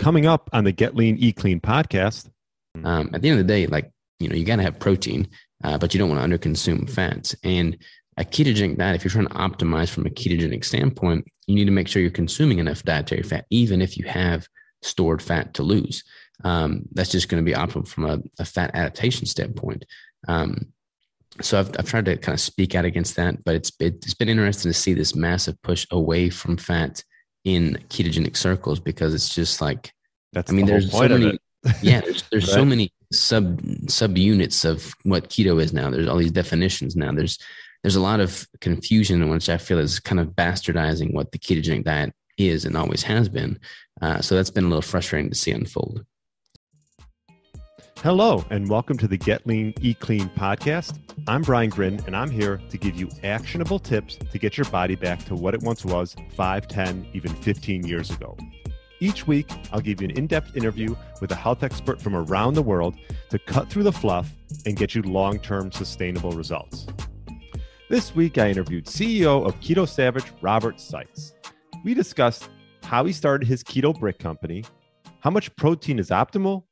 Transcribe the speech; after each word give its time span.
Coming 0.00 0.24
up 0.24 0.48
on 0.54 0.64
the 0.64 0.72
Get 0.72 0.96
Lean, 0.96 1.18
Eat 1.18 1.36
Clean 1.36 1.60
podcast. 1.60 2.30
Um, 2.84 3.10
at 3.12 3.20
the 3.20 3.28
end 3.28 3.38
of 3.38 3.46
the 3.46 3.52
day, 3.52 3.66
like, 3.66 3.90
you 4.18 4.30
know, 4.30 4.34
you 4.34 4.46
got 4.46 4.56
to 4.56 4.62
have 4.62 4.78
protein, 4.78 5.28
uh, 5.62 5.76
but 5.76 5.92
you 5.92 5.98
don't 5.98 6.08
want 6.08 6.22
to 6.22 6.38
underconsume 6.38 6.88
fats. 6.88 7.36
And 7.44 7.76
a 8.16 8.24
ketogenic 8.24 8.78
diet, 8.78 8.96
if 8.96 9.04
you're 9.04 9.10
trying 9.10 9.28
to 9.28 9.34
optimize 9.34 9.90
from 9.90 10.06
a 10.06 10.08
ketogenic 10.08 10.64
standpoint, 10.64 11.26
you 11.46 11.54
need 11.54 11.66
to 11.66 11.70
make 11.70 11.86
sure 11.86 12.00
you're 12.00 12.10
consuming 12.10 12.60
enough 12.60 12.82
dietary 12.82 13.22
fat, 13.22 13.44
even 13.50 13.82
if 13.82 13.98
you 13.98 14.06
have 14.06 14.48
stored 14.80 15.20
fat 15.20 15.52
to 15.52 15.62
lose. 15.62 16.02
Um, 16.44 16.84
that's 16.92 17.10
just 17.10 17.28
going 17.28 17.44
to 17.44 17.50
be 17.50 17.54
optimal 17.54 17.86
from 17.86 18.06
a, 18.06 18.20
a 18.38 18.46
fat 18.46 18.70
adaptation 18.72 19.26
standpoint. 19.26 19.84
Um, 20.26 20.72
so 21.42 21.60
I've, 21.60 21.78
I've 21.78 21.90
tried 21.90 22.06
to 22.06 22.16
kind 22.16 22.32
of 22.32 22.40
speak 22.40 22.74
out 22.74 22.86
against 22.86 23.16
that, 23.16 23.44
but 23.44 23.54
it's 23.54 23.70
it's 23.78 24.14
been 24.14 24.30
interesting 24.30 24.70
to 24.70 24.78
see 24.78 24.94
this 24.94 25.14
massive 25.14 25.60
push 25.60 25.86
away 25.90 26.30
from 26.30 26.56
fat 26.56 27.04
in 27.44 27.78
ketogenic 27.88 28.36
circles 28.36 28.80
because 28.80 29.14
it's 29.14 29.34
just 29.34 29.60
like 29.60 29.92
That's 30.32 30.50
I 30.50 30.54
mean, 30.54 30.66
the 30.66 30.72
there's 30.72 30.90
so 30.90 31.08
many. 31.08 31.38
yeah, 31.82 32.00
there's, 32.00 32.22
there's 32.30 32.50
so 32.50 32.64
many 32.64 32.92
sub 33.12 33.60
sub 33.88 34.16
units 34.16 34.64
of 34.64 34.94
what 35.02 35.28
keto 35.28 35.60
is 35.62 35.72
now. 35.72 35.90
There's 35.90 36.08
all 36.08 36.16
these 36.16 36.30
definitions 36.30 36.96
now. 36.96 37.12
There's 37.12 37.38
there's 37.82 37.96
a 37.96 38.00
lot 38.00 38.20
of 38.20 38.46
confusion, 38.60 39.28
which 39.28 39.48
I 39.48 39.58
feel 39.58 39.78
is 39.78 40.00
kind 40.00 40.20
of 40.20 40.28
bastardizing 40.28 41.12
what 41.12 41.32
the 41.32 41.38
ketogenic 41.38 41.84
diet 41.84 42.12
is 42.36 42.64
and 42.64 42.76
always 42.76 43.02
has 43.02 43.28
been. 43.28 43.58
Uh, 44.00 44.20
so 44.20 44.34
that's 44.34 44.50
been 44.50 44.64
a 44.64 44.68
little 44.68 44.82
frustrating 44.82 45.30
to 45.30 45.36
see 45.36 45.50
unfold. 45.50 46.04
Hello, 48.02 48.42
and 48.48 48.66
welcome 48.70 48.96
to 48.96 49.06
the 49.06 49.18
Get 49.18 49.46
Lean, 49.46 49.74
Eat 49.82 50.00
Clean 50.00 50.30
podcast. 50.30 50.98
I'm 51.28 51.42
Brian 51.42 51.68
Grin, 51.68 52.00
and 52.06 52.16
I'm 52.16 52.30
here 52.30 52.58
to 52.70 52.78
give 52.78 52.96
you 52.96 53.10
actionable 53.22 53.78
tips 53.78 54.16
to 54.16 54.38
get 54.38 54.56
your 54.56 54.64
body 54.70 54.94
back 54.94 55.22
to 55.26 55.34
what 55.34 55.52
it 55.52 55.60
once 55.60 55.84
was 55.84 56.16
5, 56.34 56.66
10, 56.66 57.08
even 57.12 57.34
15 57.34 57.86
years 57.86 58.08
ago. 58.08 58.38
Each 59.00 59.26
week, 59.26 59.50
I'll 59.70 59.82
give 59.82 60.00
you 60.00 60.08
an 60.08 60.16
in 60.16 60.26
depth 60.26 60.56
interview 60.56 60.96
with 61.20 61.30
a 61.32 61.34
health 61.34 61.62
expert 61.62 62.00
from 62.00 62.16
around 62.16 62.54
the 62.54 62.62
world 62.62 62.94
to 63.28 63.38
cut 63.38 63.68
through 63.68 63.82
the 63.82 63.92
fluff 63.92 64.32
and 64.64 64.78
get 64.78 64.94
you 64.94 65.02
long 65.02 65.38
term 65.38 65.70
sustainable 65.70 66.32
results. 66.32 66.86
This 67.90 68.14
week, 68.14 68.38
I 68.38 68.48
interviewed 68.48 68.86
CEO 68.86 69.46
of 69.46 69.60
Keto 69.60 69.86
Savage, 69.86 70.32
Robert 70.40 70.80
Sykes. 70.80 71.34
We 71.84 71.92
discussed 71.92 72.48
how 72.82 73.04
he 73.04 73.12
started 73.12 73.46
his 73.46 73.62
keto 73.62 73.92
brick 74.00 74.18
company, 74.18 74.64
how 75.18 75.28
much 75.28 75.54
protein 75.56 75.98
is 75.98 76.08
optimal, 76.08 76.64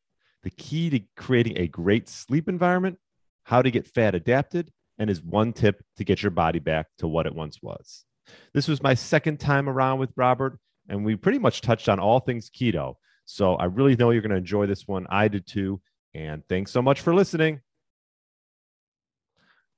the 0.49 0.63
key 0.63 0.89
to 0.89 1.01
creating 1.15 1.59
a 1.59 1.67
great 1.67 2.09
sleep 2.09 2.49
environment, 2.49 2.99
how 3.43 3.61
to 3.61 3.71
get 3.71 3.87
fat 3.87 4.15
adapted, 4.15 4.71
and 4.99 5.11
his 5.11 5.23
one 5.23 5.53
tip 5.53 5.85
to 5.99 6.05
get 6.05 6.23
your 6.23 6.31
body 6.31 6.59
back 6.59 6.87
to 6.97 7.07
what 7.07 7.27
it 7.27 7.35
once 7.35 7.59
was. 7.61 8.07
This 8.55 8.67
was 8.67 8.83
my 8.83 8.95
second 8.95 9.41
time 9.41 9.69
around 9.69 9.99
with 9.99 10.11
Robert, 10.17 10.59
and 10.89 11.05
we 11.05 11.17
pretty 11.17 11.39
much 11.39 11.61
touched 11.61 11.91
on 11.91 12.01
all 12.01 12.21
things 12.21 12.49
keto. 12.49 12.95
So 13.27 13.57
I 13.57 13.67
really 13.67 13.95
know 13.95 14.09
you're 14.09 14.23
going 14.23 14.31
to 14.31 14.37
enjoy 14.37 14.65
this 14.65 14.89
one. 14.89 15.07
I 15.11 15.29
did 15.29 15.47
too. 15.47 15.83
And 16.15 16.43
thanks 16.49 16.71
so 16.71 16.81
much 16.81 17.03
for 17.03 17.15
listening. 17.15 17.61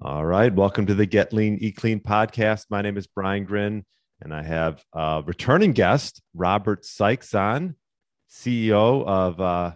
All 0.01 0.25
right. 0.25 0.55
Welcome 0.55 0.87
to 0.87 0.95
the 0.95 1.05
Get 1.05 1.33
Lean, 1.33 1.59
Eat 1.61 1.75
Clean 1.75 1.99
podcast. 1.99 2.67
My 2.71 2.81
name 2.81 2.97
is 2.97 3.09
Brian 3.09 3.45
Grin, 3.45 3.85
and 4.21 4.33
I 4.33 4.45
have 4.45 4.85
a 4.93 5.25
returning 5.27 5.73
guest, 5.73 6.23
Robert 6.33 6.85
Sykes, 6.85 7.35
on, 7.35 7.75
CEO 8.31 9.05
of 9.05 9.41
uh, 9.41 9.73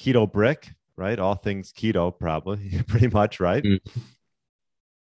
Keto 0.00 0.30
Brick, 0.30 0.70
right? 0.96 1.18
All 1.18 1.34
things 1.34 1.72
keto, 1.72 2.16
probably, 2.16 2.82
pretty 2.86 3.08
much, 3.08 3.40
right? 3.40 3.62
Mm. 3.62 3.80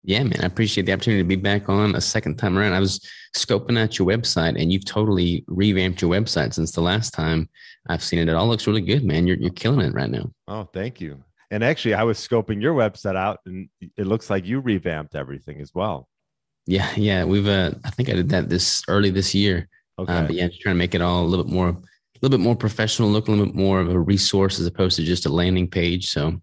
Yeah, 0.07 0.21
man, 0.21 0.39
I 0.41 0.45
appreciate 0.45 0.85
the 0.85 0.93
opportunity 0.93 1.23
to 1.23 1.27
be 1.27 1.35
back 1.35 1.67
on 1.67 1.95
a 1.95 2.01
second 2.01 2.37
time 2.37 2.59
around. 2.59 2.73
I 2.73 2.79
was 2.79 2.99
scoping 3.35 3.79
out 3.79 3.97
your 3.97 4.07
website, 4.07 4.61
and 4.61 4.71
you've 4.71 4.85
totally 4.85 5.43
revamped 5.47 5.99
your 5.99 6.11
website 6.11 6.53
since 6.53 6.73
the 6.73 6.81
last 6.81 7.11
time 7.11 7.49
I've 7.89 8.03
seen 8.03 8.19
it. 8.19 8.29
It 8.29 8.35
all 8.35 8.47
looks 8.47 8.67
really 8.67 8.81
good, 8.81 9.03
man. 9.03 9.25
You're 9.25 9.37
you're 9.37 9.49
killing 9.49 9.81
it 9.81 9.95
right 9.95 10.09
now. 10.09 10.31
Oh, 10.47 10.69
thank 10.71 11.01
you. 11.01 11.23
And 11.49 11.63
actually, 11.63 11.95
I 11.95 12.03
was 12.03 12.19
scoping 12.19 12.61
your 12.61 12.75
website 12.75 13.15
out, 13.15 13.39
and 13.47 13.67
it 13.97 14.05
looks 14.05 14.29
like 14.29 14.45
you 14.45 14.59
revamped 14.59 15.15
everything 15.15 15.59
as 15.59 15.73
well. 15.73 16.07
Yeah, 16.67 16.91
yeah. 16.95 17.23
We've 17.23 17.47
uh, 17.47 17.71
I 17.83 17.89
think 17.89 18.09
I 18.09 18.13
did 18.13 18.29
that 18.29 18.47
this 18.47 18.83
early 18.87 19.09
this 19.09 19.33
year. 19.33 19.67
Okay. 19.97 20.13
Uh, 20.13 20.21
but 20.27 20.35
yeah, 20.35 20.47
just 20.47 20.61
trying 20.61 20.75
to 20.75 20.79
make 20.79 20.93
it 20.93 21.01
all 21.01 21.23
a 21.23 21.25
little 21.25 21.45
bit 21.45 21.53
more, 21.53 21.81
a 22.15 22.19
little 22.21 22.37
bit 22.37 22.43
more 22.43 22.55
professional, 22.55 23.09
look 23.09 23.27
a 23.27 23.31
little 23.31 23.45
bit 23.45 23.55
more 23.55 23.81
of 23.81 23.89
a 23.89 23.99
resource 23.99 24.59
as 24.59 24.65
opposed 24.65 24.95
to 24.95 25.03
just 25.03 25.25
a 25.25 25.29
landing 25.29 25.69
page. 25.69 26.09
So, 26.09 26.41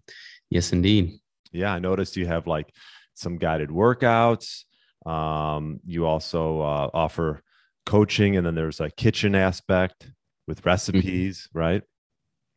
yes, 0.49 0.71
indeed. 0.71 1.19
yeah, 1.51 1.73
I 1.73 1.79
noticed 1.79 2.15
you 2.15 2.27
have 2.27 2.47
like 2.47 2.73
some 3.15 3.37
guided 3.37 3.69
workouts. 3.69 4.63
Um, 5.05 5.79
you 5.85 6.05
also 6.05 6.61
uh, 6.61 6.89
offer 6.93 7.41
coaching, 7.85 8.37
and 8.37 8.45
then 8.45 8.55
there's 8.55 8.79
a 8.79 8.89
kitchen 8.89 9.35
aspect 9.35 10.09
with 10.47 10.65
recipes, 10.65 11.49
right? 11.53 11.81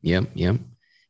Yep, 0.02 0.30
yep. 0.34 0.56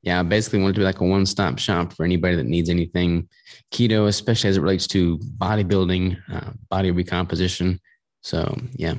Yeah, 0.02 0.20
I 0.20 0.22
basically 0.22 0.60
wanted 0.60 0.74
to 0.74 0.80
be 0.80 0.84
like 0.84 1.00
a 1.00 1.04
one-stop 1.04 1.58
shop 1.58 1.92
for 1.92 2.04
anybody 2.04 2.36
that 2.36 2.46
needs 2.46 2.70
anything 2.70 3.28
keto, 3.72 4.06
especially 4.06 4.50
as 4.50 4.56
it 4.56 4.60
relates 4.60 4.86
to 4.88 5.18
bodybuilding, 5.18 6.16
uh, 6.32 6.52
body 6.70 6.92
recomposition. 6.92 7.80
So, 8.22 8.56
yeah, 8.74 8.94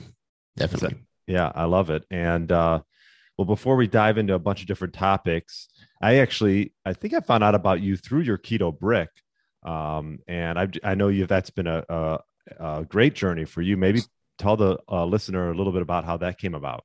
definitely. 0.57 0.97
Yeah, 1.25 1.51
I 1.55 1.65
love 1.65 1.89
it. 1.89 2.03
And 2.11 2.51
uh, 2.51 2.81
well, 3.37 3.45
before 3.45 3.75
we 3.75 3.87
dive 3.87 4.17
into 4.17 4.33
a 4.33 4.39
bunch 4.39 4.61
of 4.61 4.67
different 4.67 4.93
topics, 4.93 5.67
I 6.01 6.17
actually 6.17 6.73
I 6.85 6.93
think 6.93 7.13
I 7.13 7.19
found 7.19 7.43
out 7.43 7.55
about 7.55 7.81
you 7.81 7.95
through 7.95 8.21
your 8.21 8.37
keto 8.37 8.77
brick, 8.77 9.09
um, 9.63 10.19
and 10.27 10.57
I 10.57 10.67
I 10.83 10.95
know 10.95 11.09
you 11.09 11.27
that's 11.27 11.51
been 11.51 11.67
a, 11.67 11.83
a, 11.87 12.19
a 12.59 12.85
great 12.85 13.13
journey 13.13 13.45
for 13.45 13.61
you. 13.61 13.77
Maybe 13.77 14.01
tell 14.39 14.57
the 14.57 14.79
uh, 14.89 15.05
listener 15.05 15.51
a 15.51 15.55
little 15.55 15.73
bit 15.73 15.81
about 15.81 16.05
how 16.05 16.17
that 16.17 16.39
came 16.39 16.55
about. 16.55 16.83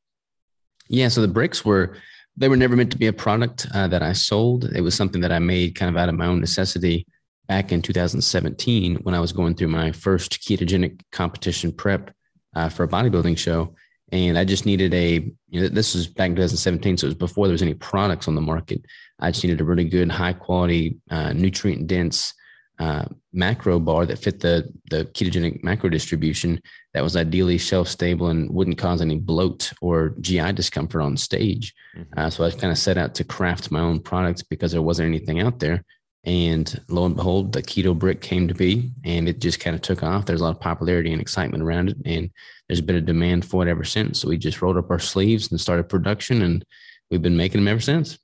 Yeah, 0.89 1.09
so 1.09 1.23
the 1.23 1.29
bricks 1.29 1.65
were 1.65 1.97
they 2.37 2.49
were 2.49 2.57
never 2.57 2.77
meant 2.77 2.93
to 2.93 2.99
be 2.99 3.07
a 3.07 3.13
product 3.13 3.67
uh, 3.75 3.89
that 3.89 4.03
I 4.03 4.13
sold. 4.13 4.65
It 4.65 4.81
was 4.81 4.95
something 4.95 5.21
that 5.23 5.33
I 5.33 5.39
made 5.39 5.75
kind 5.75 5.91
of 5.91 6.01
out 6.01 6.09
of 6.09 6.15
my 6.15 6.27
own 6.27 6.41
necessity 6.41 7.07
back 7.49 7.73
in 7.73 7.83
2017 7.83 8.97
when 8.97 9.15
I 9.15 9.21
was 9.21 9.33
going 9.33 9.55
through 9.55 9.69
my 9.69 9.93
first 9.93 10.41
ketogenic 10.41 11.01
competition 11.13 11.73
prep 11.73 12.15
uh, 12.55 12.69
for 12.69 12.85
a 12.85 12.89
bodybuilding 12.89 13.37
show, 13.37 13.75
and 14.13 14.39
I 14.39 14.45
just 14.45 14.67
needed 14.67 14.95
a. 14.95 15.29
You 15.49 15.63
know, 15.63 15.69
this 15.69 15.95
was 15.95 16.07
back 16.07 16.29
in 16.31 16.37
2017, 16.37 16.99
so 16.99 17.07
it 17.07 17.09
was 17.09 17.15
before 17.15 17.47
there 17.47 17.53
was 17.53 17.63
any 17.63 17.75
products 17.75 18.29
on 18.29 18.35
the 18.35 18.41
market. 18.41 18.83
I 19.19 19.31
just 19.31 19.43
needed 19.43 19.61
a 19.61 19.65
really 19.65 19.85
good, 19.85 20.11
high 20.11 20.35
quality, 20.35 20.99
uh, 21.11 21.33
nutrient 21.33 21.87
dense 21.87 22.35
uh, 22.79 23.05
macro 23.33 23.79
bar 23.79 24.07
that 24.07 24.19
fit 24.19 24.41
the 24.41 24.71
the 24.91 25.05
ketogenic 25.07 25.63
macro 25.63 25.89
distribution 25.89 26.61
that 26.95 27.03
was 27.03 27.17
ideally 27.17 27.57
shelf 27.57 27.89
stable 27.89 28.29
and 28.29 28.51
wouldn't 28.51 28.79
cause 28.79 29.01
any 29.01 29.19
bloat 29.19 29.73
or 29.81 30.15
GI 30.21 30.53
discomfort 30.53 31.01
on 31.01 31.17
stage. 31.17 31.75
Uh, 32.17 32.29
so 32.29 32.45
I 32.45 32.51
kind 32.51 32.73
of 32.73 32.79
set 32.79 32.99
out 32.99 33.15
to 33.17 33.25
craft 33.25 33.71
my 33.71 33.81
own 33.81 34.01
products 34.01 34.43
because 34.43 34.73
there 34.73 34.83
wasn't 34.83 35.09
anything 35.09 35.41
out 35.41 35.59
there. 35.59 35.85
And 36.25 36.81
lo 36.89 37.05
and 37.05 37.17
behold, 37.17 37.53
the 37.53 37.63
keto 37.63 37.99
brick 37.99 38.21
came 38.21 38.47
to 38.47 38.55
be 38.55 38.93
and 39.05 39.29
it 39.29 39.41
just 39.41 39.59
kind 39.59 39.75
of 39.75 39.83
took 39.83 40.03
off. 40.05 40.25
There's 40.25 40.41
a 40.41 40.45
lot 40.45 40.55
of 40.55 40.61
popularity 40.61 41.13
and 41.13 41.21
excitement 41.21 41.63
around 41.65 41.89
it. 41.91 41.97
And 42.05 42.31
there's 42.69 42.81
been 42.81 42.97
a 42.97 43.01
demand 43.01 43.45
for 43.45 43.67
it 43.67 43.71
ever 43.71 43.83
since. 43.83 44.21
So 44.21 44.29
we 44.29 44.39
just 44.39 44.63
rolled 44.63 44.77
up 44.77 44.91
our 44.91 45.01
sleeves 45.01 45.51
and 45.51 45.61
started 45.61 45.89
production 45.89 46.43
and 46.43 46.65
we've 47.11 47.23
been 47.23 47.37
making 47.37 47.61
them 47.61 47.69
ever 47.69 47.81
since. 47.81 48.19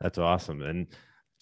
That's 0.00 0.18
awesome. 0.18 0.62
And 0.62 0.86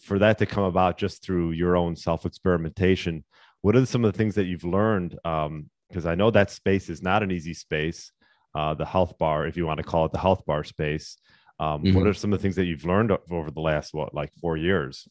for 0.01 0.19
that 0.19 0.39
to 0.39 0.47
come 0.47 0.65
about 0.65 0.97
just 0.97 1.23
through 1.23 1.51
your 1.53 1.77
own 1.77 1.95
self 1.95 2.25
experimentation, 2.25 3.25
what 3.61 3.77
are 3.77 3.85
some 3.85 4.03
of 4.03 4.13
the 4.13 4.17
things 4.17 4.37
that 4.37 4.47
you've 4.47 4.65
learned? 4.65 5.19
Because 5.23 6.07
I 6.07 6.15
know 6.15 6.31
that 6.31 6.51
space 6.51 6.89
is 6.89 7.03
not 7.03 7.23
an 7.23 7.31
easy 7.31 7.53
space, 7.53 8.13
uh, 8.55 8.73
the 8.73 8.87
health 8.87 9.19
bar, 9.19 9.47
if 9.47 9.59
you 9.59 9.67
want 9.67 9.77
to 9.79 9.85
call 9.85 10.07
it 10.07 10.13
the 10.13 10.19
health 10.19 10.47
bar 10.47 10.65
space. 10.65 11.19
Um, 11.59 11.83
What 11.83 12.05
Mhm. 12.05 12.07
are 12.07 12.15
some 12.15 12.33
of 12.33 12.39
the 12.39 12.43
things 12.43 12.57
that 12.57 12.65
you've 12.65 12.87
learned 12.87 13.13
over 13.31 13.51
the 13.51 13.61
last, 13.61 13.93
what, 13.93 14.15
like 14.15 14.33
four 14.41 14.57
years? 14.57 15.07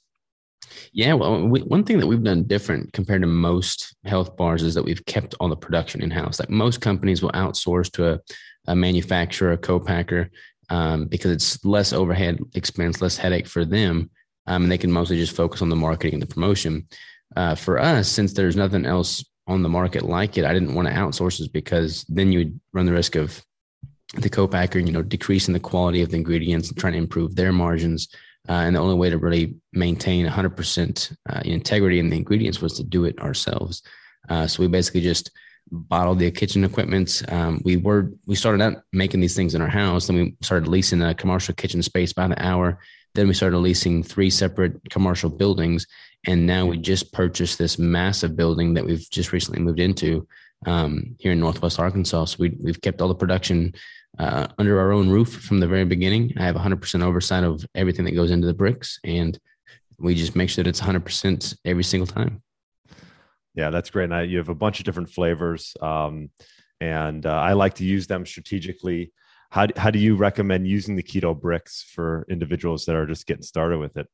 Yeah, 0.92 1.14
well, 1.14 1.48
we, 1.48 1.62
one 1.62 1.84
thing 1.84 2.00
that 2.00 2.08
we've 2.08 2.24
done 2.24 2.44
different 2.44 2.94
compared 2.94 3.22
to 3.22 3.28
most 3.28 3.96
health 4.06 4.36
bars 4.38 4.64
is 4.64 4.74
that 4.76 4.84
we've 4.84 5.06
kept 5.06 5.36
all 5.40 5.50
the 5.50 5.56
production 5.56 6.02
in 6.02 6.12
house. 6.12 6.40
Like 6.40 6.50
most 6.50 6.82
companies 6.82 7.22
will 7.22 7.32
outsource 7.32 7.92
to 7.94 8.14
a, 8.14 8.20
a 8.68 8.76
manufacturer, 8.76 9.52
a 9.52 9.58
co-packer, 9.58 10.30
um, 10.70 11.06
because 11.08 11.32
it's 11.32 11.64
less 11.66 11.94
overhead 11.94 12.40
expense, 12.56 13.02
less 13.02 13.18
headache 13.18 13.48
for 13.48 13.66
them, 13.66 14.10
um, 14.48 14.64
and 14.64 14.72
they 14.72 14.78
can 14.78 14.92
mostly 14.92 15.18
just 15.18 15.36
focus 15.36 15.62
on 15.62 15.70
the 15.70 15.76
marketing 15.76 16.14
and 16.14 16.22
the 16.22 16.34
promotion. 16.34 16.88
Uh, 17.36 17.56
for 17.56 17.80
us, 17.80 18.08
since 18.10 18.34
there's 18.34 18.56
nothing 18.56 18.86
else 18.86 19.24
on 19.48 19.64
the 19.64 19.70
market 19.70 20.04
like 20.04 20.38
it, 20.38 20.46
I 20.46 20.54
didn't 20.54 20.76
want 20.76 20.88
to 20.88 20.94
outsource 20.94 21.40
this 21.40 21.48
because 21.48 22.06
then 22.10 22.32
you 22.32 22.40
would 22.40 22.60
run 22.74 22.86
the 22.86 22.94
risk 22.94 23.16
of 23.16 23.44
the 24.16 24.30
co-packer, 24.30 24.80
you 24.80 24.92
know, 24.92 25.04
decreasing 25.04 25.54
the 25.54 25.60
quality 25.60 26.02
of 26.02 26.10
the 26.10 26.18
ingredients 26.18 26.70
and 26.70 26.78
trying 26.78 26.94
to 26.94 27.00
improve 27.00 27.36
their 27.36 27.52
margins. 27.52 28.08
Uh, 28.50 28.64
and 28.64 28.76
the 28.76 28.80
only 28.80 28.96
way 28.96 29.12
to 29.12 29.18
really 29.20 29.56
maintain 29.74 30.26
100% 30.26 31.18
uh, 31.30 31.42
integrity 31.46 32.00
in 32.00 32.10
the 32.10 32.18
ingredients 32.18 32.62
was 32.62 32.74
to 32.74 32.84
do 32.84 33.06
it 33.06 33.20
ourselves. 33.20 33.84
Uh, 34.28 34.48
so 34.48 34.64
we 34.64 34.68
basically 34.68 35.02
just 35.02 35.30
bottled 35.72 36.18
the 36.18 36.32
kitchen 36.32 36.64
equipment. 36.64 37.22
Um, 37.30 37.62
we 37.64 37.78
were 37.78 38.12
we 38.26 38.36
started 38.36 38.62
out 38.62 38.84
making 38.92 39.20
these 39.20 39.36
things 39.36 39.54
in 39.54 39.62
our 39.62 39.70
house, 39.70 40.08
then 40.08 40.16
we 40.16 40.36
started 40.42 40.68
leasing 40.68 41.02
a 41.04 41.14
commercial 41.14 41.54
kitchen 41.54 41.84
space 41.84 42.12
by 42.12 42.28
the 42.28 42.44
hour. 42.44 42.80
Then 43.16 43.28
we 43.28 43.34
started 43.34 43.60
leasing 43.60 44.04
three 44.04 44.30
separate 44.30 44.90
commercial 44.90 45.30
buildings, 45.30 45.86
and 46.26 46.46
now 46.46 46.66
we 46.66 46.78
just 46.78 47.14
purchased 47.14 47.58
this 47.58 47.78
massive 47.78 48.36
building 48.36 48.74
that 48.74 48.86
we've 48.86 49.08
just 49.10 49.32
recently 49.32 49.62
moved 49.62 49.80
into 49.80 50.28
um, 50.66 51.16
here 51.20 51.32
in 51.32 51.40
Northwest 51.40 51.80
Arkansas. 51.80 52.26
So 52.26 52.38
we, 52.40 52.58
we've 52.62 52.82
kept 52.82 53.02
all 53.02 53.08
the 53.08 53.16
production 53.16 53.74
uh, 54.18 54.48
under 54.58 54.80
our 54.80 54.92
own 54.92 55.10
roof 55.10 55.32
from 55.32 55.60
the 55.60 55.68
very 55.68 55.86
beginning. 55.86 56.34
I 56.38 56.44
have 56.44 56.56
100% 56.56 57.04
oversight 57.04 57.44
of 57.44 57.66
everything 57.76 58.06
that 58.06 58.16
goes 58.16 58.32
into 58.32 58.48
the 58.48 58.54
bricks, 58.54 59.00
and 59.04 59.38
we 59.98 60.16
just 60.16 60.36
make 60.36 60.50
sure 60.50 60.64
that 60.64 60.70
it's 60.70 60.82
100% 60.82 61.56
every 61.66 61.84
single 61.84 62.08
time. 62.08 62.42
Yeah, 63.56 63.70
that's 63.70 63.90
great. 63.90 64.10
And 64.10 64.32
you 64.32 64.38
have 64.38 64.50
a 64.50 64.56
bunch 64.56 64.80
of 64.80 64.86
different 64.86 65.10
flavors, 65.10 65.76
um, 65.82 66.30
and 66.82 67.26
uh, 67.26 67.30
I 67.30 67.54
like 67.54 67.76
to 67.76 67.84
use 67.84 68.08
them 68.08 68.26
strategically. 68.26 69.12
How, 69.52 69.68
how 69.76 69.92
do 69.92 70.00
you 70.00 70.16
recommend 70.16 70.68
using 70.68 70.96
the 70.96 71.04
keto 71.04 71.40
bricks 71.40 71.84
for 71.94 72.26
individuals 72.30 72.86
that 72.86 72.96
are 72.96 73.06
just 73.06 73.26
getting 73.26 73.44
started 73.44 73.80
with 73.80 73.98
it? 73.98 74.08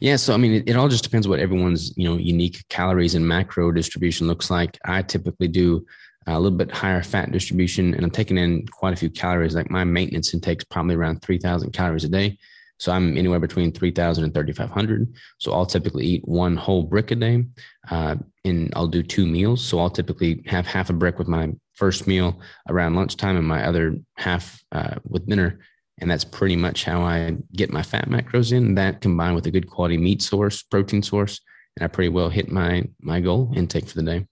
Yeah, 0.00 0.16
so 0.16 0.34
I 0.34 0.36
mean, 0.36 0.52
it, 0.52 0.68
it, 0.68 0.76
all 0.76 0.88
just 0.88 1.02
depends 1.02 1.26
what 1.26 1.40
everyone's 1.40 1.96
you 1.96 2.08
know 2.08 2.16
unique 2.16 2.64
calories 2.68 3.14
and 3.14 3.26
macro 3.26 3.72
distribution 3.72 4.26
looks 4.26 4.50
like. 4.50 4.78
I 4.84 5.02
typically 5.02 5.48
do 5.48 5.84
a 6.26 6.40
little 6.40 6.56
bit 6.56 6.70
higher 6.70 7.02
fat 7.02 7.30
distribution, 7.30 7.94
and 7.94 8.04
I'm 8.04 8.10
taking 8.10 8.38
in 8.38 8.66
quite 8.66 8.92
a 8.92 8.96
few 8.96 9.10
calories. 9.10 9.54
Like 9.54 9.70
my 9.70 9.84
maintenance 9.84 10.34
intake 10.34 10.58
is 10.58 10.64
probably 10.64 10.96
around 10.96 11.22
3,000 11.22 11.72
calories 11.72 12.04
a 12.04 12.08
day. 12.08 12.38
So 12.78 12.92
I'm 12.92 13.16
anywhere 13.16 13.40
between 13.40 13.72
3,000 13.72 14.24
and 14.24 14.34
3,500. 14.34 15.14
So 15.38 15.52
I'll 15.52 15.66
typically 15.66 16.04
eat 16.04 16.28
one 16.28 16.56
whole 16.56 16.82
brick 16.82 17.10
a 17.10 17.14
day, 17.14 17.44
uh, 17.90 18.16
and 18.44 18.72
I'll 18.76 18.88
do 18.88 19.02
two 19.02 19.26
meals. 19.26 19.64
So 19.64 19.78
I'll 19.78 19.90
typically 19.90 20.42
have 20.46 20.66
half 20.66 20.90
a 20.90 20.92
brick 20.92 21.18
with 21.18 21.28
my 21.28 21.52
first 21.74 22.06
meal 22.06 22.40
around 22.68 22.94
lunchtime, 22.94 23.36
and 23.36 23.46
my 23.46 23.66
other 23.66 23.96
half 24.16 24.62
uh, 24.72 24.96
with 25.04 25.26
dinner. 25.26 25.60
And 25.98 26.10
that's 26.10 26.24
pretty 26.24 26.56
much 26.56 26.84
how 26.84 27.00
I 27.00 27.36
get 27.52 27.72
my 27.72 27.82
fat 27.82 28.08
macros 28.08 28.52
in. 28.52 28.74
That 28.74 29.00
combined 29.00 29.34
with 29.34 29.46
a 29.46 29.50
good 29.50 29.70
quality 29.70 29.96
meat 29.96 30.20
source, 30.20 30.62
protein 30.62 31.02
source, 31.02 31.40
and 31.76 31.84
I 31.84 31.88
pretty 31.88 32.10
well 32.10 32.28
hit 32.28 32.50
my 32.50 32.84
my 33.00 33.20
goal 33.20 33.52
intake 33.54 33.88
for 33.88 33.94
the 33.94 34.02
day. 34.02 34.26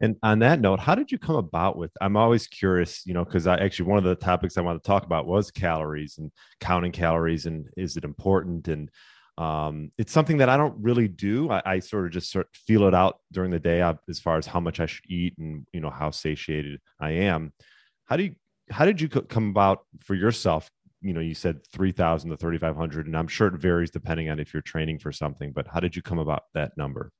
And 0.00 0.16
on 0.22 0.38
that 0.38 0.60
note, 0.60 0.80
how 0.80 0.94
did 0.94 1.12
you 1.12 1.18
come 1.18 1.36
about 1.36 1.76
with? 1.76 1.90
I'm 2.00 2.16
always 2.16 2.46
curious, 2.46 3.02
you 3.04 3.12
know, 3.12 3.24
because 3.24 3.46
I 3.46 3.56
actually 3.56 3.90
one 3.90 3.98
of 3.98 4.04
the 4.04 4.14
topics 4.14 4.56
I 4.56 4.62
want 4.62 4.82
to 4.82 4.86
talk 4.86 5.04
about 5.04 5.26
was 5.26 5.50
calories 5.50 6.16
and 6.18 6.32
counting 6.58 6.92
calories 6.92 7.46
and 7.46 7.68
is 7.76 7.96
it 7.96 8.04
important? 8.04 8.68
And 8.68 8.90
um, 9.36 9.90
it's 9.96 10.12
something 10.12 10.38
that 10.38 10.48
I 10.48 10.56
don't 10.56 10.76
really 10.82 11.08
do. 11.08 11.50
I, 11.50 11.62
I, 11.64 11.78
sort 11.78 12.04
of 12.04 12.12
just 12.12 12.30
sort 12.30 12.46
of 12.46 12.60
feel 12.66 12.86
it 12.86 12.94
out 12.94 13.20
during 13.32 13.50
the 13.50 13.58
day 13.58 13.80
uh, 13.80 13.94
as 14.08 14.20
far 14.20 14.36
as 14.36 14.46
how 14.46 14.60
much 14.60 14.80
I 14.80 14.86
should 14.86 15.08
eat 15.08 15.34
and 15.38 15.66
you 15.72 15.80
know 15.80 15.88
how 15.88 16.10
satiated 16.10 16.78
I 17.00 17.12
am. 17.12 17.54
How 18.04 18.16
do 18.16 18.24
you? 18.24 18.34
How 18.70 18.84
did 18.84 19.00
you 19.00 19.08
come 19.08 19.48
about 19.48 19.80
for 20.04 20.14
yourself? 20.14 20.70
You 21.00 21.14
know, 21.14 21.20
you 21.20 21.34
said 21.34 21.66
three 21.72 21.92
thousand 21.92 22.30
to 22.30 22.36
thirty 22.36 22.58
five 22.58 22.76
hundred, 22.76 23.06
and 23.06 23.16
I'm 23.16 23.28
sure 23.28 23.46
it 23.48 23.54
varies 23.54 23.90
depending 23.90 24.28
on 24.28 24.40
if 24.40 24.52
you're 24.52 24.62
training 24.62 24.98
for 24.98 25.10
something. 25.10 25.52
But 25.52 25.66
how 25.66 25.80
did 25.80 25.96
you 25.96 26.02
come 26.02 26.18
about 26.18 26.42
that 26.52 26.76
number? 26.76 27.10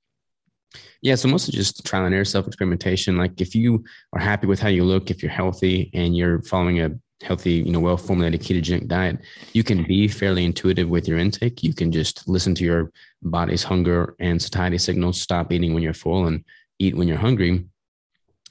Yeah, 1.02 1.14
so 1.14 1.28
mostly 1.28 1.52
just 1.52 1.84
trial 1.84 2.04
and 2.04 2.14
error, 2.14 2.24
self 2.24 2.46
experimentation. 2.46 3.16
Like 3.16 3.40
if 3.40 3.54
you 3.54 3.84
are 4.12 4.20
happy 4.20 4.46
with 4.46 4.60
how 4.60 4.68
you 4.68 4.84
look, 4.84 5.10
if 5.10 5.22
you're 5.22 5.32
healthy 5.32 5.90
and 5.94 6.16
you're 6.16 6.42
following 6.42 6.80
a 6.80 6.90
healthy, 7.22 7.52
you 7.52 7.72
know, 7.72 7.80
well 7.80 7.96
formulated 7.96 8.40
ketogenic 8.40 8.86
diet, 8.86 9.18
you 9.52 9.62
can 9.62 9.84
be 9.84 10.08
fairly 10.08 10.44
intuitive 10.44 10.88
with 10.88 11.08
your 11.08 11.18
intake. 11.18 11.62
You 11.62 11.74
can 11.74 11.90
just 11.90 12.28
listen 12.28 12.54
to 12.56 12.64
your 12.64 12.92
body's 13.22 13.62
hunger 13.62 14.14
and 14.18 14.40
satiety 14.40 14.78
signals, 14.78 15.20
stop 15.20 15.52
eating 15.52 15.74
when 15.74 15.82
you're 15.82 15.94
full 15.94 16.26
and 16.26 16.44
eat 16.78 16.96
when 16.96 17.08
you're 17.08 17.18
hungry. 17.18 17.66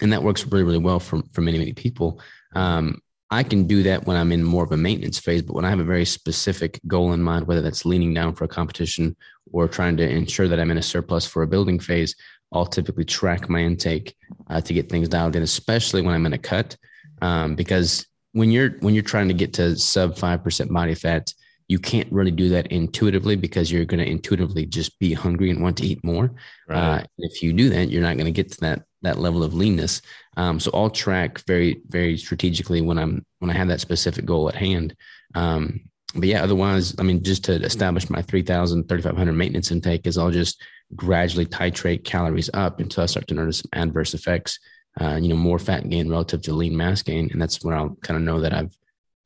And 0.01 0.13
that 0.13 0.23
works 0.23 0.45
really, 0.45 0.63
really 0.63 0.77
well 0.77 0.99
for, 0.99 1.21
for 1.33 1.41
many, 1.41 1.57
many 1.57 1.73
people. 1.73 2.21
Um, 2.55 3.01
I 3.31 3.43
can 3.43 3.67
do 3.67 3.83
that 3.83 4.07
when 4.07 4.17
I'm 4.17 4.31
in 4.31 4.43
more 4.43 4.63
of 4.63 4.71
a 4.71 4.77
maintenance 4.77 5.19
phase, 5.19 5.43
but 5.43 5.53
when 5.53 5.65
I 5.65 5.69
have 5.69 5.79
a 5.79 5.83
very 5.83 6.05
specific 6.05 6.79
goal 6.87 7.13
in 7.13 7.21
mind, 7.21 7.45
whether 7.45 7.61
that's 7.61 7.85
leaning 7.85 8.13
down 8.13 8.33
for 8.33 8.45
a 8.45 8.47
competition 8.47 9.15
or 9.51 9.67
trying 9.67 9.97
to 9.97 10.09
ensure 10.09 10.47
that 10.47 10.59
I'm 10.59 10.71
in 10.71 10.79
a 10.79 10.81
surplus 10.81 11.27
for 11.27 11.43
a 11.43 11.47
building 11.47 11.79
phase, 11.79 12.15
I'll 12.51 12.65
typically 12.65 13.05
track 13.05 13.47
my 13.47 13.59
intake 13.59 14.15
uh, 14.49 14.61
to 14.61 14.73
get 14.73 14.89
things 14.89 15.09
dialed 15.09 15.35
in, 15.35 15.43
especially 15.43 16.01
when 16.01 16.15
I'm 16.15 16.25
in 16.25 16.33
a 16.33 16.39
cut. 16.39 16.75
Um, 17.21 17.55
because 17.55 18.07
when 18.31 18.51
you're 18.51 18.71
when 18.79 18.93
you're 18.93 19.03
trying 19.03 19.27
to 19.27 19.33
get 19.33 19.53
to 19.53 19.77
sub 19.77 20.17
five 20.17 20.43
percent 20.43 20.73
body 20.73 20.95
fat, 20.95 21.33
you 21.69 21.77
can't 21.77 22.11
really 22.11 22.31
do 22.31 22.49
that 22.49 22.67
intuitively 22.67 23.35
because 23.35 23.71
you're 23.71 23.85
going 23.85 24.03
to 24.03 24.11
intuitively 24.11 24.65
just 24.65 24.97
be 24.99 25.13
hungry 25.13 25.51
and 25.51 25.61
want 25.61 25.77
to 25.77 25.85
eat 25.85 26.03
more. 26.03 26.33
Right. 26.67 27.01
Uh, 27.01 27.03
if 27.19 27.43
you 27.43 27.53
do 27.53 27.69
that, 27.69 27.89
you're 27.89 28.01
not 28.01 28.17
going 28.17 28.25
to 28.25 28.31
get 28.31 28.51
to 28.51 28.61
that 28.61 28.83
that 29.03 29.19
level 29.19 29.43
of 29.43 29.53
leanness. 29.53 30.01
Um, 30.35 30.59
so 30.59 30.71
I'll 30.73 30.89
track 30.89 31.41
very 31.45 31.81
very 31.87 32.17
strategically 32.17 32.81
when 32.81 32.97
I'm 32.97 33.23
when 33.37 33.51
I 33.51 33.53
have 33.53 33.67
that 33.69 33.81
specific 33.81 34.25
goal 34.25 34.49
at 34.49 34.55
hand. 34.55 34.95
Um, 35.35 35.81
but 36.15 36.27
yeah, 36.27 36.43
otherwise, 36.43 36.95
I 36.97 37.03
mean, 37.03 37.23
just 37.23 37.43
to 37.45 37.53
establish 37.61 38.09
my 38.09 38.23
3,000, 38.23 38.89
3,500 38.89 39.31
maintenance 39.31 39.69
intake 39.69 40.07
is 40.07 40.17
I'll 40.17 40.31
just 40.31 40.59
gradually 40.95 41.45
titrate 41.45 42.03
calories 42.03 42.49
up 42.55 42.79
until 42.79 43.03
I 43.03 43.05
start 43.05 43.27
to 43.27 43.35
notice 43.35 43.59
some 43.59 43.69
adverse 43.73 44.15
effects. 44.15 44.57
Uh, 44.99 45.19
you 45.21 45.29
know, 45.29 45.35
more 45.35 45.59
fat 45.59 45.87
gain 45.87 46.09
relative 46.09 46.41
to 46.41 46.53
lean 46.53 46.75
mass 46.75 47.03
gain, 47.03 47.29
and 47.31 47.39
that's 47.39 47.63
where 47.63 47.75
I'll 47.75 47.95
kind 48.01 48.17
of 48.17 48.23
know 48.23 48.41
that 48.41 48.55
I've 48.55 48.75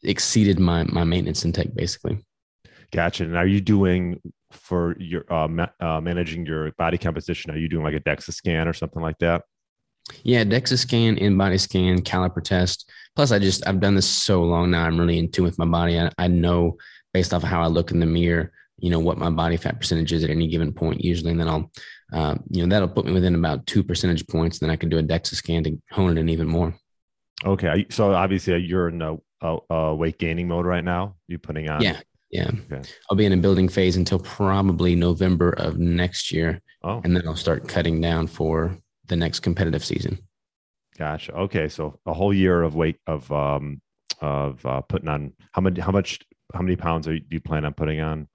exceeded 0.03 0.59
my 0.59 0.83
my 0.83 1.05
maintenance 1.05 1.45
intake 1.45 1.73
basically. 1.73 2.19
Gotcha. 2.93 3.23
And 3.23 3.35
are 3.35 3.47
you 3.47 3.59
doing 3.59 4.21
for 4.51 4.95
your 4.99 5.31
uh, 5.33 5.47
ma- 5.47 5.69
uh, 5.79 5.99
managing 5.99 6.45
your 6.45 6.71
body 6.73 6.97
composition? 6.97 7.51
Are 7.51 7.57
you 7.57 7.67
doing 7.67 7.83
like 7.83 7.95
a 7.95 7.99
DEXA 7.99 8.33
scan 8.33 8.67
or 8.67 8.73
something 8.73 9.01
like 9.01 9.17
that? 9.19 9.43
Yeah, 10.23 10.43
DEXA 10.43 10.77
scan, 10.77 11.15
InBody 11.15 11.59
scan, 11.59 12.01
caliper 12.01 12.43
test. 12.43 12.89
Plus, 13.15 13.31
I 13.31 13.39
just 13.39 13.65
I've 13.67 13.79
done 13.79 13.95
this 13.95 14.07
so 14.07 14.43
long 14.43 14.71
now. 14.71 14.85
I'm 14.85 14.99
really 14.99 15.17
in 15.17 15.31
tune 15.31 15.45
with 15.45 15.57
my 15.57 15.65
body. 15.65 15.99
I, 15.99 16.11
I 16.17 16.27
know 16.27 16.77
based 17.13 17.33
off 17.33 17.43
of 17.43 17.49
how 17.49 17.63
I 17.63 17.67
look 17.67 17.91
in 17.91 17.99
the 17.99 18.05
mirror, 18.05 18.51
you 18.77 18.89
know 18.89 18.99
what 18.99 19.17
my 19.17 19.29
body 19.29 19.57
fat 19.57 19.79
percentage 19.79 20.13
is 20.13 20.23
at 20.23 20.29
any 20.29 20.47
given 20.47 20.71
point 20.71 21.03
usually, 21.03 21.31
and 21.31 21.39
then 21.39 21.47
I'll, 21.47 21.71
uh, 22.11 22.35
you 22.49 22.61
know, 22.61 22.69
that'll 22.69 22.93
put 22.93 23.05
me 23.05 23.13
within 23.13 23.35
about 23.35 23.65
two 23.65 23.83
percentage 23.83 24.27
points. 24.27 24.59
Then 24.59 24.69
I 24.69 24.75
can 24.75 24.89
do 24.89 24.99
a 24.99 25.03
DEXA 25.03 25.35
scan 25.35 25.63
to 25.63 25.81
hone 25.91 26.17
it 26.17 26.19
in 26.19 26.29
even 26.29 26.47
more. 26.47 26.75
Okay, 27.45 27.85
so 27.89 28.13
obviously 28.13 28.57
you're 28.57 28.89
in 28.89 29.01
a, 29.01 29.17
a, 29.41 29.57
a 29.69 29.95
weight 29.95 30.19
gaining 30.19 30.47
mode 30.47 30.65
right 30.65 30.83
now. 30.83 31.15
You're 31.27 31.39
putting 31.39 31.69
on? 31.69 31.81
Yeah, 31.81 31.99
yeah. 32.33 32.49
Okay. 32.71 32.89
I'll 33.09 33.17
be 33.17 33.25
in 33.25 33.33
a 33.33 33.37
building 33.37 33.69
phase 33.69 33.95
until 33.95 34.19
probably 34.19 34.95
November 34.95 35.51
of 35.51 35.77
next 35.77 36.31
year, 36.31 36.61
oh. 36.83 36.99
and 37.03 37.15
then 37.15 37.27
I'll 37.27 37.35
start 37.35 37.67
cutting 37.67 38.01
down 38.01 38.25
for 38.25 38.75
the 39.05 39.15
next 39.15 39.41
competitive 39.41 39.85
season. 39.85 40.17
Gotcha. 40.97 41.33
Okay, 41.33 41.69
so 41.69 41.99
a 42.05 42.13
whole 42.13 42.33
year 42.33 42.63
of 42.63 42.75
weight 42.75 42.97
of 43.05 43.31
um 43.31 43.81
of 44.19 44.65
uh, 44.65 44.81
putting 44.81 45.09
on 45.09 45.33
how 45.51 45.61
many 45.61 45.79
how 45.79 45.91
much 45.91 46.19
how 46.53 46.61
many 46.61 46.75
pounds 46.75 47.07
are 47.07 47.13
you, 47.13 47.19
do 47.19 47.27
you 47.31 47.39
plan 47.39 47.65
on 47.65 47.73
putting 47.73 47.99
on? 47.99 48.27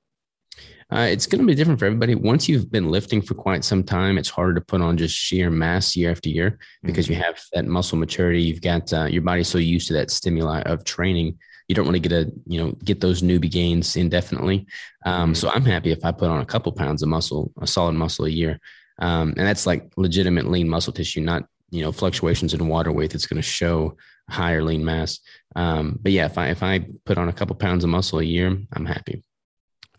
Uh, 0.90 1.06
it's 1.10 1.26
going 1.26 1.40
to 1.40 1.46
be 1.46 1.54
different 1.54 1.78
for 1.78 1.84
everybody. 1.84 2.14
Once 2.14 2.48
you've 2.48 2.70
been 2.70 2.90
lifting 2.90 3.20
for 3.20 3.34
quite 3.34 3.62
some 3.62 3.84
time, 3.84 4.16
it's 4.16 4.30
harder 4.30 4.54
to 4.54 4.60
put 4.60 4.80
on 4.80 4.96
just 4.96 5.14
sheer 5.14 5.50
mass 5.50 5.94
year 5.94 6.10
after 6.10 6.30
year 6.30 6.58
because 6.82 7.06
mm-hmm. 7.06 7.14
you 7.14 7.22
have 7.22 7.38
that 7.52 7.66
muscle 7.66 7.98
maturity. 7.98 8.42
You've 8.42 8.62
got 8.62 8.92
uh, 8.92 9.04
your 9.04 9.22
body 9.22 9.44
so 9.44 9.58
used 9.58 9.88
to 9.88 9.94
that 9.94 10.10
stimuli 10.10 10.62
of 10.62 10.84
training. 10.84 11.38
You 11.68 11.74
don't 11.74 11.84
want 11.84 11.96
to 11.96 12.08
get 12.08 12.12
a 12.12 12.32
you 12.46 12.58
know 12.58 12.72
get 12.84 13.00
those 13.00 13.22
newbie 13.22 13.50
gains 13.50 13.96
indefinitely. 13.96 14.66
Um, 15.04 15.32
mm-hmm. 15.32 15.34
So 15.34 15.50
I'm 15.50 15.64
happy 15.64 15.92
if 15.92 16.04
I 16.04 16.12
put 16.12 16.30
on 16.30 16.40
a 16.40 16.46
couple 16.46 16.72
pounds 16.72 17.02
of 17.02 17.08
muscle, 17.08 17.52
a 17.60 17.66
solid 17.66 17.92
muscle 17.92 18.24
a 18.24 18.30
year. 18.30 18.58
Um, 19.00 19.34
and 19.36 19.46
that's 19.46 19.66
like 19.66 19.92
legitimate 19.96 20.50
lean 20.50 20.68
muscle 20.68 20.92
tissue, 20.92 21.20
not 21.20 21.44
you 21.70 21.82
know 21.82 21.92
fluctuations 21.92 22.54
in 22.54 22.68
water 22.68 22.90
weight 22.90 23.12
that's 23.12 23.26
going 23.26 23.40
to 23.40 23.48
show 23.48 23.96
higher 24.28 24.62
lean 24.62 24.84
mass. 24.84 25.20
Um, 25.56 25.98
but 26.02 26.12
yeah, 26.12 26.26
if 26.26 26.38
I 26.38 26.48
if 26.48 26.62
I 26.62 26.86
put 27.04 27.18
on 27.18 27.28
a 27.28 27.32
couple 27.32 27.56
pounds 27.56 27.84
of 27.84 27.90
muscle 27.90 28.18
a 28.18 28.24
year, 28.24 28.56
I'm 28.72 28.86
happy. 28.86 29.22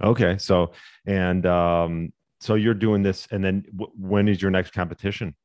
Okay, 0.01 0.37
so 0.37 0.71
and 1.05 1.45
um, 1.45 2.13
so 2.39 2.55
you're 2.55 2.73
doing 2.73 3.03
this, 3.03 3.27
and 3.31 3.43
then 3.43 3.65
w- 3.75 3.91
when 3.97 4.27
is 4.27 4.41
your 4.41 4.51
next 4.51 4.71
competition? 4.71 5.35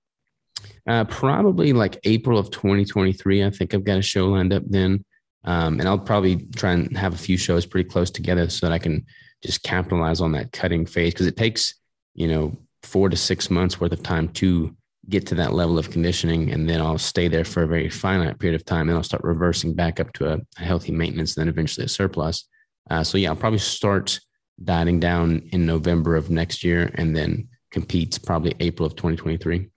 Uh, 0.86 1.04
probably 1.04 1.72
like 1.72 1.98
April 2.04 2.38
of 2.38 2.50
2023. 2.50 3.44
I 3.44 3.50
think 3.50 3.74
I've 3.74 3.84
got 3.84 3.98
a 3.98 4.02
show 4.02 4.28
lined 4.28 4.52
up 4.52 4.62
then. 4.66 5.04
Um, 5.44 5.78
and 5.78 5.88
I'll 5.88 5.98
probably 5.98 6.46
try 6.56 6.72
and 6.72 6.96
have 6.96 7.14
a 7.14 7.18
few 7.18 7.36
shows 7.36 7.66
pretty 7.66 7.88
close 7.88 8.10
together 8.10 8.48
so 8.48 8.66
that 8.66 8.72
I 8.72 8.78
can 8.78 9.04
just 9.42 9.62
capitalize 9.62 10.20
on 10.20 10.32
that 10.32 10.52
cutting 10.52 10.86
phase 10.86 11.12
because 11.12 11.26
it 11.26 11.36
takes, 11.36 11.74
you 12.14 12.28
know, 12.28 12.56
four 12.82 13.08
to 13.08 13.16
six 13.16 13.50
months 13.50 13.80
worth 13.80 13.92
of 13.92 14.02
time 14.02 14.28
to 14.28 14.74
get 15.08 15.26
to 15.26 15.34
that 15.34 15.52
level 15.52 15.78
of 15.78 15.90
conditioning. 15.90 16.50
And 16.50 16.68
then 16.68 16.80
I'll 16.80 16.98
stay 16.98 17.28
there 17.28 17.44
for 17.44 17.62
a 17.62 17.66
very 17.66 17.90
finite 17.90 18.38
period 18.38 18.58
of 18.58 18.64
time. 18.64 18.88
And 18.88 18.96
I'll 18.96 19.04
start 19.04 19.22
reversing 19.22 19.74
back 19.74 20.00
up 20.00 20.12
to 20.14 20.32
a, 20.32 20.40
a 20.58 20.62
healthy 20.62 20.92
maintenance, 20.92 21.36
and 21.36 21.42
then 21.42 21.52
eventually 21.52 21.84
a 21.84 21.88
surplus. 21.88 22.48
Uh, 22.90 23.04
so, 23.04 23.18
yeah, 23.18 23.30
I'll 23.30 23.36
probably 23.36 23.58
start 23.58 24.18
dieting 24.62 25.00
down 25.00 25.48
in 25.52 25.66
November 25.66 26.16
of 26.16 26.30
next 26.30 26.62
year 26.62 26.90
and 26.94 27.14
then 27.14 27.48
compete 27.70 28.18
probably 28.24 28.54
April 28.60 28.86
of 28.86 28.94
2023. 28.94 29.68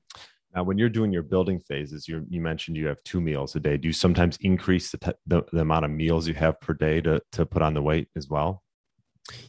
Now, 0.57 0.63
when 0.63 0.79
you're 0.79 0.89
doing 0.89 1.13
your 1.13 1.21
building 1.21 1.59
phases, 1.59 2.07
you 2.07 2.25
you 2.27 2.41
mentioned 2.41 2.77
you 2.77 2.87
have 2.87 2.97
two 3.03 3.21
meals 3.21 3.55
a 3.55 3.59
day. 3.59 3.77
Do 3.77 3.87
you 3.87 3.93
sometimes 3.93 4.39
increase 4.41 4.89
the, 4.89 5.15
the, 5.27 5.43
the 5.53 5.61
amount 5.61 5.85
of 5.85 5.91
meals 5.91 6.27
you 6.27 6.33
have 6.33 6.59
per 6.59 6.73
day 6.73 6.99
to, 7.01 7.21
to 7.33 7.45
put 7.45 7.61
on 7.61 7.75
the 7.75 7.81
weight 7.83 8.09
as 8.15 8.27
well? 8.27 8.63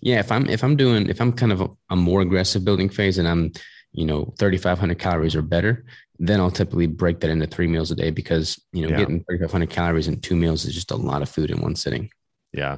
Yeah, 0.03 0.19
if 0.19 0.31
I'm 0.31 0.47
if 0.51 0.63
I'm 0.63 0.77
doing 0.77 1.09
if 1.09 1.23
I'm 1.23 1.33
kind 1.33 1.51
of 1.51 1.63
a, 1.63 1.69
a 1.89 1.97
more 1.97 2.21
aggressive 2.21 2.63
building 2.63 2.91
phase 2.91 3.17
and 3.17 3.27
I'm 3.27 3.53
you 3.93 4.05
know 4.05 4.35
3,500 4.39 4.99
calories 4.99 5.35
or 5.35 5.41
better, 5.41 5.87
then 6.19 6.41
I'll 6.41 6.51
typically 6.51 6.87
break 6.87 7.21
that 7.21 7.31
into 7.31 7.47
three 7.47 7.69
meals 7.69 7.91
a 7.91 7.95
day 7.95 8.11
because 8.11 8.63
you 8.75 8.83
know 8.83 8.91
yeah. 8.91 8.99
getting 8.99 9.25
3,500 9.31 9.71
calories 9.71 10.09
in 10.09 10.21
two 10.21 10.37
meals 10.37 10.67
is 10.67 10.75
just 10.75 10.91
a 10.91 10.97
lot 10.97 11.23
of 11.23 11.31
food 11.31 11.51
in 11.51 11.63
one 11.63 11.75
sitting. 11.75 12.11
Yeah, 12.53 12.77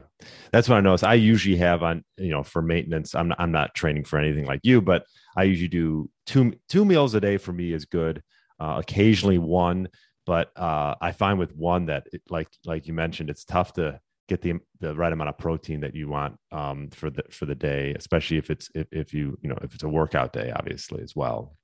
that's 0.52 0.68
what 0.68 0.76
I 0.76 0.82
notice. 0.82 1.02
I 1.02 1.14
usually 1.14 1.56
have 1.56 1.82
on 1.82 2.04
you 2.16 2.30
know 2.30 2.44
for 2.44 2.62
maintenance. 2.62 3.12
I'm 3.12 3.26
not, 3.26 3.40
I'm 3.40 3.50
not 3.50 3.74
training 3.74 4.04
for 4.04 4.20
anything 4.20 4.46
like 4.46 4.60
you, 4.62 4.80
but 4.80 5.04
I 5.36 5.44
usually 5.44 5.68
do 5.68 6.10
two 6.26 6.54
two 6.68 6.84
meals 6.84 7.14
a 7.14 7.20
day 7.20 7.36
for 7.36 7.52
me 7.52 7.72
is 7.72 7.84
good. 7.84 8.22
Uh, 8.58 8.76
occasionally 8.78 9.38
one 9.38 9.88
but 10.30 10.56
uh, 10.56 10.94
I 11.00 11.10
find 11.10 11.40
with 11.40 11.56
one 11.56 11.86
that, 11.86 12.06
it, 12.12 12.22
like 12.28 12.48
like 12.64 12.86
you 12.86 12.94
mentioned, 12.94 13.30
it's 13.30 13.44
tough 13.44 13.72
to 13.72 14.00
get 14.28 14.42
the 14.42 14.60
the 14.78 14.94
right 14.94 15.12
amount 15.12 15.28
of 15.28 15.38
protein 15.38 15.80
that 15.80 15.96
you 15.96 16.08
want 16.08 16.36
um, 16.52 16.88
for 16.90 17.10
the 17.10 17.24
for 17.30 17.46
the 17.46 17.54
day, 17.56 17.94
especially 17.98 18.36
if 18.36 18.48
it's 18.48 18.70
if, 18.74 18.86
if 18.92 19.14
you 19.14 19.36
you 19.42 19.48
know 19.48 19.58
if 19.62 19.74
it's 19.74 19.82
a 19.82 19.88
workout 19.88 20.32
day, 20.32 20.52
obviously 20.54 21.02
as 21.02 21.16
well. 21.16 21.56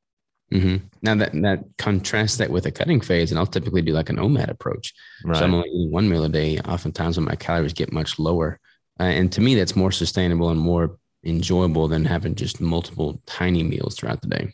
Mm-hmm. 0.52 0.84
Now 1.02 1.14
that 1.14 1.32
that 1.32 1.60
contrasts 1.78 2.38
that 2.38 2.50
with 2.50 2.66
a 2.66 2.72
cutting 2.72 3.00
phase, 3.00 3.30
and 3.30 3.38
I'll 3.38 3.46
typically 3.46 3.82
do 3.82 3.92
like 3.92 4.10
an 4.10 4.16
OMAD 4.16 4.48
approach. 4.48 4.92
Right. 5.24 5.36
So 5.36 5.44
I'm 5.44 5.54
only 5.54 5.68
eating 5.68 5.92
one 5.92 6.08
meal 6.08 6.24
a 6.24 6.28
day. 6.28 6.58
Oftentimes, 6.58 7.16
when 7.16 7.26
my 7.26 7.36
calories 7.36 7.72
get 7.72 7.92
much 7.92 8.18
lower, 8.18 8.58
uh, 8.98 9.04
and 9.04 9.30
to 9.32 9.40
me, 9.40 9.54
that's 9.54 9.76
more 9.76 9.92
sustainable 9.92 10.50
and 10.50 10.58
more 10.58 10.98
enjoyable 11.26 11.88
than 11.88 12.04
having 12.04 12.34
just 12.34 12.60
multiple 12.60 13.20
tiny 13.26 13.62
meals 13.62 13.96
throughout 13.96 14.22
the 14.22 14.28
day. 14.28 14.52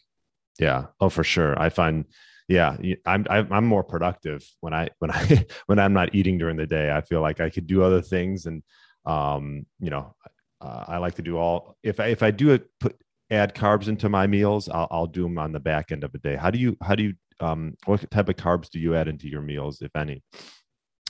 Yeah. 0.58 0.86
Oh, 1.00 1.08
for 1.08 1.24
sure. 1.24 1.58
I 1.60 1.68
find, 1.68 2.04
yeah, 2.48 2.76
I'm 3.06 3.26
I'm 3.28 3.64
more 3.64 3.84
productive 3.84 4.44
when 4.60 4.74
I 4.74 4.90
when 4.98 5.10
I 5.10 5.46
when 5.66 5.78
I'm 5.78 5.92
not 5.92 6.14
eating 6.14 6.38
during 6.38 6.56
the 6.56 6.66
day. 6.66 6.90
I 6.90 7.00
feel 7.00 7.20
like 7.20 7.40
I 7.40 7.50
could 7.50 7.66
do 7.66 7.82
other 7.82 8.02
things, 8.02 8.46
and 8.46 8.62
um, 9.06 9.66
you 9.80 9.90
know, 9.90 10.14
uh, 10.60 10.84
I 10.88 10.98
like 10.98 11.14
to 11.16 11.22
do 11.22 11.38
all. 11.38 11.76
If 11.82 12.00
I 12.00 12.06
if 12.06 12.22
I 12.22 12.30
do 12.30 12.50
it, 12.50 12.66
put 12.80 12.96
add 13.32 13.54
carbs 13.54 13.88
into 13.88 14.08
my 14.08 14.26
meals, 14.26 14.68
I'll, 14.68 14.88
I'll 14.90 15.06
do 15.06 15.22
them 15.22 15.38
on 15.38 15.52
the 15.52 15.60
back 15.60 15.90
end 15.90 16.04
of 16.04 16.14
a 16.14 16.18
day. 16.18 16.36
How 16.36 16.50
do 16.50 16.58
you, 16.58 16.76
how 16.82 16.94
do 16.94 17.04
you, 17.04 17.14
um, 17.40 17.74
what 17.86 18.08
type 18.10 18.28
of 18.28 18.36
carbs 18.36 18.68
do 18.68 18.78
you 18.78 18.94
add 18.94 19.08
into 19.08 19.28
your 19.28 19.40
meals, 19.40 19.80
if 19.80 19.96
any? 19.96 20.22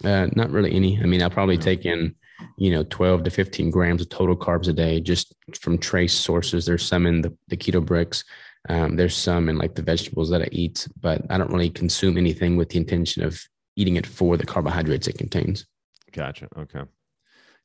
Uh, 0.05 0.29
not 0.35 0.51
really 0.51 0.73
any. 0.73 0.99
I 1.01 1.07
mean, 1.07 1.21
I'll 1.21 1.31
probably 1.31 1.59
take 1.59 1.85
in, 1.85 2.15
you 2.57 2.71
know, 2.71 2.85
12 2.85 3.25
to 3.25 3.31
15 3.31 3.71
grams 3.71 4.03
of 4.03 4.09
total 4.09 4.37
carbs 4.37 4.69
a 4.69 4.73
day 4.73 5.01
just 5.01 5.35
from 5.61 5.79
trace 5.79 6.15
sources. 6.15 6.67
There's 6.67 6.85
some 6.85 7.07
in 7.07 7.23
the, 7.23 7.37
the 7.49 7.57
keto 7.57 7.85
bricks. 7.85 8.25
Um, 8.69 8.97
there's 8.97 9.17
some 9.17 9.49
in 9.49 9.59
like 9.59 9.75
the 9.75 9.83
vegetables 9.83 10.31
that 10.31 10.43
I 10.43 10.49
eat, 10.53 10.87
but 11.01 11.23
I 11.31 11.39
don't 11.39 11.53
really 11.53 11.71
consume 11.71 12.17
anything 12.17 12.57
with 12.57 12.69
the 12.71 12.79
intention 12.79 13.25
of 13.25 13.41
eating 13.77 13.97
it 13.97 14.07
for 14.07 14.37
the 14.37 14.47
carbohydrates 14.47 15.09
it 15.09 15.19
contains. 15.19 15.67
Gotcha. 16.13 16.49
Okay. 16.57 16.83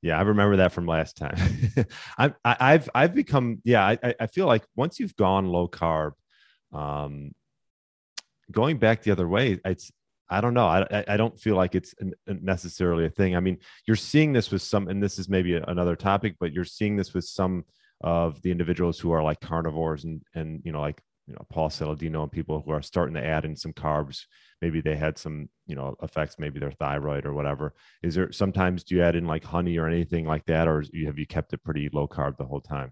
Yeah, 0.01 0.17
I 0.17 0.21
remember 0.21 0.57
that 0.57 0.71
from 0.71 0.85
last 0.85 1.17
time. 1.17 1.37
I, 2.17 2.33
I, 2.45 2.71
have 2.71 2.89
I've 2.93 3.15
become 3.15 3.61
yeah. 3.63 3.83
I, 3.85 4.15
I 4.19 4.27
feel 4.27 4.45
like 4.45 4.63
once 4.75 4.99
you've 4.99 5.15
gone 5.15 5.47
low 5.47 5.67
carb, 5.67 6.11
um, 6.71 7.33
going 8.51 8.77
back 8.77 9.01
the 9.01 9.11
other 9.11 9.27
way, 9.27 9.59
it's 9.65 9.91
I 10.29 10.41
don't 10.41 10.53
know. 10.53 10.67
I 10.67 11.05
I 11.07 11.17
don't 11.17 11.39
feel 11.39 11.55
like 11.55 11.75
it's 11.75 11.95
necessarily 12.27 13.05
a 13.05 13.09
thing. 13.09 13.35
I 13.35 13.39
mean, 13.39 13.57
you're 13.85 13.95
seeing 13.95 14.33
this 14.33 14.51
with 14.51 14.61
some, 14.61 14.87
and 14.87 15.01
this 15.01 15.19
is 15.19 15.29
maybe 15.29 15.55
another 15.55 15.95
topic, 15.95 16.35
but 16.39 16.51
you're 16.51 16.65
seeing 16.65 16.97
this 16.97 17.13
with 17.13 17.25
some 17.25 17.65
of 18.01 18.41
the 18.41 18.51
individuals 18.51 18.99
who 18.99 19.11
are 19.11 19.23
like 19.23 19.39
carnivores 19.41 20.03
and 20.03 20.21
and 20.35 20.61
you 20.63 20.71
know 20.71 20.81
like 20.81 21.01
you 21.27 21.33
know 21.33 21.45
Paul 21.49 21.69
Saladino 21.69 22.23
and 22.23 22.31
people 22.31 22.61
who 22.65 22.71
are 22.71 22.81
starting 22.81 23.15
to 23.15 23.25
add 23.25 23.45
in 23.45 23.55
some 23.55 23.73
carbs. 23.73 24.23
Maybe 24.61 24.81
they 24.81 24.95
had 24.95 25.17
some 25.17 25.49
you 25.65 25.75
know 25.75 25.95
effects, 26.01 26.37
maybe 26.39 26.59
their 26.59 26.71
thyroid 26.71 27.25
or 27.25 27.33
whatever. 27.33 27.73
Is 28.03 28.15
there 28.15 28.31
sometimes 28.31 28.83
do 28.83 28.95
you 28.95 29.03
add 29.03 29.15
in 29.15 29.27
like 29.27 29.43
honey 29.43 29.77
or 29.77 29.87
anything 29.87 30.25
like 30.25 30.45
that, 30.45 30.67
or 30.67 30.83
have 31.05 31.17
you 31.17 31.27
kept 31.27 31.53
it 31.53 31.63
pretty 31.63 31.89
low 31.91 32.07
carb 32.07 32.37
the 32.37 32.45
whole 32.45 32.61
time? 32.61 32.91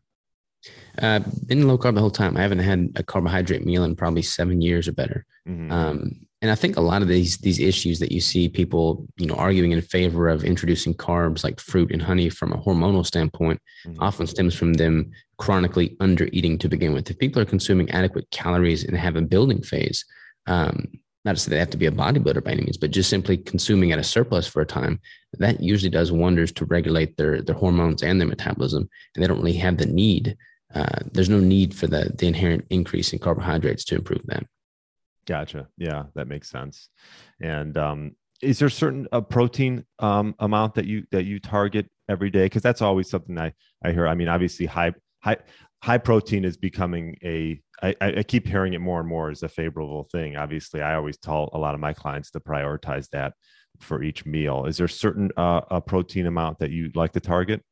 Uh, 0.98 1.20
been 1.48 1.68
low 1.68 1.78
carb 1.78 1.96
the 1.96 2.02
whole 2.02 2.10
time. 2.10 2.38
I 2.38 2.42
haven't 2.42 2.60
had 2.60 2.92
a 2.96 3.04
carbohydrate 3.04 3.66
meal 3.66 3.84
in 3.84 3.96
probably 3.96 4.22
seven 4.22 4.62
years 4.62 4.88
or 4.88 4.94
better. 4.94 5.26
Mm-hmm. 5.48 5.72
Um, 5.72 6.25
and 6.42 6.52
I 6.52 6.56
think 6.56 6.76
a 6.76 6.82
lot 6.82 7.02
of 7.02 7.08
these 7.08 7.38
these 7.38 7.60
issues 7.60 8.00
that 8.00 8.12
you 8.12 8.20
see 8.20 8.50
people, 8.50 9.08
you 9.18 9.26
know, 9.26 9.36
arguing 9.36 9.72
in 9.72 9.82
favor 9.82 10.28
of 10.28 10.44
introducing 10.44 10.94
carbs 10.94 11.44
like 11.44 11.60
fruit 11.60 11.92
and 11.92 12.02
honey 12.02 12.30
from 12.30 12.52
a 12.52 12.58
hormonal 12.58 13.06
standpoint, 13.06 13.62
mm-hmm. 13.86 14.02
often 14.02 14.28
stems 14.28 14.54
from 14.54 14.74
them 14.74 15.12
chronically 15.38 15.96
under 16.00 16.30
eating 16.34 16.58
to 16.60 16.70
begin 16.70 16.94
with. 16.94 17.10
If 17.10 17.20
people 17.20 17.42
are 17.42 17.46
consuming 17.46 17.90
adequate 17.92 18.30
calories 18.32 18.84
and 18.84 18.98
have 18.98 19.16
a 19.16 19.22
building 19.22 19.62
phase, 19.62 20.06
um, 20.46 20.88
not 21.24 21.36
to 21.36 21.42
say 21.42 21.50
they 21.50 21.60
have 21.60 21.70
to 21.72 21.78
be 21.78 21.88
a 21.88 21.92
bodybuilder 21.92 22.44
by 22.44 22.52
any 22.52 22.64
means, 22.64 22.78
but 22.78 22.92
just 22.92 23.10
simply 23.10 23.38
consuming 23.38 23.92
at 23.92 24.00
a 24.00 24.04
surplus 24.04 24.46
for 24.46 24.62
a 24.62 24.66
time, 24.66 25.00
that 25.40 25.62
usually 25.62 25.90
does 25.90 26.12
wonders 26.12 26.52
to 26.54 26.66
regulate 26.66 27.18
their 27.18 27.42
their 27.42 27.56
hormones 27.56 28.04
and 28.04 28.20
their 28.20 28.28
metabolism, 28.28 28.90
and 29.16 29.24
they 29.24 29.28
don't 29.28 29.40
really 29.40 29.54
have 29.54 29.78
the 29.78 29.86
need. 29.86 30.38
Uh, 30.74 31.00
there's 31.14 31.30
no 31.30 31.40
need 31.40 31.74
for 31.74 31.88
the 31.88 32.12
the 32.18 32.28
inherent 32.28 32.66
increase 32.70 33.14
in 33.14 33.20
carbohydrates 33.20 33.86
to 33.86 33.96
improve 33.96 34.22
that. 34.26 34.46
Gotcha. 35.28 35.68
Yeah, 35.78 36.04
that 36.16 36.28
makes 36.28 36.50
sense. 36.50 36.90
And 37.42 37.78
um, 37.78 38.16
is 38.42 38.60
there 38.60 38.70
certain 38.70 39.08
a 39.12 39.22
protein 39.22 39.86
um, 40.00 40.36
amount 40.40 40.76
that 40.76 40.86
you 40.86 41.06
that 41.12 41.26
you 41.26 41.40
target 41.40 41.90
every 42.10 42.30
day? 42.30 42.46
Because 42.46 42.62
that's 42.62 42.82
always 42.82 43.10
something 43.10 43.38
I 43.38 43.54
I 43.84 43.92
hear. 43.92 44.08
I 44.08 44.16
mean, 44.16 44.28
obviously 44.28 44.66
high 44.66 44.94
high 45.22 45.38
high 45.82 45.98
protein 45.98 46.46
is 46.46 46.58
becoming 46.58 47.18
a 47.24 47.60
I, 47.82 47.96
I 48.02 48.24
keep 48.24 48.48
hearing 48.48 48.74
it 48.74 48.80
more 48.80 49.00
and 49.00 49.10
more 49.10 49.30
as 49.30 49.44
a 49.44 49.50
favorable 49.50 50.08
thing. 50.12 50.38
Obviously, 50.38 50.82
I 50.82 50.96
always 50.96 51.18
tell 51.18 51.50
a 51.54 51.58
lot 51.58 51.74
of 51.74 51.82
my 51.82 51.94
clients 51.94 52.32
to 52.32 52.40
prioritize 52.40 53.10
that 53.10 53.34
for 53.80 54.02
each 54.02 54.26
meal. 54.26 54.66
Is 54.66 54.78
there 54.78 54.88
certain 54.88 55.32
uh, 55.36 55.62
a 55.70 55.82
protein 55.82 56.28
amount 56.28 56.60
that 56.60 56.72
you 56.72 56.92
like 56.96 57.12
to 57.14 57.20
target? 57.20 57.64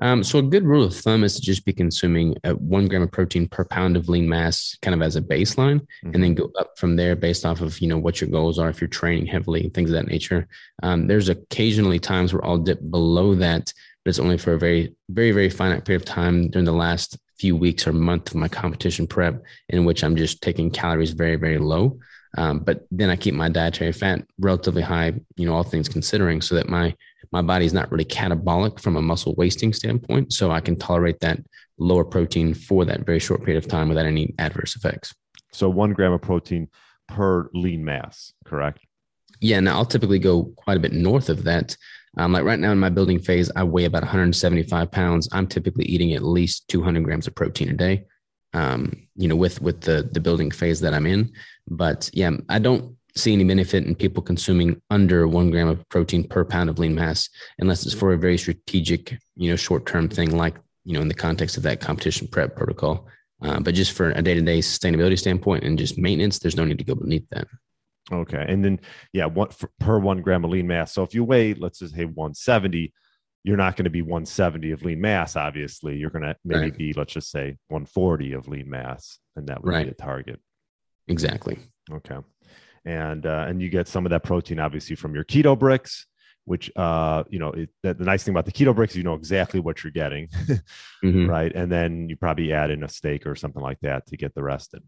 Um, 0.00 0.24
so 0.24 0.38
a 0.38 0.42
good 0.42 0.64
rule 0.64 0.84
of 0.84 0.96
thumb 0.96 1.24
is 1.24 1.36
to 1.36 1.40
just 1.40 1.64
be 1.64 1.72
consuming 1.72 2.36
a 2.44 2.54
one 2.54 2.86
gram 2.88 3.02
of 3.02 3.12
protein 3.12 3.48
per 3.48 3.64
pound 3.64 3.96
of 3.96 4.08
lean 4.08 4.28
mass, 4.28 4.76
kind 4.82 4.94
of 4.94 5.02
as 5.02 5.16
a 5.16 5.22
baseline, 5.22 5.80
mm-hmm. 5.80 6.14
and 6.14 6.22
then 6.22 6.34
go 6.34 6.50
up 6.58 6.78
from 6.78 6.96
there 6.96 7.14
based 7.14 7.44
off 7.46 7.60
of 7.60 7.78
you 7.80 7.88
know 7.88 7.98
what 7.98 8.20
your 8.20 8.30
goals 8.30 8.58
are 8.58 8.68
if 8.68 8.80
you're 8.80 8.88
training 8.88 9.26
heavily 9.26 9.68
things 9.70 9.90
of 9.90 9.94
that 9.94 10.08
nature. 10.08 10.48
Um, 10.82 11.06
there's 11.06 11.28
occasionally 11.28 11.98
times 11.98 12.32
where 12.32 12.44
I'll 12.44 12.58
dip 12.58 12.80
below 12.90 13.34
that, 13.36 13.72
but 14.04 14.08
it's 14.08 14.18
only 14.18 14.38
for 14.38 14.54
a 14.54 14.58
very 14.58 14.94
very 15.08 15.32
very 15.32 15.50
finite 15.50 15.84
period 15.84 16.02
of 16.02 16.06
time 16.06 16.48
during 16.48 16.64
the 16.64 16.72
last 16.72 17.18
few 17.38 17.56
weeks 17.56 17.86
or 17.86 17.92
month 17.92 18.30
of 18.30 18.36
my 18.36 18.48
competition 18.48 19.06
prep, 19.06 19.42
in 19.68 19.84
which 19.84 20.04
I'm 20.04 20.16
just 20.16 20.42
taking 20.42 20.70
calories 20.70 21.12
very 21.12 21.36
very 21.36 21.58
low. 21.58 21.98
Um, 22.36 22.60
but 22.60 22.86
then 22.90 23.10
I 23.10 23.16
keep 23.16 23.34
my 23.34 23.48
dietary 23.48 23.92
fat 23.92 24.24
relatively 24.38 24.82
high, 24.82 25.12
you 25.36 25.46
know, 25.46 25.54
all 25.54 25.62
things 25.62 25.88
considering, 25.88 26.40
so 26.40 26.54
that 26.54 26.68
my 26.68 26.94
my 27.30 27.42
body 27.42 27.64
is 27.64 27.72
not 27.72 27.90
really 27.90 28.04
catabolic 28.04 28.78
from 28.78 28.96
a 28.96 29.02
muscle 29.02 29.34
wasting 29.36 29.72
standpoint. 29.72 30.32
So 30.32 30.50
I 30.50 30.60
can 30.60 30.76
tolerate 30.76 31.20
that 31.20 31.38
lower 31.78 32.04
protein 32.04 32.54
for 32.54 32.84
that 32.84 33.06
very 33.06 33.18
short 33.18 33.44
period 33.44 33.62
of 33.62 33.68
time 33.68 33.88
without 33.88 34.06
any 34.06 34.34
adverse 34.38 34.76
effects. 34.76 35.14
So 35.52 35.68
one 35.68 35.92
gram 35.92 36.12
of 36.12 36.22
protein 36.22 36.68
per 37.08 37.50
lean 37.54 37.84
mass, 37.84 38.32
correct? 38.44 38.80
Yeah. 39.40 39.60
Now 39.60 39.76
I'll 39.76 39.86
typically 39.86 40.18
go 40.18 40.44
quite 40.56 40.76
a 40.76 40.80
bit 40.80 40.92
north 40.92 41.28
of 41.28 41.44
that. 41.44 41.76
Um, 42.18 42.32
like 42.32 42.44
right 42.44 42.58
now 42.58 42.72
in 42.72 42.78
my 42.78 42.90
building 42.90 43.18
phase, 43.18 43.50
I 43.56 43.64
weigh 43.64 43.86
about 43.86 44.02
175 44.02 44.90
pounds. 44.90 45.28
I'm 45.32 45.46
typically 45.46 45.84
eating 45.86 46.12
at 46.12 46.22
least 46.22 46.68
200 46.68 47.02
grams 47.04 47.26
of 47.26 47.34
protein 47.34 47.70
a 47.70 47.72
day. 47.72 48.04
Um, 48.54 49.08
you 49.16 49.28
know, 49.28 49.36
with 49.36 49.62
with 49.62 49.82
the 49.82 50.08
the 50.12 50.20
building 50.20 50.50
phase 50.50 50.80
that 50.80 50.94
I'm 50.94 51.06
in. 51.06 51.32
But 51.68 52.10
yeah, 52.12 52.32
I 52.48 52.58
don't 52.58 52.96
see 53.14 53.32
any 53.32 53.44
benefit 53.44 53.84
in 53.84 53.94
people 53.94 54.22
consuming 54.22 54.80
under 54.90 55.28
one 55.28 55.50
gram 55.50 55.68
of 55.68 55.86
protein 55.88 56.24
per 56.24 56.44
pound 56.44 56.70
of 56.70 56.78
lean 56.78 56.94
mass 56.94 57.28
unless 57.58 57.84
it's 57.84 57.94
for 57.94 58.12
a 58.12 58.18
very 58.18 58.38
strategic 58.38 59.18
you 59.36 59.50
know 59.50 59.56
short-term 59.56 60.08
thing 60.08 60.34
like 60.36 60.56
you 60.84 60.94
know 60.94 61.00
in 61.00 61.08
the 61.08 61.14
context 61.14 61.56
of 61.56 61.62
that 61.62 61.80
competition 61.80 62.26
prep 62.26 62.56
protocol. 62.56 63.06
Uh, 63.42 63.58
but 63.58 63.74
just 63.74 63.90
for 63.92 64.10
a 64.10 64.22
day-to-day 64.22 64.60
sustainability 64.60 65.18
standpoint 65.18 65.64
and 65.64 65.76
just 65.76 65.98
maintenance 65.98 66.38
there's 66.38 66.56
no 66.56 66.64
need 66.64 66.78
to 66.78 66.84
go 66.84 66.94
beneath 66.94 67.28
that. 67.30 67.46
Okay. 68.10 68.44
And 68.48 68.64
then 68.64 68.80
yeah 69.12 69.26
one 69.26 69.50
for, 69.50 69.70
per 69.78 69.98
one 69.98 70.22
gram 70.22 70.44
of 70.44 70.50
lean 70.50 70.66
mass. 70.66 70.92
So 70.92 71.02
if 71.02 71.14
you 71.14 71.24
weigh 71.24 71.54
let's 71.54 71.80
just 71.80 71.94
say 71.94 72.04
170 72.04 72.92
you're 73.44 73.56
not 73.56 73.76
going 73.76 73.84
to 73.84 73.90
be 73.90 74.02
170 74.02 74.72
of 74.72 74.82
lean 74.82 75.00
mass 75.00 75.36
obviously 75.36 75.96
you're 75.96 76.10
going 76.10 76.22
to 76.22 76.36
maybe 76.44 76.60
right. 76.60 76.78
be 76.78 76.92
let's 76.94 77.12
just 77.12 77.30
say 77.30 77.56
140 77.68 78.32
of 78.32 78.48
lean 78.48 78.68
mass 78.68 79.18
and 79.36 79.46
that 79.48 79.62
would 79.62 79.72
right. 79.72 79.86
be 79.86 79.90
a 79.90 79.94
target 79.94 80.40
exactly 81.08 81.58
okay 81.90 82.18
and 82.84 83.26
uh, 83.26 83.44
and 83.48 83.62
you 83.62 83.68
get 83.68 83.88
some 83.88 84.06
of 84.06 84.10
that 84.10 84.22
protein 84.22 84.58
obviously 84.58 84.96
from 84.96 85.14
your 85.14 85.24
keto 85.24 85.58
bricks 85.58 86.06
which 86.44 86.70
uh 86.76 87.22
you 87.30 87.38
know 87.38 87.50
it, 87.50 87.68
the, 87.82 87.94
the, 87.94 88.04
nice 88.04 88.24
thing 88.24 88.32
about 88.32 88.44
the 88.44 88.52
keto 88.52 88.74
bricks 88.74 88.96
you 88.96 89.02
know 89.02 89.14
exactly 89.14 89.60
what 89.60 89.82
you're 89.82 89.92
getting 89.92 90.28
mm-hmm. 91.04 91.28
right 91.28 91.54
and 91.54 91.70
then 91.70 92.08
you 92.08 92.16
probably 92.16 92.52
add 92.52 92.70
in 92.70 92.82
a 92.82 92.88
steak 92.88 93.26
or 93.26 93.36
something 93.36 93.62
like 93.62 93.78
that 93.80 94.06
to 94.06 94.16
get 94.16 94.34
the 94.34 94.42
rest 94.42 94.74
in 94.74 94.80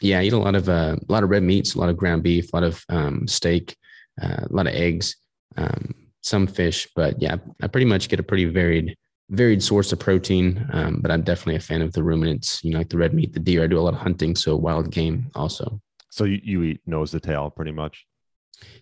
yeah 0.00 0.20
I 0.20 0.24
eat 0.24 0.32
a 0.32 0.38
lot 0.38 0.54
of 0.54 0.68
uh, 0.68 0.96
a 0.96 1.12
lot 1.12 1.22
of 1.22 1.30
red 1.30 1.42
meats 1.42 1.74
a 1.74 1.78
lot 1.78 1.90
of 1.90 1.96
ground 1.98 2.22
beef 2.22 2.52
a 2.52 2.56
lot 2.56 2.64
of 2.64 2.82
um, 2.88 3.26
steak 3.26 3.76
uh, 4.20 4.46
a 4.48 4.52
lot 4.52 4.66
of 4.66 4.74
eggs 4.74 5.16
um, 5.56 5.94
some 6.22 6.46
fish 6.46 6.88
but 6.94 7.20
yeah 7.20 7.36
i 7.62 7.66
pretty 7.66 7.86
much 7.86 8.08
get 8.08 8.20
a 8.20 8.22
pretty 8.22 8.44
varied 8.44 8.96
varied 9.30 9.62
source 9.62 9.92
of 9.92 9.98
protein 9.98 10.66
um, 10.72 11.00
but 11.00 11.10
i'm 11.10 11.22
definitely 11.22 11.54
a 11.54 11.60
fan 11.60 11.82
of 11.82 11.92
the 11.92 12.02
ruminants 12.02 12.62
you 12.64 12.72
know 12.72 12.78
like 12.78 12.88
the 12.88 12.98
red 12.98 13.14
meat 13.14 13.32
the 13.32 13.40
deer 13.40 13.64
i 13.64 13.66
do 13.66 13.78
a 13.78 13.80
lot 13.80 13.94
of 13.94 14.00
hunting 14.00 14.34
so 14.34 14.56
wild 14.56 14.90
game 14.90 15.30
also 15.34 15.80
so 16.10 16.24
you, 16.24 16.40
you 16.42 16.62
eat 16.64 16.80
nose 16.86 17.12
to 17.12 17.20
tail 17.20 17.50
pretty 17.50 17.72
much. 17.72 18.06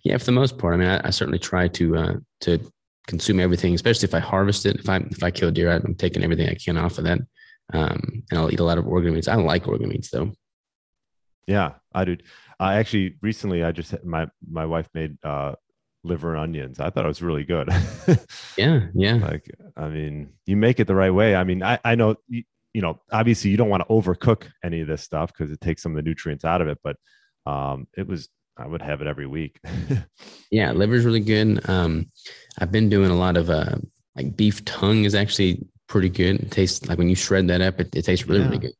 Yeah, 0.02 0.18
for 0.18 0.24
the 0.24 0.32
most 0.32 0.58
part. 0.58 0.74
I 0.74 0.76
mean, 0.78 0.88
I, 0.88 1.00
I 1.04 1.10
certainly 1.10 1.38
try 1.38 1.68
to 1.68 1.96
uh, 1.96 2.14
to 2.40 2.58
consume 3.06 3.38
everything, 3.38 3.74
especially 3.74 4.08
if 4.08 4.14
I 4.14 4.18
harvest 4.18 4.66
it. 4.66 4.76
If 4.76 4.88
I 4.88 4.96
if 4.96 5.22
I 5.22 5.30
kill 5.30 5.50
deer, 5.50 5.70
I'm 5.70 5.94
taking 5.94 6.24
everything 6.24 6.48
I 6.48 6.54
can 6.54 6.76
off 6.76 6.98
of 6.98 7.04
that, 7.04 7.18
um, 7.72 8.24
and 8.30 8.38
I'll 8.38 8.52
eat 8.52 8.60
a 8.60 8.64
lot 8.64 8.78
of 8.78 8.88
organ 8.88 9.14
meats. 9.14 9.28
I 9.28 9.36
like 9.36 9.68
organ 9.68 9.88
meats 9.88 10.10
though. 10.10 10.32
Yeah, 11.46 11.74
I 11.94 12.04
do. 12.04 12.16
I 12.58 12.76
actually 12.76 13.16
recently 13.22 13.62
I 13.62 13.72
just 13.72 13.94
my 14.04 14.26
my 14.50 14.66
wife 14.66 14.88
made 14.94 15.16
uh, 15.22 15.54
liver 16.08 16.34
and 16.34 16.42
onions. 16.42 16.80
I 16.80 16.90
thought 16.90 17.04
it 17.04 17.08
was 17.08 17.22
really 17.22 17.44
good. 17.44 17.68
yeah, 18.56 18.86
yeah. 18.94 19.14
Like 19.14 19.50
I 19.76 19.88
mean, 19.88 20.32
you 20.46 20.56
make 20.56 20.80
it 20.80 20.86
the 20.86 20.94
right 20.94 21.10
way. 21.10 21.36
I 21.36 21.44
mean, 21.44 21.62
I 21.62 21.78
I 21.84 21.94
know 21.94 22.16
you, 22.28 22.42
you 22.74 22.82
know 22.82 23.00
obviously 23.12 23.50
you 23.50 23.56
don't 23.56 23.68
want 23.68 23.82
to 23.86 23.92
overcook 23.92 24.44
any 24.64 24.80
of 24.80 24.88
this 24.88 25.02
stuff 25.02 25.32
because 25.32 25.52
it 25.52 25.60
takes 25.60 25.82
some 25.82 25.92
of 25.92 25.96
the 25.96 26.08
nutrients 26.08 26.44
out 26.44 26.60
of 26.60 26.68
it, 26.68 26.78
but 26.82 26.96
um, 27.46 27.86
it 27.96 28.06
was 28.06 28.28
I 28.56 28.66
would 28.66 28.82
have 28.82 29.00
it 29.00 29.06
every 29.06 29.26
week. 29.26 29.60
yeah, 30.50 30.72
liver's 30.72 31.04
really 31.04 31.20
good. 31.20 31.68
Um, 31.68 32.10
I've 32.58 32.72
been 32.72 32.88
doing 32.88 33.10
a 33.10 33.16
lot 33.16 33.36
of 33.36 33.50
uh, 33.50 33.76
like 34.16 34.36
beef 34.36 34.64
tongue 34.64 35.04
is 35.04 35.14
actually 35.14 35.64
pretty 35.86 36.08
good. 36.08 36.40
It 36.40 36.50
tastes 36.50 36.86
like 36.88 36.98
when 36.98 37.08
you 37.08 37.14
shred 37.14 37.48
that 37.48 37.60
up, 37.60 37.80
it, 37.80 37.94
it 37.94 38.02
tastes 38.02 38.26
really, 38.26 38.40
yeah. 38.40 38.46
really 38.46 38.58
good. 38.58 38.74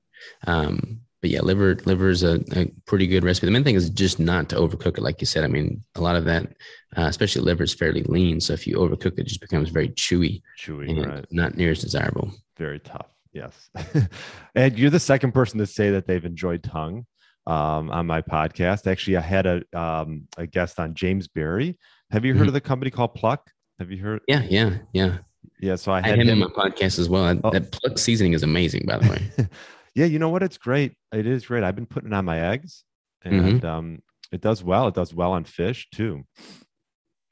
Um, 0.47 1.00
but 1.21 1.31
yeah, 1.31 1.41
liver 1.41 1.77
liver 1.85 2.09
is 2.11 2.23
a, 2.23 2.41
a, 2.53 2.67
pretty 2.87 3.07
good 3.07 3.25
recipe. 3.25 3.47
The 3.47 3.53
main 3.53 3.65
thing 3.65 3.75
is 3.75 3.91
just 3.91 4.21
not 4.21 4.49
to 4.51 4.57
overcook 4.57 4.99
it, 4.99 5.03
like 5.03 5.21
you 5.21 5.27
said. 5.27 5.45
I 5.45 5.49
mean, 5.49 5.83
a 5.97 6.01
lot 6.01 6.17
of 6.17 6.25
that, 6.27 6.45
uh, 6.97 7.03
especially 7.03 7.43
liver, 7.43 7.65
is 7.65 7.75
fairly 7.75 8.03
lean. 8.05 8.41
So 8.41 8.53
if 8.53 8.67
you 8.67 8.77
overcook 8.77 9.13
it, 9.13 9.21
it 9.21 9.27
just 9.27 9.41
becomes 9.41 9.71
very 9.71 9.89
chewy, 9.91 10.43
chewy, 10.59 10.91
and 10.91 11.07
right? 11.07 11.27
Not 11.31 11.57
near 11.57 11.73
as 11.73 11.81
desirable. 11.81 12.33
Very 12.57 12.79
tough. 12.79 13.09
Yes. 13.33 13.71
and 14.55 14.79
you're 14.79 14.91
the 14.91 15.01
second 15.01 15.33
person 15.33 15.59
to 15.59 15.67
say 15.67 15.91
that 15.91 16.07
they've 16.07 16.25
enjoyed 16.25 16.63
tongue 16.63 17.07
um, 17.47 17.91
on 17.91 18.07
my 18.07 18.23
podcast. 18.23 18.87
Actually, 18.87 19.17
I 19.17 19.23
had 19.23 19.47
a 19.47 19.79
um, 19.79 20.29
a 20.37 20.47
guest 20.47 20.79
on 20.79 20.95
James 20.95 21.27
Barry. 21.27 21.79
Have 22.11 22.25
you 22.25 22.33
heard 22.33 22.43
mm-hmm. 22.43 22.49
of 22.49 22.55
the 22.55 22.61
company 22.61 22.91
called 22.91 23.15
Pluck? 23.15 23.51
Have 23.79 23.91
you 23.91 24.03
heard? 24.03 24.21
Yeah, 24.29 24.43
yeah, 24.49 24.79
yeah. 24.93 25.19
Yeah, 25.61 25.75
so 25.75 25.91
I 25.91 26.01
had, 26.01 26.15
I 26.15 26.17
had 26.19 26.29
him, 26.29 26.43
on 26.43 26.53
my 26.55 26.71
podcast 26.71 26.99
as 27.01 27.09
well. 27.09 27.39
Oh. 27.43 27.51
That 27.51 27.73
Pluck 27.73 27.99
seasoning 27.99 28.33
is 28.33 28.45
amazing, 28.45 28.85
by 28.87 28.99
the 28.99 29.09
way. 29.09 29.49
yeah, 29.99 30.07
you 30.07 30.21
know 30.21 30.28
what? 30.28 30.45
It's 30.45 30.59
great. 30.59 30.95
It 31.12 31.26
is 31.26 31.47
great. 31.47 31.64
I've 31.64 31.75
been 31.75 31.87
putting 31.87 32.12
it 32.12 32.14
on 32.14 32.25
my 32.25 32.40
eggs, 32.52 32.85
and 33.25 33.61
mm-hmm. 33.61 33.67
um, 33.67 34.02
it 34.31 34.40
does 34.40 34.62
well. 34.62 34.87
It 34.87 34.95
does 34.95 35.12
well 35.12 35.33
on 35.33 35.43
fish 35.43 35.88
too. 35.93 36.25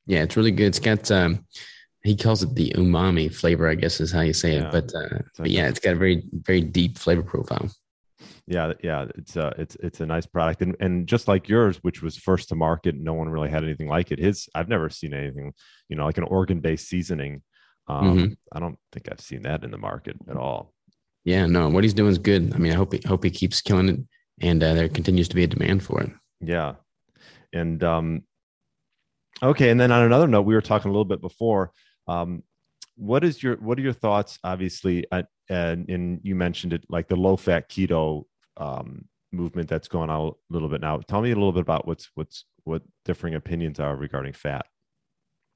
Yeah, 0.06 0.23
it's 0.23 0.37
really 0.37 0.50
good. 0.50 0.66
It's 0.66 0.80
got 0.80 1.08
um, 1.12 1.46
he 2.02 2.16
calls 2.16 2.42
it 2.42 2.54
the 2.56 2.73
umami 2.76 3.32
flavor, 3.32 3.68
I 3.68 3.76
guess 3.76 4.00
is 4.00 4.11
how 4.11 4.23
you 4.23 4.32
say 4.32 4.54
yeah. 4.54 4.66
it. 4.66 4.73
But 4.73 4.92
uh, 4.94 5.18
but 5.38 5.50
yeah, 5.50 5.68
it's 5.68 5.78
got 5.78 5.92
a 5.92 5.96
very 5.96 6.25
very 6.32 6.61
deep 6.61 6.99
flavor 6.99 7.23
profile 7.23 7.70
yeah 8.46 8.73
yeah 8.82 9.06
it's 9.16 9.37
a 9.37 9.52
it's 9.58 9.76
it's 9.76 10.00
a 10.00 10.06
nice 10.06 10.26
product 10.26 10.62
and 10.62 10.76
and 10.78 11.08
just 11.08 11.26
like 11.26 11.49
yours 11.49 11.78
which 11.82 12.00
was 12.00 12.16
first 12.16 12.49
to 12.49 12.54
market 12.54 12.94
no 12.94 13.12
one 13.12 13.28
really 13.28 13.50
had 13.50 13.64
anything 13.64 13.88
like 13.88 14.12
it 14.12 14.20
his 14.20 14.49
i've 14.54 14.68
never 14.68 14.88
seen 14.88 15.12
anything 15.12 15.52
you 15.88 15.96
know 15.96 16.04
like 16.04 16.18
an 16.18 16.25
organ 16.25 16.61
based 16.61 16.88
seasoning 16.88 17.42
um 17.88 18.16
mm-hmm. 18.18 18.32
i 18.52 18.61
don't 18.61 18.78
think 18.92 19.08
i've 19.11 19.20
seen 19.20 19.42
that 19.42 19.64
in 19.64 19.70
the 19.73 19.78
market 19.78 20.16
at 20.30 20.37
all 20.37 20.73
yeah 21.26 21.45
no 21.45 21.68
what 21.68 21.85
he's 21.85 21.92
doing 21.92 22.11
is 22.11 22.18
good 22.18 22.54
i 22.54 22.59
mean 22.59 22.73
i 22.73 22.75
hope 22.75 22.95
he 22.95 23.00
hope 23.06 23.23
he 23.23 23.30
keeps 23.30 23.61
killing 23.61 23.88
it 23.90 24.00
and 24.40 24.62
uh, 24.62 24.73
there 24.73 24.88
continues 24.88 25.28
to 25.28 25.37
be 25.37 25.45
a 25.45 25.47
demand 25.47 25.83
for 25.83 26.00
it 26.00 26.11
yeah 26.40 26.73
and 27.52 27.85
um 27.85 28.23
okay 29.42 29.68
and 29.68 29.78
then 29.78 29.92
on 29.92 30.02
another 30.02 30.26
note 30.26 30.42
we 30.42 30.54
were 30.54 30.62
talking 30.62 30.88
a 30.88 30.92
little 30.92 31.04
bit 31.04 31.21
before 31.21 31.71
um 32.06 32.42
what 32.97 33.23
is 33.23 33.42
your 33.42 33.56
what 33.56 33.78
are 33.78 33.83
your 33.83 33.92
thoughts 33.92 34.38
obviously 34.42 35.04
uh, 35.12 35.23
and 35.50 35.90
and 35.90 36.21
you 36.23 36.35
mentioned 36.35 36.73
it 36.73 36.83
like 36.88 37.09
the 37.09 37.16
low 37.16 37.37
fat 37.37 37.68
keto 37.68 38.25
um, 38.56 39.04
movement 39.33 39.68
that's 39.68 39.88
going 39.88 40.11
on 40.11 40.28
a 40.28 40.52
little 40.52 40.68
bit 40.68 40.80
now. 40.80 40.99
Tell 41.06 41.23
me 41.23 41.30
a 41.30 41.35
little 41.35 41.52
bit 41.52 41.62
about 41.62 41.87
what's 41.87 42.11
what's 42.14 42.45
what 42.64 42.83
differing 43.04 43.35
opinions 43.35 43.78
are 43.78 43.97
regarding 43.97 44.33
fat. 44.33 44.66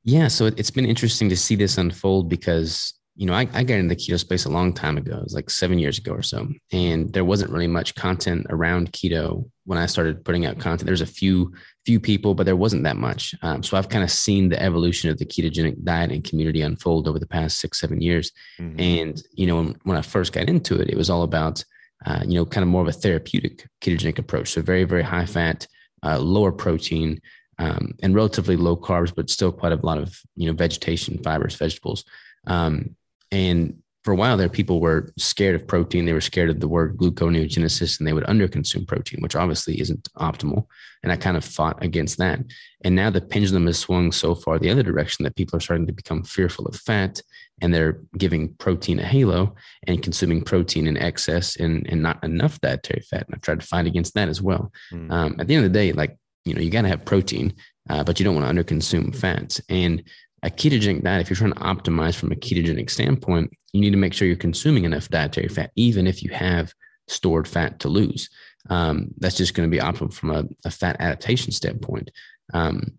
Yeah, 0.04 0.28
so 0.28 0.46
it's 0.46 0.70
been 0.70 0.86
interesting 0.86 1.28
to 1.28 1.36
see 1.36 1.56
this 1.56 1.76
unfold 1.76 2.28
because 2.28 2.94
you 3.20 3.26
know 3.26 3.34
I, 3.34 3.46
I 3.52 3.62
got 3.64 3.78
into 3.78 3.94
the 3.94 4.00
keto 4.00 4.18
space 4.18 4.46
a 4.46 4.50
long 4.50 4.72
time 4.72 4.96
ago. 4.96 5.18
It 5.18 5.24
was 5.24 5.34
like 5.34 5.50
seven 5.50 5.78
years 5.78 5.98
ago 5.98 6.12
or 6.12 6.22
so, 6.22 6.48
and 6.72 7.12
there 7.12 7.24
wasn't 7.24 7.52
really 7.52 7.66
much 7.66 7.94
content 7.94 8.46
around 8.48 8.92
keto 8.92 9.48
when 9.66 9.78
I 9.78 9.86
started 9.86 10.24
putting 10.24 10.46
out 10.46 10.58
content. 10.58 10.86
There's 10.86 11.00
a 11.00 11.06
few 11.06 11.52
few 11.84 12.00
people, 12.00 12.34
but 12.34 12.46
there 12.46 12.56
wasn't 12.56 12.84
that 12.84 12.96
much. 12.96 13.34
Um, 13.42 13.62
so 13.62 13.76
I've 13.76 13.88
kind 13.90 14.04
of 14.04 14.10
seen 14.10 14.48
the 14.48 14.62
evolution 14.62 15.10
of 15.10 15.18
the 15.18 15.26
ketogenic 15.26 15.84
diet 15.84 16.12
and 16.12 16.24
community 16.24 16.62
unfold 16.62 17.06
over 17.06 17.18
the 17.18 17.26
past 17.26 17.58
six 17.60 17.78
seven 17.78 18.00
years. 18.00 18.32
Mm-hmm. 18.58 18.80
And 18.80 19.22
you 19.34 19.46
know 19.46 19.56
when, 19.56 19.76
when 19.84 19.96
I 19.96 20.02
first 20.02 20.32
got 20.32 20.48
into 20.48 20.80
it, 20.80 20.88
it 20.88 20.96
was 20.96 21.10
all 21.10 21.22
about 21.22 21.62
uh, 22.06 22.20
you 22.26 22.34
know, 22.34 22.46
kind 22.46 22.62
of 22.62 22.68
more 22.68 22.82
of 22.82 22.88
a 22.88 22.92
therapeutic 22.92 23.66
ketogenic 23.80 24.18
approach. 24.18 24.48
So 24.50 24.62
very, 24.62 24.84
very 24.84 25.02
high 25.02 25.26
fat, 25.26 25.66
uh, 26.02 26.18
lower 26.18 26.52
protein, 26.52 27.20
um, 27.58 27.92
and 28.02 28.14
relatively 28.14 28.56
low 28.56 28.76
carbs, 28.76 29.14
but 29.14 29.28
still 29.28 29.52
quite 29.52 29.72
a 29.72 29.86
lot 29.86 29.98
of 29.98 30.18
you 30.34 30.46
know 30.46 30.54
vegetation, 30.56 31.22
fibers, 31.22 31.56
vegetables. 31.56 32.04
Um, 32.46 32.96
and 33.30 33.80
for 34.02 34.12
a 34.12 34.16
while 34.16 34.36
there, 34.36 34.48
people 34.48 34.80
were 34.80 35.12
scared 35.18 35.54
of 35.54 35.66
protein. 35.66 36.06
They 36.06 36.14
were 36.14 36.22
scared 36.22 36.48
of 36.48 36.60
the 36.60 36.68
word 36.68 36.96
gluconeogenesis 36.96 37.98
and 37.98 38.08
they 38.08 38.14
would 38.14 38.24
underconsume 38.24 38.88
protein, 38.88 39.20
which 39.20 39.36
obviously 39.36 39.78
isn't 39.78 40.08
optimal. 40.16 40.66
And 41.02 41.12
I 41.12 41.16
kind 41.16 41.36
of 41.36 41.44
fought 41.44 41.82
against 41.84 42.16
that. 42.16 42.40
And 42.82 42.96
now 42.96 43.10
the 43.10 43.20
pendulum 43.20 43.66
has 43.66 43.78
swung 43.78 44.10
so 44.10 44.34
far 44.34 44.58
the 44.58 44.70
other 44.70 44.82
direction 44.82 45.24
that 45.24 45.36
people 45.36 45.56
are 45.56 45.60
starting 45.60 45.86
to 45.86 45.92
become 45.92 46.22
fearful 46.22 46.66
of 46.66 46.76
fat 46.76 47.20
and 47.60 47.74
they're 47.74 48.00
giving 48.16 48.54
protein 48.54 49.00
a 49.00 49.04
halo 49.04 49.54
and 49.86 50.02
consuming 50.02 50.42
protein 50.42 50.86
in 50.86 50.96
excess 50.96 51.56
and, 51.56 51.86
and 51.90 52.02
not 52.02 52.22
enough 52.24 52.58
dietary 52.62 53.02
fat. 53.02 53.26
And 53.26 53.34
I've 53.34 53.42
tried 53.42 53.60
to 53.60 53.66
fight 53.66 53.86
against 53.86 54.14
that 54.14 54.28
as 54.28 54.40
well. 54.40 54.72
Mm. 54.92 55.10
Um, 55.10 55.36
at 55.38 55.46
the 55.46 55.54
end 55.54 55.66
of 55.66 55.72
the 55.72 55.78
day, 55.78 55.92
like, 55.92 56.16
you 56.46 56.54
know, 56.54 56.62
you 56.62 56.70
got 56.70 56.82
to 56.82 56.88
have 56.88 57.04
protein, 57.04 57.52
uh, 57.90 58.02
but 58.02 58.18
you 58.18 58.24
don't 58.24 58.34
want 58.34 58.48
to 58.48 58.64
underconsume 58.64 59.14
fats. 59.14 59.60
And 59.68 60.02
a 60.42 60.50
ketogenic 60.50 61.02
diet, 61.02 61.22
if 61.22 61.30
you're 61.30 61.36
trying 61.36 61.52
to 61.52 61.60
optimize 61.60 62.14
from 62.14 62.32
a 62.32 62.36
ketogenic 62.36 62.90
standpoint, 62.90 63.52
you 63.72 63.80
need 63.80 63.90
to 63.90 63.96
make 63.96 64.14
sure 64.14 64.26
you're 64.26 64.36
consuming 64.36 64.84
enough 64.84 65.08
dietary 65.08 65.48
fat, 65.48 65.70
even 65.76 66.06
if 66.06 66.22
you 66.22 66.30
have 66.30 66.72
stored 67.08 67.46
fat 67.46 67.80
to 67.80 67.88
lose. 67.88 68.28
Um, 68.68 69.08
that's 69.18 69.36
just 69.36 69.54
going 69.54 69.70
to 69.70 69.76
be 69.76 69.82
optimal 69.82 70.12
from 70.12 70.30
a, 70.30 70.44
a 70.64 70.70
fat 70.70 70.96
adaptation 71.00 71.52
standpoint. 71.52 72.10
Um, 72.52 72.98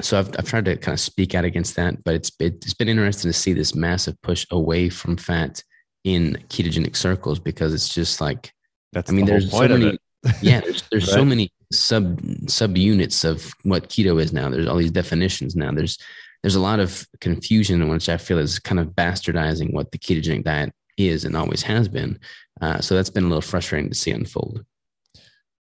so 0.00 0.18
I've, 0.18 0.28
I've 0.38 0.48
tried 0.48 0.64
to 0.64 0.76
kind 0.76 0.94
of 0.94 1.00
speak 1.00 1.34
out 1.34 1.44
against 1.44 1.76
that, 1.76 2.02
but 2.02 2.14
it's 2.14 2.32
it's 2.40 2.74
been 2.74 2.88
interesting 2.88 3.28
to 3.28 3.38
see 3.38 3.52
this 3.52 3.74
massive 3.74 4.20
push 4.22 4.44
away 4.50 4.88
from 4.88 5.16
fat 5.16 5.62
in 6.02 6.36
ketogenic 6.48 6.96
circles 6.96 7.38
because 7.38 7.72
it's 7.72 7.94
just 7.94 8.20
like 8.20 8.52
that's 8.92 9.10
I 9.10 9.14
mean 9.14 9.24
the 9.24 9.32
there's 9.32 9.50
so 9.50 9.68
many 9.68 9.98
yeah 10.42 10.60
there's, 10.60 10.82
there's 10.90 11.06
right? 11.06 11.14
so 11.14 11.24
many 11.24 11.52
sub 11.72 12.20
sub 12.48 12.76
units 12.76 13.24
of 13.24 13.52
what 13.62 13.88
keto 13.88 14.20
is 14.20 14.32
now. 14.32 14.48
There's 14.48 14.66
all 14.66 14.76
these 14.76 14.90
definitions 14.90 15.54
now. 15.54 15.70
There's 15.70 15.98
there's 16.44 16.56
a 16.56 16.60
lot 16.60 16.78
of 16.78 17.08
confusion, 17.22 17.88
which 17.88 18.10
I 18.10 18.18
feel 18.18 18.36
is 18.36 18.58
kind 18.58 18.78
of 18.78 18.88
bastardizing 18.88 19.72
what 19.72 19.90
the 19.92 19.98
ketogenic 19.98 20.44
diet 20.44 20.74
is 20.98 21.24
and 21.24 21.34
always 21.38 21.62
has 21.62 21.88
been. 21.88 22.18
Uh, 22.60 22.82
so 22.82 22.94
that's 22.94 23.08
been 23.08 23.24
a 23.24 23.28
little 23.28 23.40
frustrating 23.40 23.88
to 23.88 23.94
see 23.94 24.10
unfold. 24.10 24.62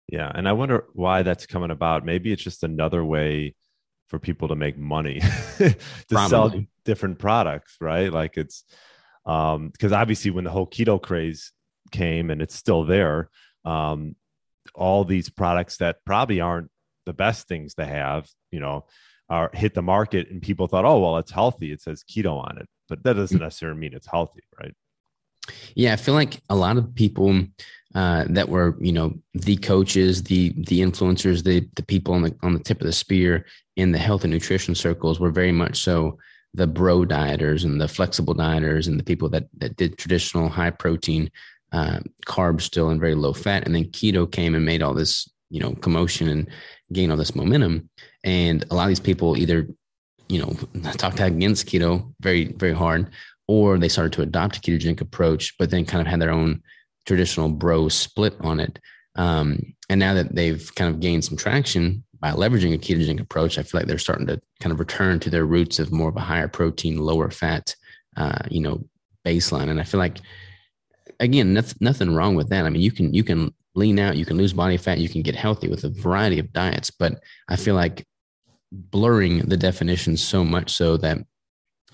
Yeah, 0.07 0.31
and 0.33 0.49
I 0.49 0.53
wonder 0.53 0.85
why 0.93 1.21
that's 1.21 1.45
coming 1.45 1.69
about. 1.69 2.03
Maybe 2.03 2.31
it's 2.31 2.41
just 2.41 2.63
another 2.63 3.05
way 3.05 3.53
for 4.07 4.17
people 4.17 4.47
to 4.47 4.55
make 4.55 4.75
money 4.75 5.19
to 5.59 5.75
Probably. 6.09 6.29
sell 6.29 6.63
different 6.83 7.19
products, 7.19 7.77
right? 7.79 8.11
Like 8.11 8.35
it's 8.35 8.63
um 9.27 9.69
because 9.69 9.91
obviously 9.91 10.31
when 10.31 10.45
the 10.45 10.49
whole 10.49 10.65
keto 10.65 10.99
craze 10.99 11.51
came 11.91 12.31
and 12.31 12.41
it's 12.41 12.55
still 12.55 12.85
there, 12.85 13.29
um, 13.65 14.15
all 14.73 15.05
these 15.05 15.29
products 15.29 15.77
that 15.77 15.97
probably 16.07 16.41
aren't 16.41 16.71
the 17.05 17.13
best 17.13 17.47
things 17.47 17.75
to 17.75 17.85
have, 17.85 18.27
you 18.49 18.59
know, 18.59 18.85
are 19.31 19.49
hit 19.53 19.73
the 19.73 19.81
market 19.81 20.29
and 20.29 20.41
people 20.41 20.67
thought, 20.67 20.85
oh, 20.85 20.99
well, 20.99 21.17
it's 21.17 21.31
healthy. 21.31 21.71
It 21.71 21.81
says 21.81 22.03
keto 22.03 22.33
on 22.47 22.57
it, 22.57 22.67
but 22.89 23.01
that 23.03 23.13
doesn't 23.13 23.37
mm. 23.37 23.41
necessarily 23.41 23.79
mean 23.79 23.93
it's 23.93 24.07
healthy, 24.07 24.41
right? 24.59 24.73
Yeah, 25.73 25.93
I 25.93 25.95
feel 25.95 26.13
like 26.13 26.41
a 26.49 26.55
lot 26.55 26.77
of 26.77 26.93
people 26.93 27.41
uh, 27.95 28.25
that 28.29 28.49
were, 28.49 28.77
you 28.79 28.91
know, 28.91 29.13
the 29.33 29.55
coaches, 29.57 30.23
the 30.23 30.49
the 30.55 30.81
influencers, 30.81 31.43
the 31.43 31.67
the 31.75 31.83
people 31.83 32.13
on 32.13 32.21
the 32.23 32.35
on 32.43 32.53
the 32.53 32.59
tip 32.59 32.81
of 32.81 32.87
the 32.87 32.93
spear 32.93 33.45
in 33.75 33.91
the 33.91 33.97
health 33.97 34.23
and 34.23 34.33
nutrition 34.33 34.75
circles 34.75 35.19
were 35.19 35.31
very 35.31 35.51
much 35.51 35.81
so 35.81 36.17
the 36.53 36.67
bro 36.67 37.05
dieters 37.05 37.63
and 37.63 37.79
the 37.79 37.87
flexible 37.87 38.35
dieters 38.35 38.87
and 38.87 38.99
the 38.99 39.03
people 39.03 39.29
that 39.29 39.45
that 39.57 39.77
did 39.77 39.97
traditional 39.97 40.49
high 40.49 40.69
protein 40.69 41.31
uh, 41.71 41.99
carbs 42.27 42.61
still 42.61 42.89
and 42.89 42.99
very 42.99 43.15
low 43.15 43.33
fat, 43.33 43.65
and 43.65 43.73
then 43.73 43.85
keto 43.85 44.29
came 44.29 44.55
and 44.55 44.65
made 44.65 44.83
all 44.83 44.93
this, 44.93 45.29
you 45.49 45.59
know, 45.59 45.73
commotion 45.75 46.27
and 46.27 46.49
gained 46.91 47.11
all 47.11 47.17
this 47.17 47.35
momentum. 47.35 47.89
And 48.23 48.63
a 48.69 48.75
lot 48.75 48.83
of 48.83 48.89
these 48.89 48.99
people 48.99 49.37
either, 49.37 49.67
you 50.27 50.39
know, 50.39 50.91
talked 50.93 51.19
against 51.19 51.67
keto 51.67 52.13
very, 52.21 52.53
very 52.53 52.73
hard, 52.73 53.11
or 53.47 53.77
they 53.77 53.89
started 53.89 54.13
to 54.13 54.21
adopt 54.21 54.57
a 54.57 54.59
ketogenic 54.59 55.01
approach, 55.01 55.57
but 55.57 55.69
then 55.69 55.85
kind 55.85 56.01
of 56.01 56.07
had 56.07 56.21
their 56.21 56.31
own 56.31 56.61
traditional 57.05 57.49
bro 57.49 57.89
split 57.89 58.35
on 58.41 58.59
it. 58.59 58.79
Um, 59.15 59.73
and 59.89 59.99
now 59.99 60.13
that 60.13 60.33
they've 60.35 60.73
kind 60.75 60.93
of 60.93 61.01
gained 61.01 61.25
some 61.25 61.37
traction 61.37 62.03
by 62.19 62.31
leveraging 62.31 62.73
a 62.73 62.77
ketogenic 62.77 63.19
approach, 63.19 63.57
I 63.57 63.63
feel 63.63 63.79
like 63.79 63.87
they're 63.87 63.97
starting 63.97 64.27
to 64.27 64.39
kind 64.59 64.71
of 64.71 64.79
return 64.79 65.19
to 65.21 65.29
their 65.29 65.45
roots 65.45 65.79
of 65.79 65.91
more 65.91 66.09
of 66.09 66.15
a 66.15 66.21
higher 66.21 66.47
protein, 66.47 66.97
lower 66.97 67.29
fat, 67.31 67.75
uh, 68.15 68.39
you 68.49 68.61
know, 68.61 68.85
baseline. 69.25 69.69
And 69.69 69.79
I 69.79 69.83
feel 69.83 69.99
like, 69.99 70.19
again, 71.19 71.53
nothing, 71.53 71.77
nothing 71.81 72.15
wrong 72.15 72.35
with 72.35 72.49
that. 72.49 72.65
I 72.65 72.69
mean, 72.69 72.81
you 72.81 72.91
can 72.91 73.13
you 73.13 73.23
can 73.23 73.53
lean 73.75 73.99
out, 73.99 74.17
you 74.17 74.25
can 74.25 74.37
lose 74.37 74.53
body 74.53 74.77
fat, 74.77 74.99
you 74.99 75.09
can 75.09 75.21
get 75.21 75.35
healthy 75.35 75.67
with 75.67 75.83
a 75.83 75.89
variety 75.89 76.39
of 76.39 76.53
diets. 76.53 76.91
But 76.91 77.21
I 77.49 77.55
feel 77.55 77.75
like 77.75 78.05
blurring 78.71 79.39
the 79.39 79.57
definitions 79.57 80.23
so 80.23 80.43
much 80.43 80.71
so 80.71 80.97
that 80.97 81.17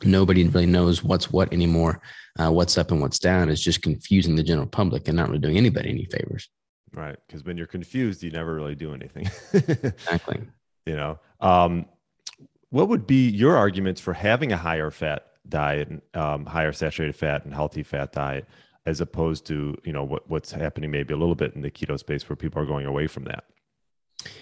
nobody 0.04 0.48
really 0.48 0.66
knows 0.66 1.04
what's 1.04 1.32
what 1.32 1.52
anymore, 1.52 2.02
uh, 2.40 2.52
what's 2.52 2.78
up 2.78 2.92
and 2.92 3.02
what's 3.02 3.20
down 3.20 3.50
is 3.50 3.62
just 3.62 3.82
confusing 3.82 4.36
the 4.36 4.44
general 4.44 4.68
public 4.68 5.08
and 5.08 5.18
not 5.18 5.28
really 5.28 5.40
doing 5.40 5.58
anybody 5.58 5.90
any 5.90 6.06
favors. 6.06 6.50
Right. 6.94 7.18
Because 7.28 7.44
when 7.44 7.58
you're 7.58 7.68
confused, 7.68 8.24
you 8.24 8.32
never 8.32 8.54
really 8.54 8.76
do 8.76 8.94
anything. 8.94 9.30
exactly. 9.54 10.42
You 10.86 10.96
know, 10.96 11.20
um, 11.42 11.86
what 12.70 12.88
would 12.88 13.06
be 13.06 13.28
your 13.28 13.58
arguments 13.58 14.00
for 14.00 14.14
having 14.14 14.54
a 14.54 14.58
higher 14.58 14.90
fat 14.90 15.26
diet, 15.50 16.02
um, 16.14 16.46
higher 16.46 16.72
saturated 16.72 17.14
fat 17.14 17.44
and 17.44 17.54
healthy 17.54 17.84
fat 17.84 18.14
diet, 18.14 18.48
as 18.86 19.02
opposed 19.02 19.46
to, 19.48 19.76
you 19.84 19.92
know, 19.92 20.06
what, 20.06 20.30
what's 20.30 20.50
happening 20.50 20.90
maybe 20.90 21.14
a 21.14 21.18
little 21.18 21.36
bit 21.36 21.56
in 21.56 21.62
the 21.62 21.70
keto 21.70 22.00
space 22.00 22.30
where 22.30 22.38
people 22.38 22.62
are 22.62 22.66
going 22.66 22.86
away 22.86 23.06
from 23.06 23.26
that? 23.26 23.44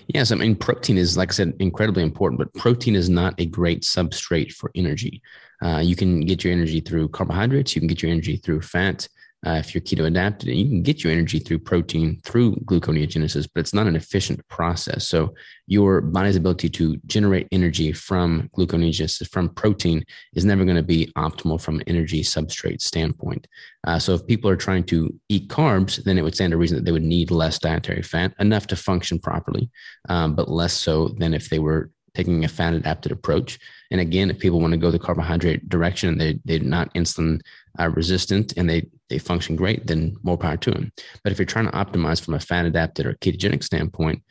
Yes, 0.08 0.32
I 0.32 0.36
mean, 0.36 0.56
protein 0.56 0.98
is, 0.98 1.17
like 1.17 1.32
I 1.32 1.34
said, 1.34 1.54
incredibly 1.60 2.04
important, 2.04 2.38
but 2.39 2.54
protein 2.54 2.95
is 2.95 3.10
not 3.10 3.34
a 3.39 3.45
great 3.45 3.82
substrate 3.82 4.52
for 4.52 4.71
energy. 4.76 5.21
Uh, 5.63 5.80
you 5.80 5.95
can 5.95 6.21
get 6.21 6.43
your 6.43 6.54
energy 6.54 6.80
through 6.80 7.10
carbohydrates, 7.10 7.76
you 7.76 7.82
can 7.82 7.88
get 7.88 8.02
your 8.02 8.12
energy 8.12 8.38
through 8.38 8.62
fat, 8.62 9.08
uh, 9.45 9.58
if 9.60 9.73
you're 9.73 9.81
keto 9.81 10.08
adapted, 10.08 10.49
you 10.49 10.67
can 10.67 10.81
get 10.81 11.03
your 11.03 11.13
energy 11.13 11.38
through 11.38 11.60
protein 11.60 12.19
through 12.23 12.55
gluconeogenesis, 12.65 13.47
but 13.53 13.60
it's 13.60 13.73
not 13.73 13.86
an 13.86 13.95
efficient 13.95 14.45
process. 14.47 15.08
So 15.08 15.36
your 15.67 16.01
body's 16.01 16.36
ability 16.36 16.69
to 16.69 16.97
generate 17.05 17.47
energy 17.51 17.91
from 17.91 18.49
gluconeogenesis 18.58 19.29
from 19.29 19.49
protein 19.49 20.03
is 20.34 20.45
never 20.45 20.65
going 20.65 20.77
to 20.77 20.84
be 20.84 21.12
optimal 21.15 21.62
from 21.62 21.75
an 21.75 21.84
energy 21.88 22.23
substrate 22.23 22.81
standpoint. 22.81 23.47
Uh, 23.86 23.99
so 23.99 24.15
if 24.15 24.25
people 24.25 24.49
are 24.49 24.55
trying 24.55 24.84
to 24.86 25.13
eat 25.29 25.47
carbs, 25.47 26.03
then 26.03 26.17
it 26.17 26.23
would 26.23 26.34
stand 26.34 26.51
to 26.51 26.58
reason 26.58 26.77
that 26.77 26.86
they 26.86 26.91
would 26.91 27.03
need 27.03 27.29
less 27.29 27.60
dietary 27.60 28.01
fat, 28.01 28.34
enough 28.39 28.65
to 28.67 28.75
function 28.75 29.19
properly, 29.19 29.69
um, 30.10 30.34
but 30.34 30.49
less 30.49 30.73
so 30.73 31.10
than 31.19 31.36
if 31.36 31.49
they 31.49 31.60
were 31.60 31.91
taking 32.15 32.45
a 32.45 32.47
fat 32.47 32.73
adapted 32.73 33.12
approach. 33.12 33.60
And 33.91 34.01
again, 34.01 34.31
if 34.31 34.39
people 34.39 34.60
want 34.60 34.71
to 34.71 34.77
go 34.77 34.89
the 34.89 34.97
carbohydrate 34.97 35.69
direction, 35.69 36.10
and 36.10 36.19
they, 36.19 36.39
they're 36.45 36.60
not 36.60 36.93
insulin 36.95 37.41
uh, 37.77 37.89
resistant 37.89 38.53
and 38.58 38.69
they, 38.69 38.88
they 39.09 39.17
function 39.17 39.55
great, 39.55 39.87
then 39.87 40.15
more 40.23 40.37
power 40.37 40.57
to 40.57 40.71
them. 40.71 40.91
But 41.23 41.31
if 41.31 41.39
you're 41.39 41.45
trying 41.45 41.65
to 41.65 41.71
optimize 41.71 42.23
from 42.23 42.33
a 42.33 42.39
fat 42.39 42.65
adapted 42.65 43.05
or 43.05 43.13
ketogenic 43.15 43.63
standpoint, 43.63 44.23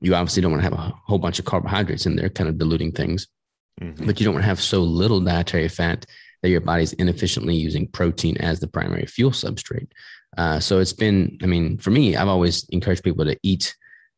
you 0.00 0.14
obviously 0.14 0.42
don't 0.42 0.52
want 0.52 0.62
to 0.62 0.70
have 0.70 0.78
a 0.78 0.92
whole 1.06 1.18
bunch 1.18 1.38
of 1.38 1.44
carbohydrates 1.44 2.06
in 2.06 2.16
there, 2.16 2.28
kind 2.28 2.48
of 2.48 2.58
diluting 2.58 2.92
things. 2.92 3.26
Mm-hmm. 3.80 4.06
But 4.06 4.20
you 4.20 4.24
don't 4.24 4.34
want 4.34 4.44
to 4.44 4.48
have 4.48 4.60
so 4.60 4.80
little 4.80 5.20
dietary 5.20 5.68
fat 5.68 6.06
that 6.42 6.50
your 6.50 6.60
body's 6.60 6.92
inefficiently 6.94 7.56
using 7.56 7.86
protein 7.86 8.36
as 8.38 8.60
the 8.60 8.68
primary 8.68 9.06
fuel 9.06 9.30
substrate. 9.30 9.88
Uh, 10.36 10.60
so 10.60 10.78
it's 10.78 10.92
been, 10.92 11.38
I 11.42 11.46
mean, 11.46 11.78
for 11.78 11.90
me, 11.90 12.16
I've 12.16 12.28
always 12.28 12.68
encouraged 12.68 13.02
people 13.02 13.24
to 13.24 13.38
eat 13.42 13.74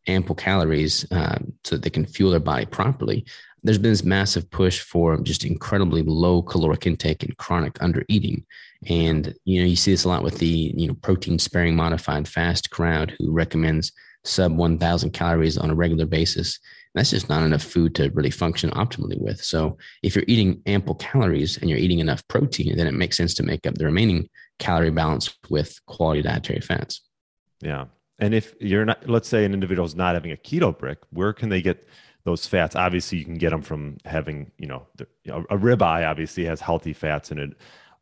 ample 0.07 0.35
calories 0.35 1.11
uh, 1.13 1.39
so 1.65 1.77
that 1.77 1.83
they 1.83 1.91
can 1.91 2.07
fuel 2.07 2.31
their 2.31 2.41
body 2.41 2.67
properly. 2.67 3.25
There's 3.63 3.79
been 3.79 3.93
this 3.93 4.05
massive 4.05 4.51
push 4.51 4.81
for 4.81 5.19
just 5.19 5.45
incredibly 5.45 6.03
low 6.03 6.43
caloric 6.43 6.87
intake 6.87 7.23
and 7.23 7.37
chronic 7.37 7.83
under 7.83 8.05
eating. 8.09 8.45
And, 8.89 9.35
you 9.45 9.61
know, 9.61 9.67
you 9.67 9.77
see 9.77 9.91
this 9.91 10.05
a 10.05 10.09
lot 10.09 10.23
with 10.23 10.39
the, 10.39 10.73
you 10.77 10.87
know, 10.87 10.95
protein 10.95 11.39
sparing 11.39 11.75
modified 11.75 12.29
fast 12.29 12.71
crowd 12.71 13.15
who 13.19 13.33
recommends 13.33 13.93
sub 14.25 14.57
1000 14.57 15.13
calories 15.13 15.59
on 15.59 15.71
a 15.71 15.75
regular 15.75 16.07
basis. 16.07 16.59
That's 16.95 17.11
just 17.11 17.29
not 17.29 17.45
enough 17.45 17.63
food 17.63 17.95
to 17.97 18.11
really 18.11 18.31
function 18.31 18.71
optimally 18.71 19.21
with. 19.21 19.43
So 19.43 19.77
if 20.03 20.15
you're 20.15 20.25
eating 20.27 20.63
ample 20.67 20.95
calories 20.95 21.59
and 21.59 21.69
you're 21.69 21.79
eating 21.79 21.99
enough 21.99 22.27
protein, 22.29 22.77
then 22.77 22.87
it 22.87 22.95
makes 22.95 23.17
sense 23.17 23.35
to 23.35 23.43
make 23.43 23.67
up 23.67 23.75
the 23.75 23.85
remaining 23.85 24.29
calorie 24.59 24.91
balance 24.91 25.37
with 25.51 25.79
quality 25.87 26.23
dietary 26.23 26.61
fats. 26.61 27.03
Yeah. 27.61 27.87
And 28.19 28.35
if 28.35 28.55
you're 28.61 28.87
not, 28.87 29.09
let's 29.09 29.29
say 29.29 29.45
an 29.45 29.53
individual 29.53 29.85
is 29.85 29.95
not 29.95 30.15
having 30.15 30.33
a 30.33 30.37
keto 30.37 30.77
brick, 30.77 30.99
where 31.11 31.33
can 31.33 31.51
they 31.51 31.61
get 31.61 31.87
those 32.25 32.47
fats? 32.47 32.75
Obviously, 32.75 33.19
you 33.19 33.25
can 33.25 33.37
get 33.37 33.51
them 33.51 33.63
from 33.63 33.99
having, 34.07 34.51
you 34.59 34.67
know, 34.67 34.87
know 35.27 35.45
a 35.51 35.59
ribeye 35.59 36.09
obviously 36.09 36.45
has 36.47 36.61
healthy 36.61 36.95
fats 36.95 37.31
in 37.31 37.39
it 37.39 37.51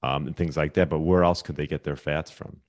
um, 0.04 0.26
and 0.26 0.36
things 0.36 0.56
like 0.56 0.74
that. 0.74 0.88
But 0.88 1.00
where 1.00 1.24
else 1.24 1.42
could 1.42 1.56
they 1.56 1.66
get 1.66 1.82
their 1.84 1.96
fats 1.96 2.30
from? 2.30 2.60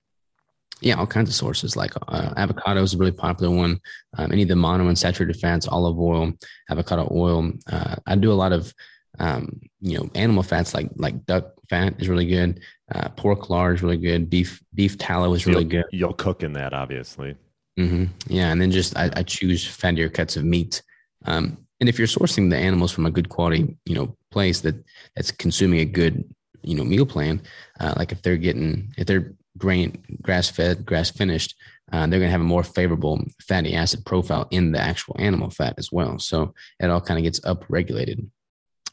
Yeah, 0.81 0.95
all 0.95 1.07
kinds 1.07 1.29
of 1.29 1.35
sources. 1.35 1.75
Like 1.75 1.93
uh, 2.07 2.33
avocado 2.35 2.81
is 2.81 2.93
a 2.93 2.97
really 2.97 3.11
popular 3.11 3.55
one. 3.55 3.79
Um, 4.17 4.31
any 4.31 4.43
of 4.43 4.49
the 4.49 4.55
monounsaturated 4.55 5.39
fats, 5.39 5.67
olive 5.67 5.99
oil, 5.99 6.33
avocado 6.69 7.07
oil. 7.11 7.51
Uh, 7.71 7.95
I 8.05 8.15
do 8.15 8.31
a 8.31 8.33
lot 8.33 8.51
of, 8.51 8.73
um, 9.19 9.61
you 9.79 9.97
know, 9.97 10.09
animal 10.15 10.43
fats 10.43 10.73
like 10.73 10.89
like 10.95 11.25
duck 11.25 11.53
fat 11.69 11.95
is 11.99 12.09
really 12.09 12.27
good. 12.27 12.59
Uh, 12.93 13.09
pork 13.09 13.49
lard 13.49 13.75
is 13.75 13.83
really 13.83 13.97
good. 13.97 14.29
Beef 14.29 14.61
beef 14.73 14.97
tallow 14.97 15.33
is 15.33 15.45
really 15.45 15.61
you'll, 15.61 15.69
good. 15.69 15.85
You'll 15.91 16.13
cook 16.13 16.43
in 16.43 16.53
that, 16.53 16.73
obviously. 16.73 17.35
Mm-hmm. 17.79 18.05
Yeah, 18.27 18.51
and 18.51 18.61
then 18.61 18.71
just 18.71 18.97
I, 18.97 19.09
I 19.15 19.23
choose 19.23 19.65
fattier 19.65 20.13
cuts 20.13 20.37
of 20.37 20.43
meat. 20.43 20.81
Um, 21.25 21.57
and 21.79 21.89
if 21.89 21.97
you're 21.97 22.07
sourcing 22.07 22.49
the 22.49 22.57
animals 22.57 22.91
from 22.91 23.05
a 23.05 23.11
good 23.11 23.29
quality, 23.29 23.77
you 23.85 23.95
know, 23.95 24.15
place 24.31 24.61
that 24.61 24.75
that's 25.15 25.31
consuming 25.31 25.79
a 25.79 25.85
good, 25.85 26.23
you 26.65 26.75
know, 26.75 26.83
meal 26.83 27.05
plan, 27.05 27.41
uh, 27.79 27.93
like 27.97 28.11
if 28.11 28.21
they're 28.21 28.37
getting 28.37 28.93
if 28.97 29.07
they're 29.07 29.33
grain 29.57 30.03
grass 30.21 30.49
fed, 30.49 30.85
grass 30.85 31.09
finished, 31.09 31.55
uh, 31.91 32.07
they're 32.07 32.19
going 32.19 32.27
to 32.27 32.31
have 32.31 32.41
a 32.41 32.43
more 32.43 32.63
favorable 32.63 33.23
fatty 33.47 33.75
acid 33.75 34.05
profile 34.05 34.47
in 34.51 34.71
the 34.71 34.79
actual 34.79 35.15
animal 35.19 35.49
fat 35.49 35.75
as 35.77 35.91
well. 35.91 36.19
So 36.19 36.53
it 36.79 36.89
all 36.89 37.01
kind 37.01 37.19
of 37.19 37.23
gets 37.23 37.43
up 37.45 37.65
regulated. 37.69 38.29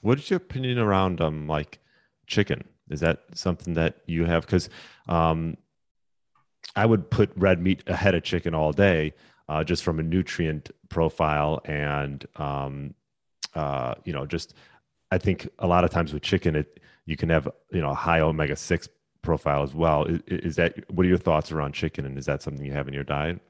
What 0.02 0.18
is 0.18 0.30
your 0.30 0.38
opinion 0.38 0.78
around 0.78 1.20
um 1.20 1.46
like 1.48 1.78
chicken? 2.26 2.64
Is 2.90 3.00
that 3.00 3.20
something 3.34 3.74
that 3.74 3.96
you 4.06 4.24
have? 4.26 4.44
Because 4.44 4.68
um, 5.08 5.56
I 6.76 6.86
would 6.86 7.10
put 7.10 7.30
red 7.36 7.60
meat 7.60 7.82
ahead 7.86 8.14
of 8.14 8.22
chicken 8.22 8.54
all 8.54 8.72
day, 8.72 9.14
uh, 9.48 9.64
just 9.64 9.82
from 9.82 9.98
a 9.98 10.02
nutrient 10.02 10.70
profile 10.88 11.60
and 11.64 12.26
um, 12.36 12.94
uh, 13.54 13.94
you 14.04 14.12
know, 14.12 14.26
just 14.26 14.54
I 15.10 15.18
think 15.18 15.48
a 15.58 15.66
lot 15.66 15.84
of 15.84 15.90
times 15.90 16.12
with 16.12 16.22
chicken, 16.22 16.56
it 16.56 16.80
you 17.06 17.16
can 17.16 17.28
have 17.28 17.48
you 17.72 17.80
know 17.80 17.90
a 17.90 17.94
high 17.94 18.20
omega 18.20 18.56
six 18.56 18.88
profile 19.22 19.62
as 19.62 19.74
well. 19.74 20.04
Is, 20.04 20.20
is, 20.26 20.56
that 20.56 20.90
what 20.90 21.06
are 21.06 21.08
your 21.08 21.18
thoughts 21.18 21.52
around 21.52 21.72
chicken, 21.72 22.04
and 22.04 22.18
is 22.18 22.26
that 22.26 22.42
something 22.42 22.64
you 22.64 22.72
have 22.72 22.88
in 22.88 22.94
your 22.94 23.04
diet? 23.04 23.40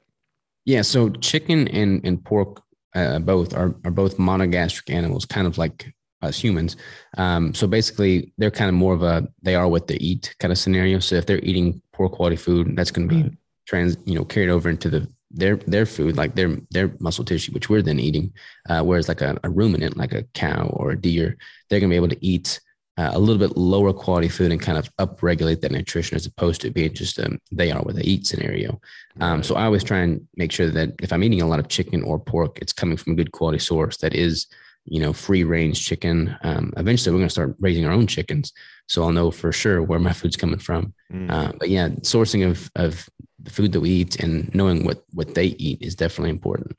Yeah, 0.65 0.83
so 0.83 1.11
chicken 1.11 1.69
and 1.69 2.05
and 2.05 2.25
pork 2.25 2.62
uh, 2.95 3.19
both 3.19 3.55
are 3.55 3.75
are 3.85 3.91
both 3.91 4.19
monogastric 4.19 4.93
animals, 4.93 5.25
kind 5.25 5.47
of 5.47 5.59
like 5.59 5.93
us 6.23 6.38
humans. 6.38 6.77
Um, 7.17 7.53
so 7.55 7.67
basically, 7.67 8.33
they're 8.38 8.51
kind 8.51 8.69
of 8.69 8.75
more 8.75 8.95
of 8.95 9.03
a 9.03 9.29
they 9.43 9.55
are 9.55 9.69
what 9.69 9.88
they 9.88 9.97
eat 9.97 10.35
kind 10.38 10.53
of 10.53 10.59
scenario. 10.59 10.99
So 11.01 11.17
if 11.17 11.27
they're 11.27 11.41
eating 11.41 11.83
poor 11.93 12.09
quality 12.09 12.37
food, 12.37 12.77
that's 12.77 12.91
going 12.91 13.09
to 13.09 13.15
be 13.15 13.23
right. 13.23 13.33
trans 13.67 13.97
you 14.05 14.15
know 14.15 14.25
carried 14.25 14.51
over 14.51 14.71
into 14.71 14.88
the 14.88 15.09
their 15.33 15.57
their 15.57 15.87
food, 15.87 16.17
like 16.17 16.35
their 16.35 16.59
their 16.71 16.93
muscle 17.01 17.25
tissue, 17.25 17.53
which 17.53 17.69
we're 17.69 17.83
then 17.83 17.99
eating. 17.99 18.33
Uh, 18.69 18.83
whereas 18.83 19.09
like 19.09 19.21
a, 19.21 19.38
a, 19.43 19.51
ruminant, 19.51 19.97
like 19.97 20.12
a 20.12 20.23
cow 20.35 20.69
or 20.75 20.91
a 20.91 21.01
deer, 21.01 21.37
they're 21.69 21.81
going 21.81 21.91
to 21.91 21.93
be 21.93 21.97
able 21.97 22.09
to 22.09 22.25
eat 22.27 22.61
uh, 22.98 23.11
a 23.12 23.18
little 23.18 23.38
bit 23.38 23.57
lower 23.57 23.92
quality 23.92 24.28
food 24.28 24.52
and 24.52 24.61
kind 24.61 24.76
of 24.76 24.94
upregulate 24.96 25.61
that 25.61 25.72
nutrition 25.72 26.14
as 26.14 26.26
opposed 26.26 26.61
to 26.61 26.70
being 26.70 26.92
just 26.92 27.18
a 27.18 27.38
they 27.50 27.70
are 27.70 27.83
what 27.83 27.96
they 27.96 28.02
eat 28.02 28.26
scenario. 28.26 28.81
Um. 29.20 29.42
So 29.42 29.55
I 29.55 29.64
always 29.64 29.85
try 29.85 29.98
and 29.98 30.26
make 30.37 30.52
sure 30.52 30.70
that 30.70 30.90
if 31.00 31.12
I'm 31.12 31.24
eating 31.24 31.42
a 31.42 31.48
lot 31.48 31.61
of 31.61 31.68
chicken 31.68 32.02
or 32.02 32.18
pork, 32.18 32.59
it's 32.61 32.72
coming 32.72 32.96
from 32.96 33.12
a 33.12 33.16
good 33.16 33.33
quality 33.33 33.59
source 33.59 33.96
that 33.98 34.14
is 34.14 34.46
you 34.85 35.00
know, 35.00 35.12
free 35.12 35.44
range 35.44 35.85
chicken. 35.85 36.37
Um, 36.42 36.72
eventually, 36.76 37.12
we're 37.12 37.20
going 37.20 37.28
to 37.28 37.33
start 37.33 37.57
raising 37.61 37.87
our 37.87 37.92
own 37.92 38.07
chickens, 38.07 38.52
so 38.88 39.02
I'll 39.02 39.12
know 39.12 39.31
for 39.31 39.52
sure 39.52 39.83
where 39.83 39.98
my 39.98 40.12
food's 40.12 40.37
coming 40.37 40.59
from. 40.59 40.92
Mm. 41.12 41.31
Uh, 41.31 41.52
but 41.59 41.68
yeah, 41.68 41.88
sourcing 42.00 42.48
of 42.48 42.70
of 42.74 43.09
the 43.40 43.50
food 43.50 43.72
that 43.72 43.81
we 43.81 43.90
eat 43.90 44.20
and 44.20 44.52
knowing 44.55 44.85
what 44.85 45.05
what 45.12 45.35
they 45.35 45.46
eat 45.46 45.81
is 45.83 45.94
definitely 45.94 46.31
important. 46.31 46.76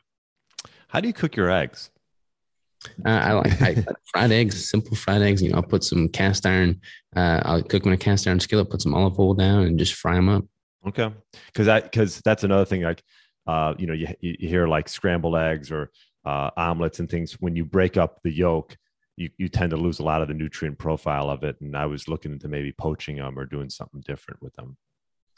How 0.87 0.99
do 0.99 1.07
you 1.07 1.13
cook 1.13 1.35
your 1.35 1.49
eggs? 1.49 1.89
Uh, 3.05 3.09
I 3.09 3.33
like 3.33 3.61
I, 3.61 3.85
fried 4.05 4.31
eggs, 4.31 4.69
simple 4.69 4.95
fried 4.95 5.21
eggs. 5.21 5.41
You 5.41 5.49
know, 5.49 5.57
I'll 5.57 5.63
put 5.63 5.83
some 5.83 6.09
cast 6.09 6.45
iron. 6.45 6.81
Uh, 7.15 7.41
I'll 7.43 7.63
cook 7.63 7.83
them 7.83 7.93
in 7.93 7.95
a 7.95 7.97
cast 7.97 8.27
iron 8.27 8.39
skillet, 8.39 8.69
put 8.69 8.81
some 8.81 8.93
olive 8.93 9.19
oil 9.19 9.33
down, 9.33 9.63
and 9.63 9.79
just 9.79 9.93
fry 9.93 10.15
them 10.15 10.29
up. 10.29 10.45
Okay, 10.87 11.11
because 11.47 11.65
that 11.67 11.83
because 11.83 12.21
that's 12.25 12.43
another 12.43 12.65
thing. 12.65 12.81
Like, 12.81 13.01
uh, 13.47 13.73
you 13.77 13.87
know, 13.87 13.93
you 13.93 14.07
you 14.19 14.49
hear 14.49 14.67
like 14.67 14.89
scrambled 14.89 15.35
eggs 15.35 15.71
or 15.71 15.91
uh, 16.25 16.49
omelets 16.55 16.99
and 16.99 17.09
things, 17.09 17.33
when 17.33 17.55
you 17.55 17.65
break 17.65 17.97
up 17.97 18.21
the 18.23 18.31
yolk, 18.31 18.77
you, 19.17 19.29
you 19.37 19.49
tend 19.49 19.71
to 19.71 19.77
lose 19.77 19.99
a 19.99 20.03
lot 20.03 20.21
of 20.21 20.27
the 20.27 20.33
nutrient 20.33 20.77
profile 20.77 21.29
of 21.29 21.43
it. 21.43 21.59
And 21.61 21.75
I 21.75 21.85
was 21.85 22.07
looking 22.07 22.31
into 22.31 22.47
maybe 22.47 22.71
poaching 22.71 23.17
them 23.17 23.37
or 23.37 23.45
doing 23.45 23.69
something 23.69 24.01
different 24.01 24.41
with 24.41 24.53
them. 24.55 24.77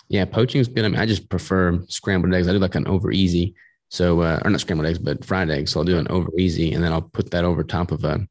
Yeah, 0.08 0.26
poaching 0.26 0.62
is 0.62 0.68
good. 0.68 0.86
I 0.86 0.90
mean, 0.90 1.00
I 1.00 1.06
just 1.06 1.30
prefer 1.30 1.82
scrambled 1.88 2.34
eggs. 2.34 2.48
I 2.48 2.52
do 2.52 2.60
like 2.60 2.76
an 2.76 2.88
over 2.88 3.12
easy. 3.12 3.56
So, 3.96 4.20
uh, 4.22 4.42
or 4.44 4.52
not 4.52 4.60
scrambled 4.60 4.88
eggs, 4.88 5.00
but 5.00 5.24
fried 5.24 5.50
eggs. 5.50 5.72
So 5.72 5.80
I'll 5.80 5.86
do 5.86 5.98
an 5.98 6.08
over 6.10 6.30
easy, 6.38 6.74
and 6.74 6.84
then 6.84 6.92
I'll 6.92 7.02
put 7.02 7.32
that 7.32 7.46
over 7.46 7.64
top 7.64 7.92
of 7.92 8.04
a, 8.04 8.28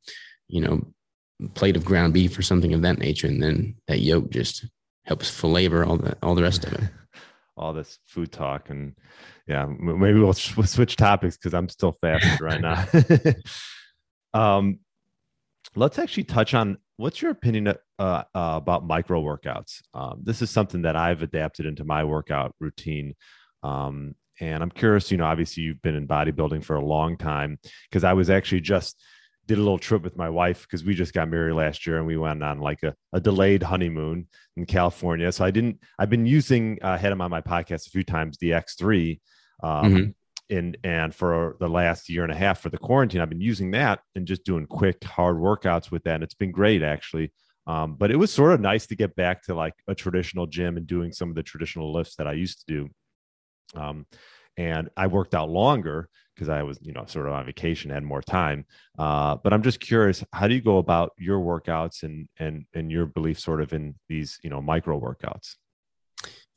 you 0.48 0.61
know, 0.61 0.83
plate 1.55 1.77
of 1.77 1.87
ground 1.87 2.12
beef 2.12 2.38
or 2.38 2.42
something 2.42 2.74
of 2.74 2.83
that 2.83 2.98
nature, 2.98 3.27
and 3.27 3.42
then 3.42 3.74
that 3.88 4.00
yolk 4.00 4.29
just 4.31 4.66
helps 5.05 5.31
flavor 5.31 5.83
all 5.85 5.96
the 5.96 6.16
all 6.22 6.35
the 6.35 6.42
rest 6.42 6.64
of 6.64 6.74
it. 6.74 6.83
all 7.57 7.72
this 7.72 7.98
food 8.05 8.33
talk 8.33 8.68
and 8.68 8.94
yeah, 9.46 9.64
maybe 9.66 10.18
we'll, 10.18 10.35
we'll 10.57 10.66
switch 10.66 10.96
topics 10.96 11.37
because 11.37 11.55
I'm 11.55 11.68
still 11.68 11.96
fasted 12.00 12.40
right 12.40 12.61
now. 12.61 12.85
um, 14.35 14.81
let's 15.77 15.98
actually 15.98 16.24
touch 16.24 16.53
on 16.55 16.79
what's 16.96 17.22
your 17.22 17.31
opinion 17.31 17.68
uh, 17.68 17.72
uh, 17.98 18.24
about 18.35 18.87
micro 18.87 19.22
workouts. 19.22 19.83
Um, 19.92 20.20
this 20.22 20.42
is 20.42 20.50
something 20.50 20.83
that 20.83 20.96
I've 20.96 21.22
adapted 21.22 21.66
into 21.66 21.85
my 21.85 22.05
workout 22.05 22.55
routine. 22.59 23.14
Um, 23.62 24.14
and 24.40 24.62
I'm 24.62 24.70
curious, 24.70 25.11
you 25.11 25.16
know, 25.16 25.25
obviously 25.27 25.62
you've 25.62 25.83
been 25.83 25.94
in 25.94 26.09
bodybuilding 26.09 26.64
for 26.64 26.77
a 26.77 26.85
long 26.85 27.16
time 27.16 27.59
because 27.88 28.05
I 28.05 28.12
was 28.12 28.31
actually 28.31 28.61
just 28.61 29.03
did 29.47 29.59
a 29.59 29.61
little 29.61 29.79
trip 29.79 30.03
with 30.03 30.16
my 30.16 30.31
wife 30.31 30.62
because 30.62 30.85
we 30.85 30.94
just 30.94 31.12
got 31.12 31.29
married 31.29 31.55
last 31.55 31.87
year 31.87 31.99
and 31.99 32.07
we 32.07 32.16
went 32.16 32.42
on 32.42 32.61
like 32.61 32.83
a, 32.83 32.94
a 33.12 33.20
delayed 33.20 33.62
honeymoon 33.62 34.27
in 34.57 34.66
California. 34.66 35.31
So 35.33 35.44
I 35.44 35.51
didn't, 35.51 35.81
I've 35.99 36.11
been 36.11 36.27
using, 36.27 36.79
uh, 36.83 36.97
had 36.97 37.12
him 37.12 37.20
on 37.20 37.31
my 37.31 37.42
podcast 37.42 37.87
a 37.87 37.90
few 37.90 38.05
times, 38.05 38.38
the 38.38 38.51
X3. 38.51 39.20
Um, 39.62 39.85
mm-hmm. 39.85 40.11
And, 40.57 40.77
and 40.85 41.14
for 41.14 41.57
the 41.59 41.68
last 41.68 42.09
year 42.09 42.23
and 42.23 42.33
a 42.33 42.37
half 42.37 42.61
for 42.61 42.68
the 42.68 42.79
quarantine, 42.79 43.20
I've 43.20 43.31
been 43.31 43.40
using 43.40 43.70
that 43.73 44.01
and 44.14 44.27
just 44.27 44.44
doing 44.44 44.66
quick, 44.66 45.03
hard 45.05 45.37
workouts 45.37 45.90
with 45.90 46.05
that. 46.05 46.16
And 46.16 46.25
it's 46.25 46.35
been 46.35 46.53
great 46.53 46.83
actually. 46.83 47.33
Um, 47.66 47.97
but 47.97 48.11
it 48.11 48.16
was 48.16 48.33
sort 48.33 48.53
of 48.53 48.61
nice 48.61 48.87
to 48.88 48.97
get 48.97 49.16
back 49.16 49.42
to 49.44 49.55
like 49.55 49.75
a 49.88 49.94
traditional 49.94 50.47
gym 50.47 50.77
and 50.77 50.87
doing 50.87 51.12
some 51.12 51.31
of 51.31 51.35
the 51.35 51.42
traditional 51.42 51.92
lifts 51.92 52.16
that 52.16 52.27
I 52.27 52.33
used 52.33 52.61
to 52.61 52.66
do. 52.66 52.90
Um, 53.74 54.07
and 54.57 54.88
I 54.96 55.07
worked 55.09 55.35
out 55.35 55.50
longer 55.50 56.09
because 56.35 56.48
I 56.48 56.62
was, 56.62 56.79
you 56.83 56.92
know, 56.92 57.05
sort 57.07 57.27
of 57.27 57.33
on 57.33 57.46
vacation, 57.46 57.90
had 57.90 58.03
more 58.03 58.22
time. 58.22 58.66
Uh, 58.98 59.37
but 59.37 59.53
I'm 59.53 59.62
just 59.62 59.81
curious, 59.81 60.24
how 60.33 60.48
do 60.48 60.55
you 60.55 60.61
go 60.61 60.79
about 60.79 61.12
your 61.18 61.40
workouts 61.40 62.03
and 62.03 62.29
and 62.38 62.64
and 62.74 62.90
your 62.90 63.07
belief 63.07 63.38
sort 63.38 63.61
of 63.61 63.72
in 63.72 63.94
these, 64.09 64.38
you 64.42 64.50
know, 64.50 64.61
micro 64.61 64.98
workouts? 64.98 65.57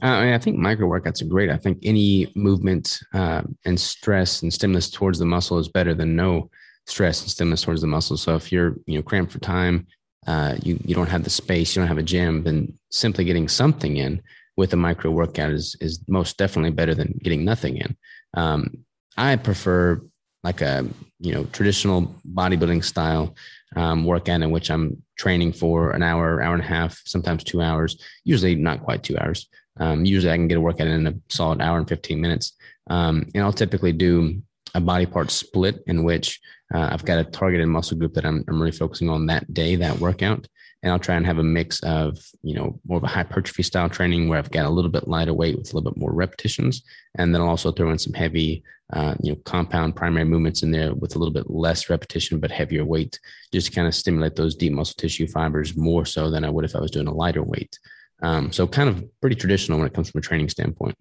Uh, 0.02 0.32
I 0.34 0.38
think 0.38 0.58
micro 0.58 0.88
workouts 0.88 1.22
are 1.24 1.28
great. 1.28 1.50
I 1.50 1.58
think 1.58 1.80
any 1.84 2.32
movement 2.36 3.00
uh, 3.14 3.42
and 3.66 3.80
stress 3.80 4.44
and 4.44 4.54
stimulus 4.54 4.92
towards 4.92 5.18
the 5.18 5.26
muscle 5.26 5.58
is 5.58 5.70
better 5.70 5.96
than 5.96 6.16
no 6.16 6.50
stress 6.86 7.22
and 7.22 7.32
stimulus 7.32 7.64
towards 7.64 7.82
the 7.82 7.88
muscle. 7.88 8.16
So 8.16 8.36
if 8.36 8.52
you're, 8.52 8.76
you 8.86 8.98
know, 8.98 9.04
cramped 9.04 9.32
for 9.32 9.40
time, 9.40 9.88
uh, 10.28 10.56
you 10.62 10.80
you 10.86 10.94
don't 10.94 11.10
have 11.10 11.24
the 11.24 11.30
space, 11.30 11.76
you 11.76 11.82
don't 11.82 11.88
have 11.88 11.98
a 11.98 12.04
gym, 12.04 12.44
then 12.44 12.74
simply 12.92 13.26
getting 13.26 13.48
something 13.48 13.98
in 13.98 14.22
with 14.58 14.74
a 14.74 14.78
micro 14.78 15.12
workout 15.12 15.52
is 15.52 15.76
is 15.80 16.04
most 16.08 16.38
definitely 16.38 16.72
better 16.72 16.96
than 16.96 17.20
getting 17.24 17.46
nothing 17.46 17.78
in. 17.78 17.96
Um, 18.34 18.86
I 19.16 19.36
prefer 19.38 20.02
like 20.44 20.62
a 20.62 20.86
you 21.20 21.34
know 21.34 21.46
traditional 21.46 22.16
bodybuilding 22.26 22.84
style 22.84 23.36
um, 23.76 24.06
workout 24.06 24.42
in 24.42 24.52
which 24.52 24.70
I'm 24.70 25.04
training 25.18 25.54
for 25.54 25.92
an 25.92 26.04
hour, 26.04 26.42
hour 26.42 26.54
and 26.54 26.64
a 26.64 26.68
half, 26.68 27.02
sometimes 27.06 27.44
two 27.44 27.62
hours. 27.62 28.02
Usually 28.24 28.56
not 28.56 28.84
quite 28.84 29.04
two 29.04 29.18
hours. 29.18 29.48
Um, 29.80 30.06
usually 30.06 30.32
I 30.32 30.38
can 30.38 30.48
get 30.48 30.58
a 30.58 30.62
workout 30.62 30.88
in 30.88 31.08
a 31.08 31.14
solid 31.30 31.62
hour 31.62 31.78
and 31.78 31.88
15 31.88 32.20
minutes. 32.20 32.54
Um, 32.90 33.28
and 33.36 33.44
I'll 33.44 33.54
typically 33.54 33.92
do 33.92 34.42
a 34.74 34.82
body 34.82 35.06
part 35.06 35.32
split 35.32 35.84
in 35.88 36.04
which 36.04 36.40
uh, 36.74 36.90
I've 36.92 37.06
got 37.06 37.20
a 37.20 37.24
targeted 37.24 37.68
muscle 37.68 37.98
group 37.98 38.14
that 38.14 38.26
I'm, 38.26 38.44
I'm 38.48 38.60
really 38.60 38.72
focusing 38.72 39.10
on 39.10 39.28
that 39.28 39.54
day, 39.54 39.76
that 39.76 40.00
workout. 40.00 40.48
And 40.84 40.92
I'll 40.92 41.00
try 41.00 41.16
and 41.16 41.26
have 41.26 41.40
a 41.40 41.44
mix 41.44 41.80
of, 41.82 42.20
you 42.44 42.54
know, 42.54 42.80
more 42.86 42.98
of 42.98 43.04
a 43.04 43.08
hypertrophy 43.08 43.64
style 43.64 43.90
training 43.90 44.28
where 44.28 44.38
I've 44.38 44.52
got 44.52 44.66
a 44.66 44.70
little 44.70 44.92
bit 44.92 45.08
lighter 45.08 45.34
weight 45.34 45.58
with 45.58 45.74
a 45.74 45.76
little 45.76 45.92
bit 45.92 46.00
more 46.00 46.14
repetitions. 46.14 46.84
And 47.18 47.34
then 47.34 47.42
I'll 47.42 47.50
also 47.50 47.72
throw 47.72 47.90
in 47.90 47.98
some 47.98 48.14
heavy, 48.14 48.64
uh, 48.94 49.16
you 49.22 49.32
know, 49.32 49.40
compound 49.44 49.96
primary 49.96 50.26
movements 50.26 50.62
in 50.62 50.72
there 50.72 50.94
with 50.94 51.16
a 51.16 51.20
little 51.20 51.34
bit 51.34 51.50
less 51.50 51.90
repetition, 51.90 52.40
but 52.40 52.52
heavier 52.52 52.86
weight, 52.86 53.20
just 53.52 53.68
to 53.68 53.74
kind 53.74 53.88
of 53.88 53.96
stimulate 53.96 54.36
those 54.36 54.56
deep 54.56 54.72
muscle 54.72 54.96
tissue 54.98 55.28
fibers 55.28 55.76
more 55.76 56.06
so 56.06 56.30
than 56.30 56.46
I 56.46 56.50
would 56.50 56.66
if 56.66 56.76
I 56.76 56.80
was 56.80 56.92
doing 56.92 57.08
a 57.08 57.14
lighter 57.14 57.44
weight. 57.44 57.80
Um, 58.22 58.52
so 58.52 58.68
kind 58.68 58.90
of 58.90 59.04
pretty 59.20 59.36
traditional 59.36 59.80
when 59.80 59.88
it 59.88 59.94
comes 59.94 60.12
from 60.12 60.20
a 60.20 60.22
training 60.22 60.50
standpoint. 60.50 60.96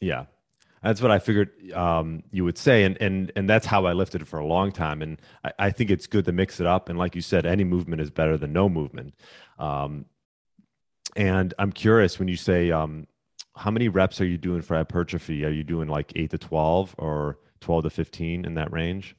Yeah, 0.00 0.26
that's 0.82 1.02
what 1.02 1.10
I 1.10 1.18
figured 1.18 1.50
um, 1.72 2.22
you 2.30 2.44
would 2.44 2.56
say, 2.56 2.84
and 2.84 2.96
and 3.00 3.30
and 3.36 3.48
that's 3.48 3.66
how 3.66 3.84
I 3.84 3.92
lifted 3.92 4.22
it 4.22 4.28
for 4.28 4.38
a 4.38 4.46
long 4.46 4.72
time. 4.72 5.02
And 5.02 5.20
I, 5.44 5.52
I, 5.58 5.70
think 5.70 5.90
it's 5.90 6.06
good 6.06 6.24
to 6.24 6.32
mix 6.32 6.58
it 6.58 6.66
up. 6.66 6.88
And 6.88 6.98
like 6.98 7.14
you 7.14 7.20
said, 7.20 7.44
any 7.44 7.64
movement 7.64 8.00
is 8.00 8.10
better 8.10 8.38
than 8.38 8.52
no 8.52 8.68
movement. 8.68 9.14
Um, 9.58 10.06
and 11.16 11.52
I'm 11.58 11.72
curious 11.72 12.18
when 12.18 12.28
you 12.28 12.36
say 12.36 12.70
um, 12.70 13.06
how 13.56 13.70
many 13.70 13.88
reps 13.88 14.20
are 14.20 14.26
you 14.26 14.38
doing 14.38 14.62
for 14.62 14.76
hypertrophy? 14.76 15.44
Are 15.44 15.50
you 15.50 15.64
doing 15.64 15.88
like 15.88 16.12
eight 16.16 16.30
to 16.30 16.38
twelve 16.38 16.94
or 16.96 17.38
twelve 17.60 17.84
to 17.84 17.90
fifteen 17.90 18.46
in 18.46 18.54
that 18.54 18.72
range? 18.72 19.16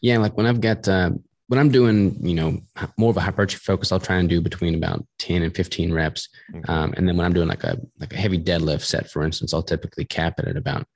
Yeah, 0.00 0.18
like 0.18 0.36
when 0.36 0.46
I've 0.46 0.60
got 0.60 0.88
uh, 0.88 1.10
when 1.48 1.58
I'm 1.60 1.70
doing, 1.70 2.16
you 2.26 2.34
know, 2.34 2.60
more 2.96 3.10
of 3.10 3.16
a 3.16 3.20
hypertrophy 3.20 3.62
focus, 3.62 3.92
I'll 3.92 4.00
try 4.00 4.16
and 4.16 4.28
do 4.28 4.40
between 4.40 4.74
about 4.74 5.04
10 5.18 5.42
and 5.42 5.54
15 5.54 5.92
reps. 5.92 6.28
Okay. 6.54 6.72
Um, 6.72 6.94
and 6.96 7.06
then 7.06 7.16
when 7.16 7.26
I'm 7.26 7.34
doing 7.34 7.48
like 7.48 7.64
a, 7.64 7.78
like 8.00 8.12
a 8.12 8.16
heavy 8.16 8.38
deadlift 8.38 8.82
set, 8.82 9.10
for 9.10 9.22
instance, 9.22 9.52
I'll 9.52 9.62
typically 9.62 10.04
cap 10.04 10.40
it 10.40 10.48
at 10.48 10.56
about 10.56 10.86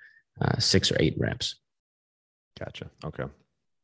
uh, 0.41 0.59
six 0.59 0.91
or 0.91 0.97
eight 1.01 1.15
reps. 1.19 1.57
Gotcha. 2.59 2.91
Okay. 3.05 3.25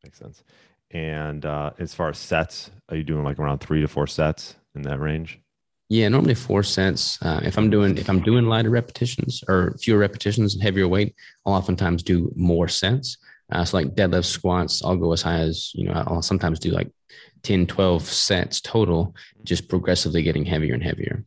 Makes 0.02 0.18
sense. 0.18 0.42
And 0.90 1.44
uh, 1.44 1.72
as 1.78 1.92
far 1.92 2.08
as 2.08 2.18
sets, 2.18 2.70
are 2.88 2.96
you 2.96 3.04
doing 3.04 3.24
like 3.24 3.38
around 3.38 3.58
three 3.58 3.80
to 3.80 3.88
four 3.88 4.06
sets 4.06 4.54
in 4.74 4.82
that 4.82 5.00
range? 5.00 5.40
Yeah, 5.88 6.08
normally 6.08 6.34
four 6.34 6.62
sets. 6.62 7.20
Uh, 7.20 7.40
if 7.42 7.58
I'm 7.58 7.68
doing 7.68 7.98
if 7.98 8.08
I'm 8.08 8.20
doing 8.20 8.46
lighter 8.46 8.70
repetitions 8.70 9.44
or 9.48 9.76
fewer 9.80 9.98
repetitions 9.98 10.54
and 10.54 10.62
heavier 10.62 10.88
weight, 10.88 11.14
I'll 11.44 11.54
oftentimes 11.54 12.02
do 12.02 12.32
more 12.36 12.68
sets. 12.68 13.18
Uh, 13.50 13.64
so 13.64 13.76
like 13.76 13.94
deadlift 13.94 14.24
squats, 14.24 14.84
I'll 14.84 14.96
go 14.96 15.12
as 15.12 15.22
high 15.22 15.40
as, 15.40 15.72
you 15.74 15.84
know, 15.84 15.92
I'll 16.06 16.22
sometimes 16.22 16.58
do 16.58 16.70
like 16.70 16.90
10, 17.42 17.66
12 17.66 18.02
sets 18.02 18.60
total, 18.60 19.14
just 19.44 19.68
progressively 19.68 20.22
getting 20.22 20.44
heavier 20.44 20.74
and 20.74 20.82
heavier. 20.82 21.24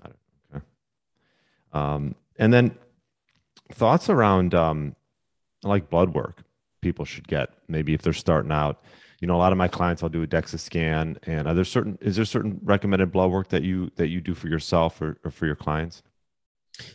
Got 0.00 0.10
it. 0.10 0.16
Okay. 0.56 0.64
Um, 1.72 2.14
and 2.38 2.52
then 2.52 2.76
thoughts 3.72 4.08
around 4.08 4.54
um, 4.54 4.94
like 5.62 5.90
blood 5.90 6.14
work 6.14 6.42
people 6.80 7.04
should 7.04 7.26
get, 7.26 7.50
maybe 7.68 7.94
if 7.94 8.02
they're 8.02 8.12
starting 8.12 8.52
out. 8.52 8.82
You 9.20 9.28
know, 9.28 9.36
a 9.36 9.38
lot 9.38 9.52
of 9.52 9.58
my 9.58 9.68
clients, 9.68 10.02
I'll 10.02 10.08
do 10.08 10.24
a 10.24 10.26
DEXA 10.26 10.58
scan, 10.58 11.16
and 11.22 11.46
are 11.46 11.54
there 11.54 11.64
certain 11.64 11.96
is 12.00 12.16
there 12.16 12.24
certain 12.24 12.60
recommended 12.64 13.12
blood 13.12 13.30
work 13.30 13.48
that 13.48 13.62
you 13.62 13.90
that 13.94 14.08
you 14.08 14.20
do 14.20 14.34
for 14.34 14.48
yourself 14.48 15.00
or, 15.00 15.16
or 15.24 15.30
for 15.30 15.46
your 15.46 15.54
clients? 15.54 16.02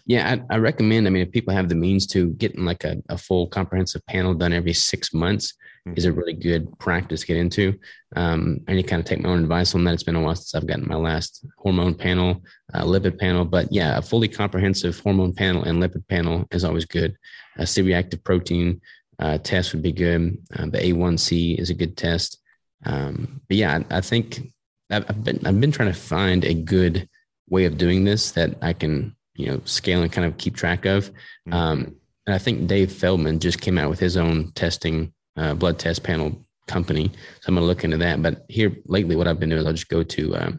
Yeah, 0.05 0.37
I, 0.49 0.55
I, 0.55 0.57
recommend. 0.57 1.07
I 1.07 1.09
mean, 1.09 1.21
if 1.21 1.31
people 1.31 1.53
have 1.53 1.69
the 1.69 1.75
means 1.75 2.07
to 2.07 2.31
getting 2.31 2.65
like 2.65 2.83
a, 2.83 2.97
a 3.09 3.17
full 3.17 3.47
comprehensive 3.47 4.05
panel 4.07 4.33
done 4.33 4.53
every 4.53 4.73
six 4.73 5.13
months 5.13 5.53
mm-hmm. 5.87 5.97
is 5.97 6.05
a 6.05 6.11
really 6.11 6.33
good 6.33 6.77
practice 6.79 7.21
to 7.21 7.27
get 7.27 7.37
into. 7.37 7.77
Um, 8.15 8.59
I 8.67 8.73
need 8.73 8.87
kind 8.87 8.99
of 8.99 9.05
take 9.05 9.21
my 9.21 9.29
own 9.29 9.43
advice 9.43 9.75
on 9.75 9.83
that. 9.83 9.93
It's 9.93 10.03
been 10.03 10.15
a 10.15 10.21
while 10.21 10.35
since 10.35 10.55
I've 10.55 10.67
gotten 10.67 10.87
my 10.87 10.95
last 10.95 11.45
hormone 11.57 11.95
panel, 11.95 12.43
uh, 12.73 12.83
lipid 12.83 13.19
panel, 13.19 13.45
but 13.45 13.71
yeah, 13.71 13.97
a 13.97 14.01
fully 14.01 14.27
comprehensive 14.27 14.99
hormone 14.99 15.33
panel 15.33 15.63
and 15.63 15.81
lipid 15.81 16.07
panel 16.07 16.45
is 16.51 16.63
always 16.63 16.85
good. 16.85 17.15
A 17.57 17.67
C-reactive 17.67 18.23
protein 18.23 18.81
uh, 19.19 19.37
test 19.39 19.73
would 19.73 19.83
be 19.83 19.91
good. 19.91 20.37
Uh, 20.55 20.65
the 20.65 20.79
A1C 20.79 21.59
is 21.59 21.69
a 21.69 21.75
good 21.75 21.97
test. 21.97 22.39
Um, 22.85 23.41
but 23.47 23.57
yeah, 23.57 23.79
I, 23.89 23.97
I 23.97 24.01
think 24.01 24.51
I've, 24.89 25.05
I've 25.09 25.23
been 25.23 25.45
I've 25.45 25.59
been 25.59 25.71
trying 25.71 25.91
to 25.91 25.99
find 25.99 26.45
a 26.45 26.53
good 26.53 27.09
way 27.49 27.65
of 27.65 27.77
doing 27.77 28.03
this 28.03 28.31
that 28.31 28.55
I 28.61 28.73
can 28.73 29.15
you 29.37 29.47
know 29.47 29.61
scale 29.65 30.01
and 30.01 30.11
kind 30.11 30.27
of 30.27 30.37
keep 30.37 30.55
track 30.55 30.85
of. 30.85 31.09
Mm-hmm. 31.09 31.53
Um, 31.53 31.95
and 32.25 32.35
I 32.35 32.37
think 32.37 32.67
Dave 32.67 32.91
Feldman 32.91 33.39
just 33.39 33.61
came 33.61 33.77
out 33.77 33.89
with 33.89 33.99
his 33.99 34.17
own 34.17 34.51
testing 34.51 35.13
uh, 35.37 35.53
blood 35.53 35.79
test 35.79 36.03
panel 36.03 36.45
company, 36.67 37.09
so 37.39 37.47
I'm 37.47 37.55
going 37.55 37.63
to 37.63 37.67
look 37.67 37.85
into 37.85 37.97
that. 37.97 38.21
But 38.21 38.45
here 38.49 38.75
lately, 38.85 39.15
what 39.15 39.27
I've 39.27 39.39
been 39.39 39.49
doing 39.49 39.61
is 39.61 39.65
I'll 39.65 39.73
just 39.73 39.87
go 39.87 40.03
to 40.03 40.35
uh, 40.35 40.51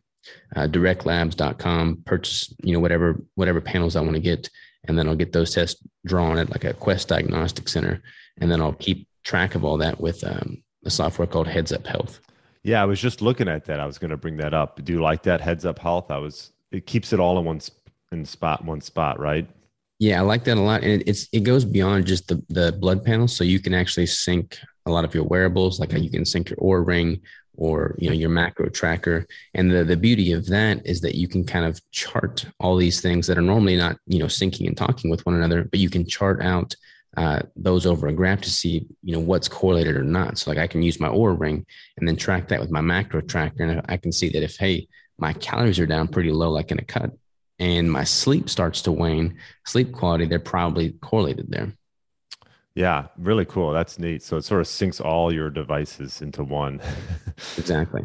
uh, 0.57 0.67
directlabs.com, 0.69 2.03
purchase 2.07 2.55
you 2.63 2.73
know 2.73 2.81
whatever 2.81 3.23
whatever 3.35 3.61
panels 3.61 3.97
I 3.97 4.01
want 4.01 4.15
to 4.15 4.21
get, 4.21 4.49
and 4.85 4.99
then 4.99 5.09
I'll 5.09 5.17
get 5.17 5.33
those 5.33 5.53
tests 5.53 5.83
drawn 6.07 6.39
at 6.39 6.51
like 6.51 6.65
a 6.65 6.73
Quest 6.75 7.09
Diagnostic 7.09 7.69
Center, 7.69 8.03
and 8.41 8.51
then 8.51 8.63
I'll 8.63 8.73
keep 8.73 9.07
track 9.25 9.55
of 9.55 9.65
all 9.65 9.77
that 9.79 10.01
with 10.01 10.25
um, 10.25 10.63
a 10.85 10.91
software 10.91 11.27
called 11.27 11.49
Heads 11.49 11.73
Up 11.73 11.87
Health. 11.87 12.21
Yeah, 12.63 12.83
I 12.83 12.87
was 12.87 13.01
just 13.01 13.21
looking 13.23 13.49
at 13.49 13.67
that. 13.67 13.81
I 13.81 13.87
was 13.87 13.99
going 13.99 14.11
to 14.11 14.17
bring 14.17 14.37
that 14.39 14.55
up. 14.55 14.83
Do 14.83 14.93
you 14.93 15.03
like 15.03 15.23
that 15.25 15.41
Heads 15.41 15.65
Up 15.67 15.79
Health? 15.79 16.11
I 16.11 16.19
was. 16.19 16.53
It 16.71 16.87
keeps 16.87 17.15
it 17.15 17.21
all 17.21 17.39
in 17.39 17.45
one 17.45 17.61
in 18.13 18.25
spot 18.25 18.65
one 18.65 18.81
spot, 18.81 19.19
right? 19.19 19.49
Yeah, 19.99 20.19
I 20.19 20.23
like 20.23 20.45
that 20.45 20.57
a 20.57 20.61
lot, 20.61 20.83
and 20.83 21.01
it, 21.01 21.09
it's 21.09 21.29
it 21.33 21.41
goes 21.41 21.65
beyond 21.65 22.07
just 22.07 22.29
the 22.29 22.43
the 22.49 22.73
blood 22.73 23.05
panel. 23.05 23.29
So 23.29 23.45
you 23.45 23.61
can 23.61 23.75
actually 23.75 24.07
sync 24.07 24.59
a 24.87 24.91
lot 24.91 25.05
of 25.05 25.15
your 25.15 25.25
wearables, 25.25 25.81
like 25.81 25.93
you 25.93 26.11
can 26.11 26.25
sync 26.25 26.51
your 26.51 26.59
Oura 26.59 26.87
ring 26.87 27.21
or 27.59 27.97
you 27.99 28.09
know 28.09 28.15
your 28.15 28.31
macro 28.31 28.69
tracker. 28.69 29.27
And 29.55 29.71
the 29.71 29.85
the 29.85 29.97
beauty 29.97 30.33
of 30.33 30.47
that 30.47 30.87
is 30.87 31.01
that 31.01 31.17
you 31.17 31.29
can 31.29 31.45
kind 31.45 31.67
of 31.67 31.81
chart 31.91 32.47
all 32.61 32.77
these 32.77 33.01
things 33.01 33.27
that 33.27 33.39
are 33.39 33.43
normally 33.43 33.77
not 33.77 33.99
you 34.07 34.19
know 34.19 34.27
syncing 34.27 34.67
and 34.67 34.77
talking 34.77 35.11
with 35.11 35.27
one 35.27 35.35
another, 35.35 35.65
but 35.65 35.81
you 35.81 35.91
can 35.91 36.07
chart 36.07 36.41
out 36.43 36.75
uh, 37.17 37.41
those 37.57 37.85
over 37.85 38.07
a 38.07 38.13
graph 38.13 38.41
to 38.43 38.51
see 38.51 38.87
you 39.03 39.13
know 39.13 39.21
what's 39.21 39.49
correlated 39.49 39.97
or 39.97 40.05
not. 40.05 40.39
So 40.39 40.51
like 40.51 40.59
I 40.59 40.69
can 40.69 40.83
use 40.83 41.01
my 41.01 41.09
Oura 41.09 41.39
ring 41.39 41.67
and 41.97 42.07
then 42.07 42.17
track 42.17 42.49
that 42.49 42.61
with 42.61 42.71
my 42.71 42.81
macro 42.81 43.21
tracker, 43.21 43.65
and 43.65 43.83
I 43.89 43.97
can 43.97 44.13
see 44.13 44.29
that 44.31 44.45
if 44.45 44.57
hey 44.57 44.87
my 45.19 45.33
calories 45.33 45.81
are 45.81 45.87
down 45.87 46.07
pretty 46.07 46.31
low, 46.31 46.51
like 46.51 46.71
in 46.71 46.79
a 46.79 46.85
cut, 46.85 47.11
and 47.59 47.91
my 47.91 48.05
sleep 48.05 48.49
starts 48.49 48.83
to 48.83 48.93
wane, 48.93 49.39
sleep 49.67 49.93
quality, 49.93 50.27
they're 50.27 50.39
probably 50.39 50.93
correlated 50.93 51.51
there. 51.51 51.73
Yeah, 52.75 53.07
really 53.17 53.45
cool. 53.45 53.73
That's 53.73 53.99
neat. 53.99 54.23
So 54.23 54.37
it 54.37 54.45
sort 54.45 54.61
of 54.61 54.69
syncs 54.69 55.05
all 55.05 55.33
your 55.33 55.51
devices 55.51 56.23
into 56.23 56.45
one. 56.45 56.81
exactly. 57.59 58.03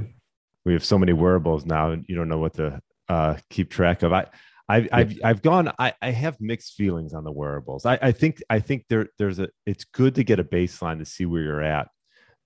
We 0.66 0.74
have 0.74 0.84
so 0.84 0.98
many 0.98 1.14
wearables 1.14 1.66
now, 1.66 1.92
and 1.92 2.06
you 2.08 2.16
don't 2.16 2.30
know 2.30 2.40
what 2.40 2.56
to 2.56 2.82
uh, 3.08 3.38
keep 3.50 3.70
track 3.70 4.02
of. 4.02 4.14
I, 4.14 4.26
I've, 4.68 4.88
I've, 4.92 5.20
I've 5.24 5.42
gone. 5.44 5.72
I, 5.78 5.94
I 6.02 6.10
have 6.10 6.40
mixed 6.40 6.74
feelings 6.74 7.14
on 7.14 7.24
the 7.24 7.32
wearables. 7.32 7.86
I, 7.86 8.00
I 8.02 8.12
think, 8.14 8.42
I 8.50 8.60
think 8.60 8.86
there, 8.90 9.10
there's 9.20 9.38
a. 9.38 9.50
It's 9.68 9.84
good 9.84 10.16
to 10.16 10.24
get 10.24 10.40
a 10.40 10.44
baseline 10.44 10.98
to 11.00 11.06
see 11.06 11.26
where 11.26 11.44
you're 11.44 11.62
at, 11.62 11.90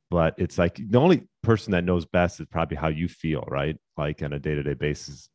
but 0.09 0.33
it's 0.37 0.57
like 0.57 0.75
the 0.75 0.99
only 0.99 1.29
person 1.43 1.71
that 1.71 1.85
knows 1.85 2.05
best 2.05 2.41
is 2.41 2.47
probably 2.47 2.75
how 2.75 2.89
you 2.89 3.07
feel, 3.07 3.45
right? 3.47 3.77
Like 3.95 4.21
on 4.21 4.33
a 4.33 4.39
day 4.39 4.55
to 4.55 4.63
day 4.63 4.73
basis 4.73 5.29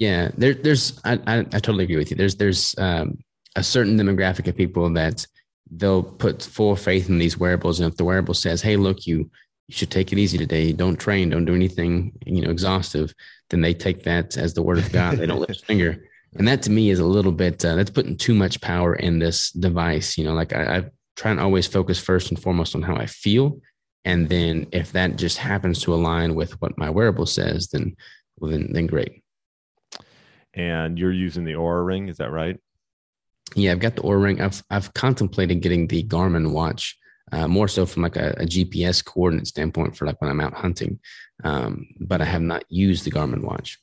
yeah, 0.00 0.30
there, 0.36 0.54
there's 0.54 0.98
I, 1.04 1.20
I, 1.26 1.38
I 1.40 1.60
totally 1.60 1.84
agree 1.84 1.98
with 1.98 2.10
you. 2.10 2.16
There's 2.16 2.34
there's 2.36 2.74
um, 2.78 3.18
a 3.54 3.62
certain 3.62 3.98
demographic 3.98 4.48
of 4.48 4.56
people 4.56 4.90
that 4.94 5.26
they'll 5.70 6.02
put 6.02 6.42
full 6.42 6.74
faith 6.74 7.10
in 7.10 7.18
these 7.18 7.36
wearables, 7.38 7.78
and 7.78 7.92
if 7.92 7.98
the 7.98 8.04
wearable 8.04 8.32
says, 8.32 8.62
"Hey, 8.62 8.76
look, 8.76 9.06
you 9.06 9.30
you 9.68 9.74
should 9.74 9.90
take 9.90 10.10
it 10.10 10.18
easy 10.18 10.38
today. 10.38 10.72
Don't 10.72 10.98
train. 10.98 11.28
Don't 11.28 11.44
do 11.44 11.54
anything 11.54 12.12
you 12.24 12.40
know 12.40 12.50
exhaustive," 12.50 13.12
then 13.50 13.60
they 13.60 13.74
take 13.74 14.02
that 14.04 14.38
as 14.38 14.54
the 14.54 14.62
word 14.62 14.78
of 14.78 14.90
God. 14.90 15.18
they 15.18 15.26
don't 15.26 15.38
lift 15.38 15.62
a 15.62 15.66
finger, 15.66 16.02
and 16.34 16.48
that 16.48 16.62
to 16.62 16.70
me 16.70 16.88
is 16.88 16.98
a 16.98 17.04
little 17.04 17.32
bit 17.32 17.62
uh, 17.62 17.76
that's 17.76 17.90
putting 17.90 18.16
too 18.16 18.34
much 18.34 18.58
power 18.62 18.94
in 18.94 19.18
this 19.18 19.50
device. 19.50 20.16
You 20.16 20.24
know, 20.24 20.32
like 20.32 20.54
I, 20.54 20.78
I 20.78 20.84
try 21.16 21.30
and 21.30 21.40
always 21.40 21.66
focus 21.66 21.98
first 21.98 22.30
and 22.30 22.40
foremost 22.40 22.74
on 22.74 22.80
how 22.80 22.96
I 22.96 23.04
feel, 23.04 23.60
and 24.06 24.30
then 24.30 24.66
if 24.72 24.92
that 24.92 25.16
just 25.16 25.36
happens 25.36 25.82
to 25.82 25.92
align 25.92 26.34
with 26.34 26.58
what 26.62 26.78
my 26.78 26.88
wearable 26.88 27.26
says, 27.26 27.68
then 27.68 27.96
well, 28.38 28.50
then 28.50 28.72
then 28.72 28.86
great 28.86 29.22
and 30.54 30.98
you're 30.98 31.12
using 31.12 31.44
the 31.44 31.52
Oura 31.52 31.84
Ring. 31.84 32.08
Is 32.08 32.18
that 32.18 32.30
right? 32.30 32.58
Yeah, 33.54 33.72
I've 33.72 33.80
got 33.80 33.96
the 33.96 34.02
Oura 34.02 34.22
Ring. 34.22 34.40
I've 34.40 34.62
I've 34.70 34.92
contemplated 34.94 35.60
getting 35.60 35.86
the 35.86 36.04
Garmin 36.04 36.52
watch 36.52 36.96
uh, 37.32 37.48
more 37.48 37.68
so 37.68 37.86
from 37.86 38.02
like 38.02 38.16
a, 38.16 38.30
a, 38.38 38.44
GPS 38.44 39.04
coordinate 39.04 39.46
standpoint 39.46 39.96
for 39.96 40.06
like 40.06 40.20
when 40.20 40.30
I'm 40.30 40.40
out 40.40 40.54
hunting. 40.54 40.98
Um, 41.44 41.86
but 42.00 42.20
I 42.20 42.24
have 42.24 42.42
not 42.42 42.64
used 42.68 43.04
the 43.04 43.10
Garmin 43.10 43.42
watch. 43.42 43.78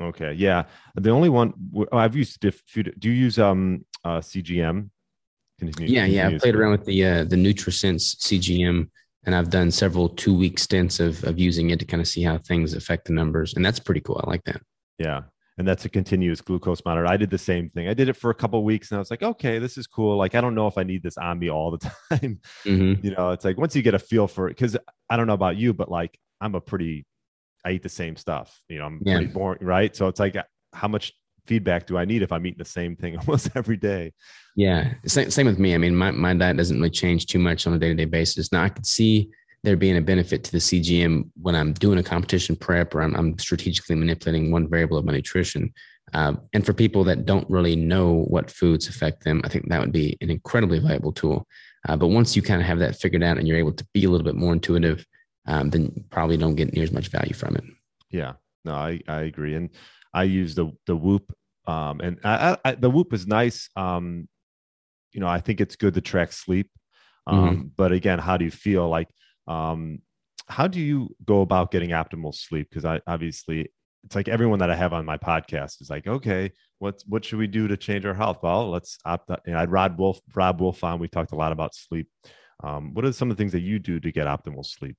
Okay, 0.00 0.32
yeah. 0.32 0.64
The 0.96 1.10
only 1.10 1.28
one 1.28 1.52
oh, 1.76 1.86
I've 1.96 2.16
used. 2.16 2.40
Diff, 2.40 2.60
do 2.74 3.08
you 3.08 3.12
use 3.12 3.38
um 3.38 3.84
uh, 4.04 4.18
CGM? 4.18 4.90
You, 5.60 5.72
yeah, 5.78 6.06
yeah. 6.06 6.28
I 6.28 6.38
played 6.38 6.56
around 6.56 6.72
with 6.72 6.84
the 6.84 7.04
uh, 7.04 7.24
the 7.24 7.36
NutriSense 7.36 8.16
CGM, 8.16 8.88
and 9.24 9.34
I've 9.34 9.50
done 9.50 9.70
several 9.70 10.08
two 10.08 10.36
week 10.36 10.58
stints 10.58 10.98
of 10.98 11.22
of 11.24 11.38
using 11.38 11.70
it 11.70 11.78
to 11.78 11.84
kind 11.84 12.00
of 12.00 12.08
see 12.08 12.22
how 12.22 12.38
things 12.38 12.74
affect 12.74 13.06
the 13.06 13.12
numbers, 13.12 13.54
and 13.54 13.64
that's 13.64 13.78
pretty 13.78 14.00
cool. 14.00 14.20
I 14.24 14.28
like 14.28 14.42
that. 14.44 14.60
Yeah, 14.98 15.22
and 15.58 15.68
that's 15.68 15.84
a 15.84 15.88
continuous 15.88 16.40
glucose 16.40 16.82
monitor. 16.84 17.06
I 17.06 17.16
did 17.16 17.30
the 17.30 17.38
same 17.38 17.68
thing. 17.70 17.88
I 17.88 17.94
did 17.94 18.08
it 18.08 18.16
for 18.16 18.30
a 18.30 18.34
couple 18.34 18.62
weeks, 18.64 18.90
and 18.90 18.96
I 18.96 19.00
was 19.00 19.10
like, 19.10 19.22
okay, 19.22 19.58
this 19.58 19.76
is 19.76 19.86
cool. 19.86 20.16
Like, 20.16 20.34
I 20.34 20.40
don't 20.40 20.54
know 20.54 20.66
if 20.66 20.78
I 20.78 20.82
need 20.82 21.02
this 21.02 21.18
on 21.18 21.38
me 21.38 21.50
all 21.50 21.70
the 21.70 21.78
time. 22.10 22.40
Mm-hmm. 22.64 23.04
You 23.04 23.14
know, 23.14 23.30
it's 23.30 23.44
like 23.44 23.58
once 23.58 23.76
you 23.76 23.82
get 23.82 23.94
a 23.94 23.98
feel 23.98 24.26
for 24.26 24.48
it, 24.48 24.56
because 24.56 24.76
I 25.10 25.16
don't 25.16 25.26
know 25.26 25.34
about 25.34 25.56
you, 25.56 25.74
but 25.74 25.90
like 25.90 26.18
I'm 26.40 26.54
a 26.54 26.60
pretty, 26.60 27.06
I 27.64 27.72
eat 27.72 27.82
the 27.82 27.88
same 27.88 28.16
stuff. 28.16 28.60
You 28.68 28.78
know, 28.78 28.86
I'm 28.86 29.00
yeah. 29.04 29.16
pretty 29.16 29.32
boring, 29.32 29.64
right? 29.64 29.94
So 29.94 30.08
it's 30.08 30.20
like, 30.20 30.36
how 30.72 30.88
much 30.88 31.12
feedback 31.46 31.86
do 31.86 31.98
I 31.98 32.04
need 32.04 32.22
if 32.22 32.32
I'm 32.32 32.46
eating 32.46 32.58
the 32.58 32.64
same 32.64 32.96
thing 32.96 33.16
almost 33.18 33.50
every 33.54 33.76
day? 33.76 34.12
Yeah, 34.56 34.94
same, 35.06 35.30
same 35.30 35.46
with 35.46 35.58
me. 35.58 35.74
I 35.74 35.78
mean, 35.78 35.94
my 35.94 36.10
my 36.10 36.34
diet 36.34 36.56
doesn't 36.56 36.76
really 36.76 36.90
change 36.90 37.26
too 37.26 37.38
much 37.38 37.66
on 37.66 37.74
a 37.74 37.78
day 37.78 37.88
to 37.88 37.94
day 37.94 38.04
basis. 38.06 38.52
Now 38.52 38.62
I 38.62 38.68
could 38.68 38.86
see 38.86 39.30
there 39.62 39.76
being 39.76 39.96
a 39.96 40.02
benefit 40.02 40.42
to 40.44 40.52
the 40.52 40.58
CGM 40.58 41.30
when 41.40 41.54
I'm 41.54 41.72
doing 41.72 41.98
a 41.98 42.02
competition 42.02 42.56
prep 42.56 42.94
or 42.94 43.02
I'm, 43.02 43.14
I'm 43.14 43.38
strategically 43.38 43.94
manipulating 43.94 44.50
one 44.50 44.68
variable 44.68 44.98
of 44.98 45.04
my 45.04 45.12
nutrition. 45.12 45.72
Uh, 46.12 46.34
and 46.52 46.66
for 46.66 46.72
people 46.72 47.04
that 47.04 47.24
don't 47.24 47.48
really 47.48 47.76
know 47.76 48.24
what 48.28 48.50
foods 48.50 48.88
affect 48.88 49.24
them, 49.24 49.40
I 49.44 49.48
think 49.48 49.68
that 49.68 49.80
would 49.80 49.92
be 49.92 50.18
an 50.20 50.30
incredibly 50.30 50.78
valuable 50.78 51.12
tool. 51.12 51.46
Uh, 51.88 51.96
but 51.96 52.08
once 52.08 52.36
you 52.36 52.42
kind 52.42 52.60
of 52.60 52.66
have 52.66 52.80
that 52.80 52.96
figured 52.96 53.22
out 53.22 53.38
and 53.38 53.46
you're 53.46 53.56
able 53.56 53.72
to 53.72 53.86
be 53.94 54.04
a 54.04 54.10
little 54.10 54.24
bit 54.24 54.34
more 54.34 54.52
intuitive, 54.52 55.06
um, 55.46 55.70
then 55.70 55.92
you 55.94 56.04
probably 56.10 56.36
don't 56.36 56.54
get 56.54 56.72
near 56.72 56.84
as 56.84 56.92
much 56.92 57.08
value 57.08 57.34
from 57.34 57.56
it. 57.56 57.64
Yeah, 58.10 58.34
no, 58.64 58.74
I, 58.74 59.00
I 59.08 59.22
agree. 59.22 59.54
And 59.54 59.70
I 60.12 60.24
use 60.24 60.54
the, 60.54 60.70
the 60.86 60.96
Whoop 60.96 61.32
um, 61.66 62.00
and 62.00 62.18
I, 62.24 62.56
I, 62.64 62.74
the 62.74 62.90
Whoop 62.90 63.12
is 63.12 63.26
nice. 63.26 63.68
Um, 63.76 64.28
you 65.12 65.20
know, 65.20 65.28
I 65.28 65.40
think 65.40 65.60
it's 65.60 65.76
good 65.76 65.94
to 65.94 66.00
track 66.00 66.32
sleep. 66.32 66.70
Um, 67.26 67.38
mm-hmm. 67.38 67.66
But 67.76 67.92
again, 67.92 68.18
how 68.18 68.36
do 68.36 68.44
you 68.44 68.50
feel 68.50 68.88
like? 68.88 69.08
Um, 69.46 70.00
how 70.48 70.66
do 70.66 70.80
you 70.80 71.14
go 71.24 71.40
about 71.40 71.70
getting 71.70 71.90
optimal 71.90 72.34
sleep? 72.34 72.68
Because 72.68 72.84
I 72.84 73.00
obviously 73.06 73.70
it's 74.04 74.16
like 74.16 74.28
everyone 74.28 74.58
that 74.58 74.70
I 74.70 74.76
have 74.76 74.92
on 74.92 75.04
my 75.04 75.16
podcast 75.16 75.80
is 75.80 75.88
like, 75.88 76.06
okay, 76.06 76.50
what's 76.78 77.06
what 77.06 77.24
should 77.24 77.38
we 77.38 77.46
do 77.46 77.68
to 77.68 77.76
change 77.76 78.04
our 78.04 78.14
health? 78.14 78.38
Well, 78.42 78.70
let's 78.70 78.98
opt. 79.04 79.30
You 79.46 79.52
know, 79.52 79.58
I 79.58 79.64
Rod 79.64 79.98
Wolf, 79.98 80.20
Robb 80.34 80.60
Wolf 80.60 80.82
on. 80.82 80.98
We 80.98 81.08
talked 81.08 81.32
a 81.32 81.36
lot 81.36 81.52
about 81.52 81.74
sleep. 81.74 82.08
Um, 82.64 82.94
what 82.94 83.04
are 83.04 83.12
some 83.12 83.30
of 83.30 83.36
the 83.36 83.40
things 83.40 83.52
that 83.52 83.60
you 83.60 83.78
do 83.78 84.00
to 84.00 84.12
get 84.12 84.26
optimal 84.26 84.64
sleep? 84.66 84.96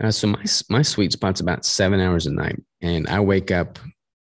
Uh, 0.00 0.10
so 0.10 0.26
my 0.26 0.44
my 0.68 0.82
sweet 0.82 1.12
spot's 1.12 1.40
about 1.40 1.64
seven 1.64 2.00
hours 2.00 2.26
a 2.26 2.32
night, 2.32 2.62
and 2.80 3.08
I 3.08 3.20
wake 3.20 3.50
up 3.50 3.78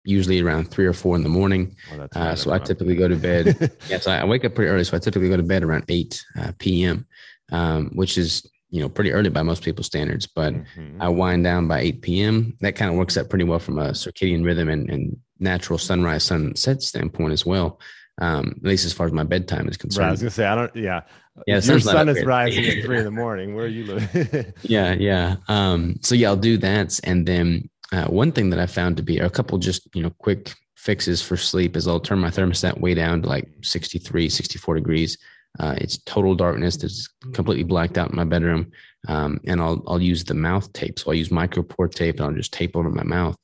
usually 0.04 0.42
around 0.42 0.70
three 0.70 0.86
or 0.86 0.94
four 0.94 1.16
in 1.16 1.24
the 1.24 1.30
morning. 1.30 1.76
Oh, 1.94 2.08
uh, 2.16 2.36
so 2.36 2.52
I 2.52 2.60
typically 2.60 2.96
go 2.96 3.08
to 3.08 3.16
bed. 3.16 3.72
yes, 3.90 4.08
I 4.08 4.24
wake 4.26 4.44
up 4.44 4.56
pretty 4.56 4.70
early, 4.70 4.84
so 4.84 4.98
I 4.98 5.00
typically 5.00 5.30
go 5.30 5.38
to 5.38 5.44
bed 5.44 5.64
around 5.64 5.86
eight 5.90 6.24
uh, 6.38 6.52
p.m., 6.58 7.06
um, 7.52 7.92
which 7.94 8.18
is 8.18 8.50
you 8.72 8.82
know 8.82 8.90
pretty 8.90 9.12
early 9.12 9.30
by 9.30 9.44
most 9.44 9.64
people's 9.64 9.86
standards. 9.86 10.26
But 10.26 10.54
mm-hmm. 10.54 11.02
I 11.02 11.10
wind 11.10 11.44
down 11.44 11.68
by 11.68 11.82
eight 11.82 12.02
p.m. 12.02 12.58
That 12.62 12.76
kind 12.76 12.90
of 12.90 12.98
works 12.98 13.18
out 13.18 13.30
pretty 13.30 13.46
well 13.46 13.60
from 13.60 13.78
a 13.78 13.92
circadian 13.92 14.44
rhythm 14.44 14.70
and, 14.70 14.90
and 14.90 15.18
natural 15.40 15.78
sunrise 15.78 16.24
sunset 16.24 16.82
standpoint 16.82 17.34
as 17.34 17.46
well. 17.46 17.80
Um, 18.20 18.56
at 18.58 18.64
least 18.64 18.86
as 18.86 18.94
far 18.94 19.08
as 19.08 19.14
my 19.14 19.24
bedtime 19.24 19.68
is 19.68 19.78
concerned. 19.78 20.04
Right, 20.04 20.10
I 20.10 20.12
was 20.12 20.22
gonna 20.22 20.32
say 20.32 20.46
I 20.46 20.56
don't. 20.56 20.76
Yeah, 20.76 21.02
yeah. 21.48 21.60
Your 21.62 21.80
sun 21.80 22.10
is 22.10 22.24
rising 22.24 22.66
at 22.78 22.84
three 22.84 22.98
in 22.98 23.04
the 23.04 23.12
morning. 23.12 23.56
Where 23.56 23.66
are 23.66 23.68
you 23.68 23.86
living? 23.86 24.54
yeah, 24.62 24.94
yeah. 24.94 25.36
Um, 25.48 25.98
so 26.02 26.16
yeah, 26.16 26.30
I'll 26.30 26.36
do 26.36 26.58
that, 26.58 27.00
and 27.04 27.28
then 27.28 27.70
uh, 27.92 28.06
one 28.06 28.32
thing 28.32 28.50
that 28.52 28.60
I 28.60 28.68
found 28.68 28.98
to 28.98 29.04
be 29.04 29.18
a 29.20 29.30
couple 29.30 29.58
just 29.58 29.88
you 29.94 30.04
know 30.04 30.12
quick 30.20 30.54
fixes 30.76 31.22
for 31.22 31.38
sleep 31.38 31.76
is 31.76 31.88
I'll 31.88 32.00
turn 32.00 32.20
my 32.20 32.30
thermostat 32.30 32.80
way 32.80 32.96
down 32.96 33.22
to 33.22 33.30
like 33.30 33.48
63, 33.62 34.30
64 34.30 34.76
degrees. 34.76 35.18
Uh, 35.60 35.76
it's 35.78 35.98
total 36.00 36.36
darkness. 36.36 36.84
It's 36.84 37.08
completely 37.34 37.64
blacked 37.64 37.98
out 37.98 38.10
in 38.10 38.16
my 38.16 38.24
bedroom. 38.24 38.72
Um, 39.08 39.40
and 39.46 39.60
I'll, 39.62 39.84
I'll 39.88 40.02
use 40.02 40.24
the 40.24 40.34
mouth 40.34 40.72
tape. 40.74 41.00
So 41.00 41.12
I'll 41.12 41.18
use 41.18 41.32
micro 41.32 41.64
pore 41.64 41.88
tape 41.88 42.16
and 42.16 42.26
I'll 42.26 42.36
just 42.36 42.54
tape 42.54 42.76
over 42.76 42.90
my 42.90 43.04
mouth, 43.04 43.36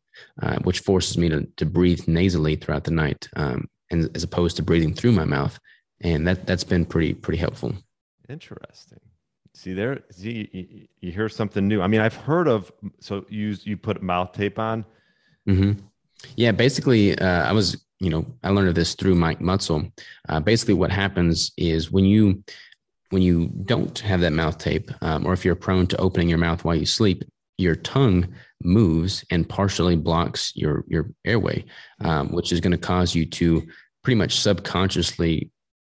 uh, 0.41 0.59
which 0.59 0.79
forces 0.79 1.17
me 1.17 1.29
to, 1.29 1.47
to 1.57 1.65
breathe 1.65 2.07
nasally 2.07 2.55
throughout 2.55 2.83
the 2.83 2.91
night. 2.91 3.27
Um, 3.35 3.67
and 3.89 4.09
as 4.15 4.23
opposed 4.23 4.57
to 4.57 4.63
breathing 4.63 4.93
through 4.93 5.13
my 5.13 5.25
mouth. 5.25 5.59
And 6.01 6.27
that, 6.27 6.45
that's 6.45 6.63
been 6.63 6.85
pretty, 6.85 7.13
pretty 7.13 7.39
helpful. 7.39 7.73
Interesting. 8.29 8.99
See 9.53 9.73
there, 9.73 10.03
see 10.11 10.47
you, 10.53 10.87
you, 11.01 11.11
hear 11.11 11.27
something 11.29 11.67
new. 11.67 11.81
I 11.81 11.87
mean, 11.87 11.99
I've 11.99 12.13
heard 12.13 12.47
of 12.47 12.71
so 12.99 13.25
you 13.27 13.55
you 13.63 13.75
put 13.75 14.03
mouth 14.03 14.31
tape 14.31 14.59
on. 14.59 14.85
Mm-hmm. 15.49 15.83
Yeah, 16.35 16.51
basically, 16.51 17.17
uh, 17.17 17.43
I 17.49 17.53
was 17.53 17.83
you 17.99 18.10
know 18.10 18.25
I 18.43 18.49
learned 18.49 18.69
of 18.69 18.75
this 18.75 18.95
through 18.95 19.15
Mike 19.15 19.39
Mutzel. 19.39 19.91
Uh, 20.29 20.39
basically, 20.39 20.75
what 20.75 20.91
happens 20.91 21.51
is 21.57 21.91
when 21.91 22.05
you 22.05 22.43
when 23.10 23.21
you 23.21 23.49
don't 23.65 23.97
have 23.99 24.19
that 24.21 24.33
mouth 24.33 24.57
tape, 24.57 24.91
um, 25.01 25.25
or 25.25 25.33
if 25.33 25.45
you're 25.45 25.55
prone 25.55 25.88
to 25.88 25.97
opening 25.97 26.29
your 26.29 26.38
mouth 26.38 26.65
while 26.65 26.75
you 26.75 26.86
sleep, 26.86 27.23
your 27.57 27.75
tongue 27.75 28.27
moves 28.63 29.23
and 29.31 29.47
partially 29.47 29.95
blocks 29.95 30.51
your 30.55 30.83
your 30.88 31.10
airway, 31.25 31.63
um, 32.03 32.29
which 32.29 32.51
is 32.51 32.60
going 32.60 32.71
to 32.71 32.77
cause 32.77 33.15
you 33.15 33.25
to 33.25 33.65
pretty 34.03 34.17
much 34.17 34.39
subconsciously 34.39 35.51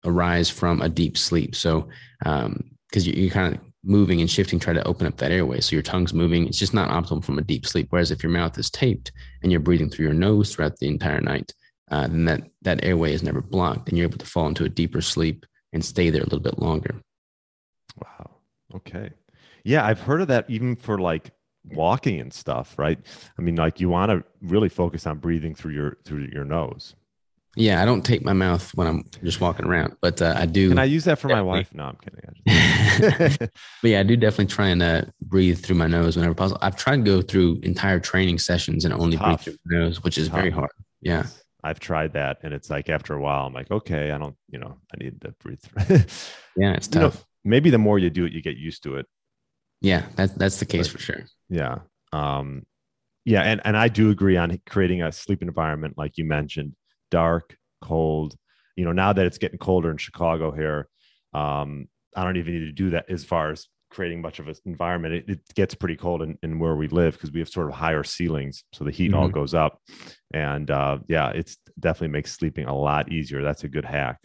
arise 0.05 0.49
from 0.49 0.83
a 0.83 0.89
deep 0.89 1.19
sleep. 1.19 1.55
So 1.55 1.89
um, 2.25 2.71
because 2.89 3.07
you, 3.07 3.13
you're 3.15 3.31
kind 3.31 3.55
of 3.55 3.61
moving 3.85 4.21
and 4.21 4.31
shifting, 4.31 4.59
try 4.59 4.73
to 4.73 4.87
open 4.87 5.07
up 5.07 5.17
that 5.19 5.33
airway. 5.33 5.61
So 5.61 5.77
your 5.77 5.83
tongue's 5.83 6.15
moving. 6.15 6.47
It's 6.47 6.59
just 6.59 6.75
not 6.75 6.91
optimal 6.91 7.25
from 7.25 7.39
a 7.39 7.43
deep 7.43 7.67
sleep. 7.67 7.89
Whereas 7.91 8.11
if 8.11 8.23
your 8.23 8.33
mouth 8.33 8.59
is 8.59 8.71
taped 8.71 9.13
and 9.43 9.53
you're 9.53 9.61
breathing 9.61 9.91
through 9.91 10.07
your 10.07 10.15
nose 10.15 10.55
throughout 10.55 10.77
the 10.79 10.89
entire 10.89 11.21
night, 11.21 11.53
uh, 11.91 12.07
then 12.07 12.25
that, 12.27 12.43
that 12.63 12.85
airway 12.85 13.13
is 13.13 13.23
never 13.23 13.41
blocked 13.41 13.89
and 13.89 13.99
you're 13.99 14.07
able 14.07 14.19
to 14.19 14.27
fall 14.27 14.47
into 14.47 14.65
a 14.65 14.69
deeper 14.69 15.01
sleep 15.01 15.47
and 15.73 15.85
stay 15.85 16.11
there 16.11 16.23
a 16.23 16.25
little 16.25 16.41
bit 16.41 16.59
longer. 16.59 17.01
Wow. 17.97 18.31
Okay. 18.75 19.11
Yeah. 19.65 19.85
I've 19.85 20.01
heard 20.01 20.21
of 20.21 20.29
that 20.29 20.47
even 20.49 20.77
for 20.77 20.99
like 20.99 21.31
walking 21.65 22.21
and 22.21 22.33
stuff, 22.33 22.79
right? 22.79 22.99
I 23.39 23.43
mean, 23.43 23.57
like 23.57 23.81
you 23.81 23.89
want 23.89 24.11
to 24.11 24.25
really 24.43 24.69
focus 24.69 25.07
on 25.07 25.19
breathing 25.19 25.55
through 25.55 25.73
your, 25.73 25.99
through 26.05 26.29
your 26.33 26.45
nose. 26.45 26.95
Yeah, 27.57 27.83
I 27.83 27.85
don't 27.85 28.03
take 28.03 28.25
my 28.25 28.35
mouth 28.35 28.73
when 28.77 28.87
I'm 28.87 29.05
just 29.25 29.41
walking 29.41 29.67
around, 29.67 29.97
but 30.01 30.23
uh, 30.23 30.35
I 30.37 30.47
do. 30.47 30.71
And 30.71 30.79
I 30.79 30.85
use 30.85 31.05
that 31.05 31.19
for 31.19 31.27
my 31.27 31.43
wife? 31.43 31.75
No, 31.75 31.85
I'm 31.85 31.97
kidding. 31.97 33.39
but 33.83 33.91
yeah, 33.91 33.99
I 33.99 34.05
do 34.05 34.17
definitely 34.17 34.47
try 34.47 34.69
and 34.69 34.81
uh, 34.81 35.03
breathe 35.23 35.59
through 35.59 35.75
my 35.75 35.89
nose 35.89 36.15
whenever 36.15 36.35
possible. 36.35 36.61
I've 36.63 36.77
tried 36.77 36.97
to 36.99 37.03
go 37.03 37.21
through 37.21 37.59
entire 37.65 37.99
training 37.99 38.39
sessions 38.39 38.85
and 38.85 38.95
only 38.95 39.17
breathe 39.17 39.41
through 39.41 39.57
my 39.65 39.79
nose, 39.79 40.05
which 40.05 40.19
is 40.19 40.29
very 40.29 40.51
hard. 40.51 40.71
Yeah. 41.01 41.27
I've 41.69 41.81
tried 41.81 42.15
that, 42.15 42.39
and 42.43 42.55
it's 42.55 42.71
like 42.71 42.89
after 42.89 43.15
a 43.15 43.21
while, 43.21 43.47
I'm 43.47 43.53
like, 43.53 43.71
okay, 43.71 44.11
I 44.11 44.19
don't, 44.19 44.37
you 44.49 44.59
know, 44.59 44.79
I 44.93 45.03
need 45.03 45.21
to 45.21 45.35
breathe 45.41 45.61
through. 45.61 45.97
yeah, 46.57 46.73
it's 46.73 46.89
tough. 46.89 47.15
You 47.15 47.19
know, 47.21 47.25
maybe 47.45 47.69
the 47.69 47.79
more 47.79 47.99
you 47.99 48.09
do 48.09 48.25
it, 48.25 48.33
you 48.33 48.41
get 48.41 48.57
used 48.57 48.83
to 48.85 48.97
it. 48.97 49.07
Yeah, 49.81 50.07
that's 50.17 50.33
that's 50.33 50.59
the 50.59 50.67
case 50.67 50.89
but, 50.89 50.93
for 50.93 50.99
sure. 50.99 51.27
Yeah. 51.51 51.81
Um, 52.13 52.65
yeah, 53.25 53.43
and 53.43 53.61
and 53.65 53.77
I 53.77 53.89
do 53.89 54.11
agree 54.11 54.39
on 54.39 54.59
creating 54.67 55.03
a 55.03 55.13
sleep 55.13 55.43
environment, 55.43 55.99
like 55.99 56.17
you 56.17 56.25
mentioned 56.25 56.75
dark, 57.11 57.57
cold. 57.83 58.35
You 58.77 58.87
know, 58.87 58.93
now 58.93 59.13
that 59.13 59.27
it's 59.27 59.39
getting 59.39 59.59
colder 59.59 59.91
in 59.91 59.99
Chicago 59.99 60.51
here, 60.51 60.89
um, 61.35 61.89
I 62.17 62.25
don't 62.25 62.39
even 62.39 62.55
need 62.55 62.67
to 62.67 62.73
do 62.73 62.91
that 62.91 63.11
as 63.11 63.25
far 63.25 63.51
as 63.51 63.67
creating 63.91 64.21
much 64.21 64.39
of 64.39 64.49
an 64.49 64.55
environment. 64.65 65.15
It, 65.15 65.29
it 65.29 65.41
gets 65.55 65.75
pretty 65.75 65.97
cold 65.97 66.23
in, 66.23 66.39
in 66.43 66.59
where 66.59 66.77
we 66.77 66.89
live 66.89 67.15
because 67.15 67.33
we 67.33 67.41
have 67.41 67.49
sort 67.49 67.69
of 67.69 67.75
higher 67.75 68.05
ceilings, 68.05 68.65
so 68.73 68.85
the 68.85 68.91
heat 68.91 69.13
mm-hmm. 69.13 69.21
all 69.21 69.29
goes 69.29 69.55
up. 69.55 69.81
And 70.33 70.71
uh, 70.71 70.99
yeah, 71.09 71.31
it's 71.31 71.57
definitely 71.79 72.09
makes 72.09 72.33
sleeping 72.33 72.67
a 72.67 72.77
lot 72.77 73.11
easier. 73.11 73.43
That's 73.43 73.65
a 73.65 73.69
good 73.69 73.85
hack. 73.85 74.19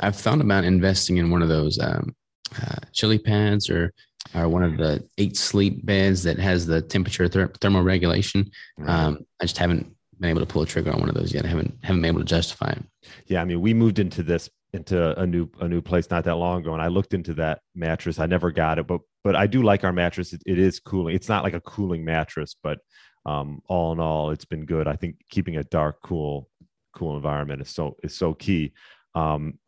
I've 0.00 0.16
thought 0.16 0.40
about 0.40 0.64
investing 0.64 1.16
in 1.16 1.30
one 1.30 1.42
of 1.42 1.48
those 1.48 1.78
um, 1.78 2.14
uh, 2.60 2.76
chili 2.92 3.18
pads 3.18 3.68
or 3.68 3.92
or 4.34 4.48
one 4.48 4.62
of 4.62 4.76
the 4.76 5.06
Eight 5.16 5.36
Sleep 5.36 5.84
beds 5.86 6.22
that 6.24 6.38
has 6.38 6.66
the 6.66 6.82
temperature 6.82 7.28
ther- 7.28 7.52
thermal 7.60 7.82
regulation. 7.82 8.50
Um, 8.84 9.20
I 9.40 9.44
just 9.44 9.58
haven't 9.58 9.94
been 10.20 10.30
able 10.30 10.40
to 10.40 10.46
pull 10.46 10.62
a 10.62 10.66
trigger 10.66 10.92
on 10.92 11.00
one 11.00 11.08
of 11.08 11.14
those 11.14 11.32
yet. 11.32 11.44
I 11.44 11.48
haven't 11.48 11.78
haven't 11.82 12.02
been 12.02 12.08
able 12.08 12.20
to 12.20 12.26
justify 12.26 12.70
it. 12.70 12.84
Yeah, 13.26 13.40
I 13.40 13.44
mean, 13.44 13.60
we 13.60 13.74
moved 13.74 13.98
into 13.98 14.22
this 14.22 14.50
into 14.78 15.18
a 15.20 15.26
new 15.26 15.48
a 15.60 15.68
new 15.68 15.82
place 15.82 16.10
not 16.10 16.24
that 16.24 16.36
long 16.36 16.60
ago, 16.60 16.72
and 16.72 16.82
I 16.82 16.88
looked 16.88 17.14
into 17.14 17.34
that 17.34 17.60
mattress. 17.74 18.18
I 18.18 18.26
never 18.26 18.50
got 18.50 18.78
it, 18.78 18.86
but 18.86 19.00
but 19.24 19.36
I 19.36 19.46
do 19.46 19.62
like 19.62 19.84
our 19.84 19.92
mattress. 19.92 20.32
it, 20.32 20.42
it 20.46 20.58
is 20.58 20.80
cooling. 20.80 21.14
It's 21.14 21.28
not 21.28 21.44
like 21.44 21.54
a 21.54 21.60
cooling 21.60 22.04
mattress, 22.04 22.56
but 22.62 22.78
um, 23.26 23.60
all 23.66 23.92
in 23.92 24.00
all, 24.00 24.30
it's 24.30 24.44
been 24.46 24.64
good. 24.64 24.88
I 24.88 24.96
think 24.96 25.16
keeping 25.30 25.56
a 25.56 25.64
dark, 25.64 25.96
cool, 26.02 26.48
cool 26.94 27.16
environment 27.16 27.60
is 27.60 27.68
so 27.68 27.96
is 28.02 28.14
so 28.14 28.34
key. 28.34 28.72
Um, 29.14 29.58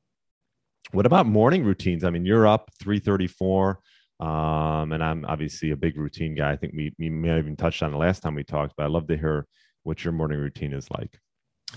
what 0.93 1.07
about 1.07 1.27
morning 1.27 1.65
routines? 1.65 2.05
I 2.05 2.11
mean, 2.11 2.25
you're 2.25 2.47
up 2.47 2.71
three 2.81 2.99
thirty 2.99 3.27
four. 3.27 3.81
Um, 4.21 4.93
and 4.93 5.03
I'm 5.03 5.25
obviously 5.25 5.71
a 5.71 5.77
big 5.77 5.97
routine 5.97 6.35
guy. 6.35 6.53
I 6.53 6.57
think 6.57 6.75
we, 6.77 6.95
we 6.99 7.09
may 7.09 7.29
have 7.29 7.39
even 7.39 7.57
touched 7.57 7.83
on 7.83 7.91
the 7.91 7.97
last 7.97 8.21
time 8.21 8.35
we 8.35 8.45
talked, 8.45 8.75
but 8.77 8.85
I'd 8.85 8.91
love 8.91 9.07
to 9.09 9.17
hear 9.17 9.47
what 9.83 10.05
your 10.05 10.13
morning 10.13 10.39
routine 10.39 10.75
is 10.75 10.91
like. 10.91 11.19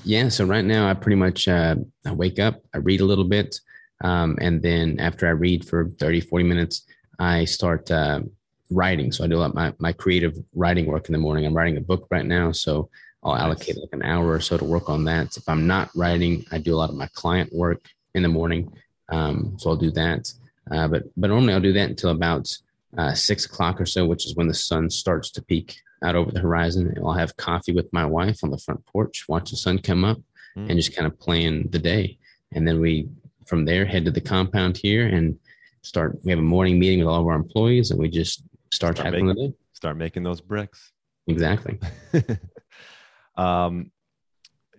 Yeah. 0.04 0.30
So 0.30 0.46
right 0.46 0.66
now 0.66 0.90
I 0.90 0.94
pretty 0.94 1.16
much, 1.16 1.48
uh, 1.48 1.76
I 2.06 2.12
wake 2.12 2.40
up, 2.40 2.62
I 2.74 2.80
read 2.80 3.02
a 3.02 3.06
little 3.06 3.24
bit. 3.24 3.60
Um, 4.04 4.38
and 4.42 4.62
then 4.62 5.00
after 5.00 5.28
I 5.28 5.32
read 5.32 5.66
for 5.66 5.90
30, 5.90 6.22
40 6.22 6.44
minutes, 6.44 6.86
I 7.20 7.46
start 7.46 7.90
uh, 7.90 8.22
writing. 8.70 9.12
So 9.12 9.24
I 9.24 9.28
do 9.28 9.38
a 9.38 9.40
lot 9.40 9.56
my, 9.56 9.74
my 9.80 9.94
creative 9.94 10.36
writing 10.54 10.88
work 10.88 11.08
in 11.08 11.14
the 11.14 11.20
morning. 11.20 11.46
I'm 11.46 11.56
writing 11.56 11.78
a 11.78 11.82
book 11.82 12.08
right 12.12 12.26
now. 12.26 12.52
So 12.52 12.90
I'll 13.24 13.34
nice. 13.34 13.44
allocate 13.44 13.78
like 13.78 13.94
an 13.94 14.04
hour 14.04 14.30
or 14.30 14.42
so 14.42 14.58
to 14.58 14.66
work 14.66 14.90
on 14.90 15.06
that. 15.06 15.38
If 15.38 15.48
I'm 15.48 15.68
not 15.68 15.90
writing, 15.96 16.46
I 16.52 16.58
do 16.58 16.76
a 16.76 16.78
lot 16.78 16.90
of 16.90 16.96
my 16.96 17.08
client 17.14 17.54
work 17.54 17.88
in 18.14 18.24
the 18.24 18.30
morning. 18.30 18.72
Um, 19.10 19.56
so 19.58 19.70
I'll 19.70 19.78
do 19.78 19.92
that. 19.92 20.32
Uh, 20.72 20.88
but 20.88 21.04
but 21.18 21.28
normally 21.30 21.54
I'll 21.54 21.62
do 21.62 21.74
that 21.74 21.90
until 21.90 22.10
about 22.10 22.56
uh, 22.98 23.14
six 23.14 23.46
o'clock 23.46 23.80
or 23.80 23.86
so, 23.86 24.06
which 24.06 24.26
is 24.26 24.36
when 24.36 24.48
the 24.48 24.54
sun 24.54 24.90
starts 24.90 25.32
to 25.32 25.42
peak 25.42 25.76
out 26.04 26.16
over 26.16 26.32
the 26.32 26.40
horizon. 26.40 26.94
I'll 26.98 27.14
have 27.14 27.38
coffee 27.38 27.74
with 27.74 27.92
my 27.94 28.06
wife 28.06 28.44
on 28.44 28.52
the 28.52 28.58
front 28.58 28.86
porch, 28.86 29.26
watch 29.28 29.52
the 29.52 29.58
sun 29.58 29.80
come 29.80 30.04
up, 30.04 30.18
mm. 30.58 30.70
and 30.70 30.78
just 30.78 30.96
kind 30.96 31.08
of 31.08 31.20
plan 31.20 31.70
the 31.70 31.80
day. 31.80 32.18
And 32.52 32.68
then 32.68 32.80
we 32.80 33.08
from 33.46 33.66
there 33.66 33.86
head 33.86 34.06
to 34.06 34.12
the 34.12 34.22
compound 34.22 34.78
here 34.78 35.08
and 35.08 35.38
start. 35.82 36.20
We 36.24 36.32
have 36.32 36.40
a 36.40 36.44
morning 36.44 36.80
meeting 36.80 37.00
with 37.00 37.08
all 37.08 37.22
of 37.22 37.28
our 37.28 37.36
employees, 37.36 37.92
and 37.92 38.00
we 38.00 38.10
just 38.10 38.44
start, 38.72 38.98
start 38.98 39.12
making, 39.12 39.28
the 39.28 39.34
day. 39.34 39.54
Start 39.74 39.98
making 39.98 40.24
those 40.24 40.42
bricks. 40.42 40.92
Exactly. 41.28 41.80
um, 43.38 43.92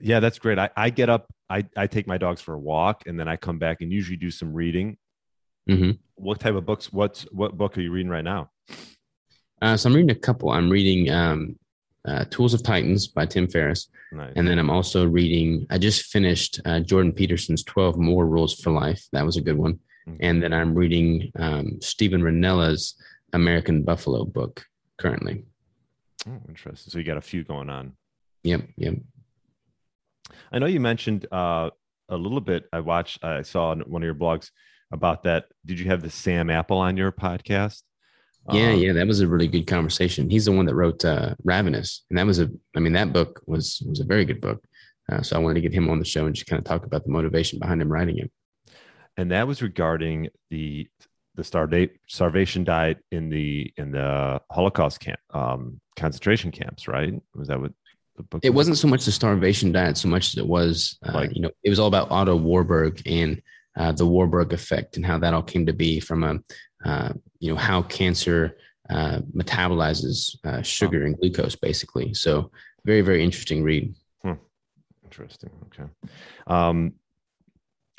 yeah, 0.00 0.20
that's 0.20 0.38
great. 0.38 0.58
I, 0.58 0.70
I 0.76 0.90
get 0.90 1.08
up, 1.08 1.26
I, 1.48 1.64
I 1.76 1.86
take 1.86 2.06
my 2.06 2.18
dogs 2.18 2.40
for 2.40 2.54
a 2.54 2.58
walk, 2.58 3.04
and 3.06 3.18
then 3.18 3.28
I 3.28 3.36
come 3.36 3.58
back 3.58 3.80
and 3.80 3.92
usually 3.92 4.16
do 4.16 4.30
some 4.30 4.52
reading. 4.52 4.98
Mm-hmm. 5.68 5.92
What 6.16 6.40
type 6.40 6.54
of 6.54 6.66
books? 6.66 6.92
What's 6.92 7.22
what 7.32 7.56
book 7.56 7.78
are 7.78 7.80
you 7.80 7.90
reading 7.90 8.10
right 8.10 8.24
now? 8.24 8.50
Uh, 9.62 9.76
so 9.76 9.88
I'm 9.88 9.96
reading 9.96 10.10
a 10.10 10.14
couple. 10.18 10.50
I'm 10.50 10.70
reading 10.70 11.10
um, 11.10 11.56
uh, 12.06 12.24
Tools 12.30 12.54
of 12.54 12.62
Titans 12.62 13.06
by 13.06 13.26
Tim 13.26 13.48
Ferriss. 13.48 13.88
Nice. 14.12 14.32
And 14.36 14.46
then 14.46 14.58
I'm 14.58 14.70
also 14.70 15.06
reading, 15.06 15.66
I 15.70 15.78
just 15.78 16.06
finished 16.06 16.60
uh, 16.64 16.80
Jordan 16.80 17.12
Peterson's 17.12 17.64
12 17.64 17.96
More 17.96 18.26
Rules 18.26 18.54
for 18.54 18.70
Life. 18.70 19.06
That 19.12 19.24
was 19.24 19.36
a 19.36 19.40
good 19.40 19.56
one. 19.56 19.78
Mm-hmm. 20.06 20.16
And 20.20 20.42
then 20.42 20.52
I'm 20.52 20.74
reading 20.74 21.32
um, 21.38 21.80
Steven 21.80 22.22
Rinella's 22.22 22.94
American 23.32 23.82
Buffalo 23.82 24.24
book 24.24 24.64
currently. 24.98 25.44
Oh, 26.28 26.40
interesting. 26.48 26.90
So 26.90 26.98
you 26.98 27.04
got 27.04 27.16
a 27.16 27.22
few 27.22 27.42
going 27.44 27.70
on. 27.70 27.92
Yep. 28.42 28.68
Yep. 28.76 28.94
I 30.52 30.58
know 30.58 30.66
you 30.66 30.80
mentioned 30.80 31.26
uh, 31.32 31.70
a 32.08 32.16
little 32.16 32.40
bit. 32.40 32.64
I 32.72 32.80
watched, 32.80 33.24
I 33.24 33.42
saw 33.42 33.70
on 33.70 33.80
one 33.80 34.02
of 34.02 34.06
your 34.06 34.14
blogs 34.14 34.50
about 34.92 35.24
that. 35.24 35.46
Did 35.64 35.80
you 35.80 35.86
have 35.86 36.02
the 36.02 36.10
Sam 36.10 36.50
Apple 36.50 36.78
on 36.78 36.96
your 36.96 37.12
podcast? 37.12 37.82
Yeah, 38.52 38.72
um, 38.72 38.78
yeah, 38.78 38.92
that 38.92 39.06
was 39.06 39.20
a 39.20 39.28
really 39.28 39.48
good 39.48 39.66
conversation. 39.66 40.28
He's 40.28 40.44
the 40.44 40.52
one 40.52 40.66
that 40.66 40.74
wrote 40.74 41.04
uh, 41.04 41.34
Ravenous, 41.44 42.04
and 42.10 42.18
that 42.18 42.26
was 42.26 42.40
a. 42.40 42.50
I 42.76 42.80
mean, 42.80 42.92
that 42.92 43.12
book 43.12 43.42
was 43.46 43.82
was 43.86 44.00
a 44.00 44.04
very 44.04 44.24
good 44.24 44.40
book. 44.40 44.62
Uh, 45.10 45.22
so 45.22 45.36
I 45.36 45.38
wanted 45.38 45.54
to 45.54 45.60
get 45.60 45.72
him 45.72 45.88
on 45.88 45.98
the 45.98 46.04
show 46.04 46.26
and 46.26 46.34
just 46.34 46.46
kind 46.46 46.58
of 46.58 46.64
talk 46.64 46.84
about 46.84 47.04
the 47.04 47.10
motivation 47.10 47.58
behind 47.58 47.80
him 47.80 47.92
writing 47.92 48.18
it. 48.18 48.30
And 49.16 49.30
that 49.30 49.46
was 49.46 49.62
regarding 49.62 50.28
the 50.50 50.88
the 51.36 51.44
starvation 52.06 52.64
diet 52.64 52.98
in 53.10 53.28
the 53.28 53.72
in 53.76 53.92
the 53.92 54.40
Holocaust 54.50 55.00
camp 55.00 55.20
um, 55.32 55.80
concentration 55.96 56.50
camps, 56.50 56.86
right? 56.86 57.14
Was 57.34 57.48
that 57.48 57.60
what 57.60 57.72
the 58.16 58.22
book? 58.24 58.44
It 58.44 58.50
was? 58.50 58.56
wasn't 58.56 58.78
so 58.78 58.88
much 58.88 59.04
the 59.04 59.12
starvation 59.12 59.72
diet, 59.72 59.96
so 59.96 60.08
much 60.08 60.28
as 60.28 60.38
it 60.38 60.46
was, 60.46 60.98
uh, 61.06 61.12
like, 61.12 61.34
you 61.34 61.42
know, 61.42 61.50
it 61.62 61.70
was 61.70 61.78
all 61.78 61.88
about 61.88 62.10
Otto 62.10 62.36
Warburg 62.36 63.02
and 63.06 63.42
uh, 63.76 63.92
the 63.92 64.06
Warburg 64.06 64.52
effect 64.52 64.96
and 64.96 65.04
how 65.04 65.18
that 65.18 65.34
all 65.34 65.42
came 65.42 65.66
to 65.66 65.72
be 65.72 66.00
from 66.00 66.24
a 66.24 66.38
uh, 66.84 67.12
you 67.44 67.50
know 67.52 67.58
how 67.58 67.82
cancer 67.82 68.56
uh, 68.88 69.18
metabolizes 69.36 70.36
uh, 70.46 70.62
sugar 70.62 71.04
and 71.04 71.18
glucose 71.18 71.54
basically. 71.56 72.14
So 72.14 72.50
very 72.86 73.02
very 73.02 73.22
interesting 73.22 73.62
read. 73.62 73.94
Hmm. 74.22 74.32
interesting. 75.04 75.50
Okay. 75.66 75.90
Um, 76.46 76.94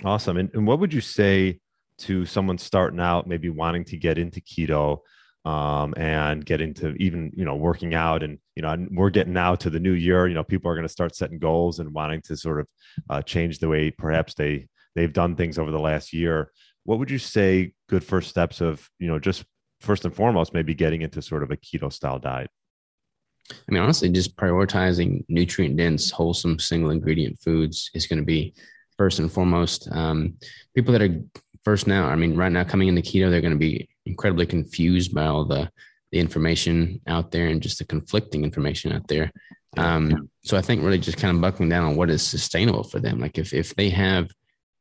awesome. 0.04 0.38
And, 0.38 0.50
and 0.56 0.66
what 0.66 0.80
would 0.80 0.92
you 0.92 1.02
say 1.02 1.60
to 2.00 2.26
someone 2.26 2.58
starting 2.58 3.00
out 3.00 3.28
maybe 3.28 3.50
wanting 3.50 3.86
to 3.86 3.98
get 3.98 4.18
into 4.18 4.42
keto 4.42 4.98
um, 5.46 5.94
and 5.96 6.44
get 6.44 6.60
into 6.60 6.96
even 6.96 7.32
you 7.36 7.46
know 7.46 7.56
working 7.56 7.94
out 7.94 8.24
and 8.24 8.40
you 8.56 8.64
know 8.64 8.88
we're 8.90 9.12
getting 9.12 9.34
now 9.34 9.54
to 9.54 9.70
the 9.70 9.80
new 9.80 9.94
year 9.94 10.28
you 10.28 10.34
know 10.34 10.44
people 10.44 10.72
are 10.72 10.76
going 10.76 10.88
to 10.88 10.92
start 10.92 11.16
setting 11.16 11.38
goals 11.38 11.78
and 11.78 11.94
wanting 11.94 12.22
to 12.24 12.36
sort 12.36 12.62
of 12.62 12.68
uh, 13.12 13.22
change 13.22 13.60
the 13.60 13.70
way 13.70 13.92
perhaps 13.92 14.34
they 14.34 14.68
they've 14.96 15.14
done 15.14 15.36
things 15.36 15.60
over 15.60 15.70
the 15.70 15.80
last 15.80 16.14
year. 16.14 16.52
What 16.84 16.98
would 16.98 17.12
you 17.12 17.20
say 17.20 17.75
good 17.88 18.04
first 18.04 18.30
steps 18.30 18.62
of 18.62 18.90
you 19.00 19.08
know 19.08 19.20
just 19.20 19.46
first 19.82 20.06
and 20.06 20.16
foremost 20.16 20.54
maybe 20.54 20.74
getting 20.74 21.02
into 21.02 21.22
sort 21.22 21.44
of 21.44 21.52
a 21.52 21.58
keto 21.58 21.92
style 21.92 22.20
diet. 22.20 22.50
I 23.52 23.72
mean 23.72 23.82
honestly 23.82 24.10
just 24.10 24.36
prioritizing 24.36 25.24
nutrient 25.30 25.78
dense 25.78 26.12
wholesome 26.12 26.60
single 26.60 26.92
ingredient 26.92 27.40
foods 27.40 27.92
is 27.94 28.08
going 28.08 28.20
to 28.20 28.26
be 28.26 28.54
first 28.98 29.20
and 29.20 29.32
foremost. 29.32 29.88
Um, 29.92 30.36
people 30.74 30.94
that 30.94 31.02
are 31.02 31.22
first 31.64 31.88
now 31.88 32.08
i 32.08 32.16
mean 32.16 32.36
right 32.36 32.52
now 32.52 32.64
coming 32.64 32.88
into 32.88 33.02
keto 33.02 33.32
they're 33.32 33.42
going 33.42 33.52
to 33.52 33.58
be 33.58 33.90
incredibly 34.06 34.46
confused 34.46 35.16
by 35.16 35.26
all 35.26 35.46
the 35.46 35.68
the 36.12 36.20
information 36.20 37.02
out 37.08 37.32
there 37.32 37.48
and 37.48 37.62
just 37.62 37.80
the 37.80 37.86
conflicting 37.86 38.46
information 38.46 38.94
out 38.94 39.08
there. 39.08 39.32
Um, 39.78 40.30
so 40.46 40.56
i 40.56 40.62
think 40.62 40.82
really 40.82 40.98
just 40.98 41.18
kind 41.18 41.36
of 41.36 41.42
buckling 41.42 41.68
down 41.68 41.84
on 41.84 41.98
what 41.98 42.10
is 42.10 42.24
sustainable 42.26 42.84
for 42.84 43.00
them. 43.02 43.20
Like 43.20 43.38
if 43.38 43.54
if 43.54 43.76
they 43.76 43.90
have 43.90 44.30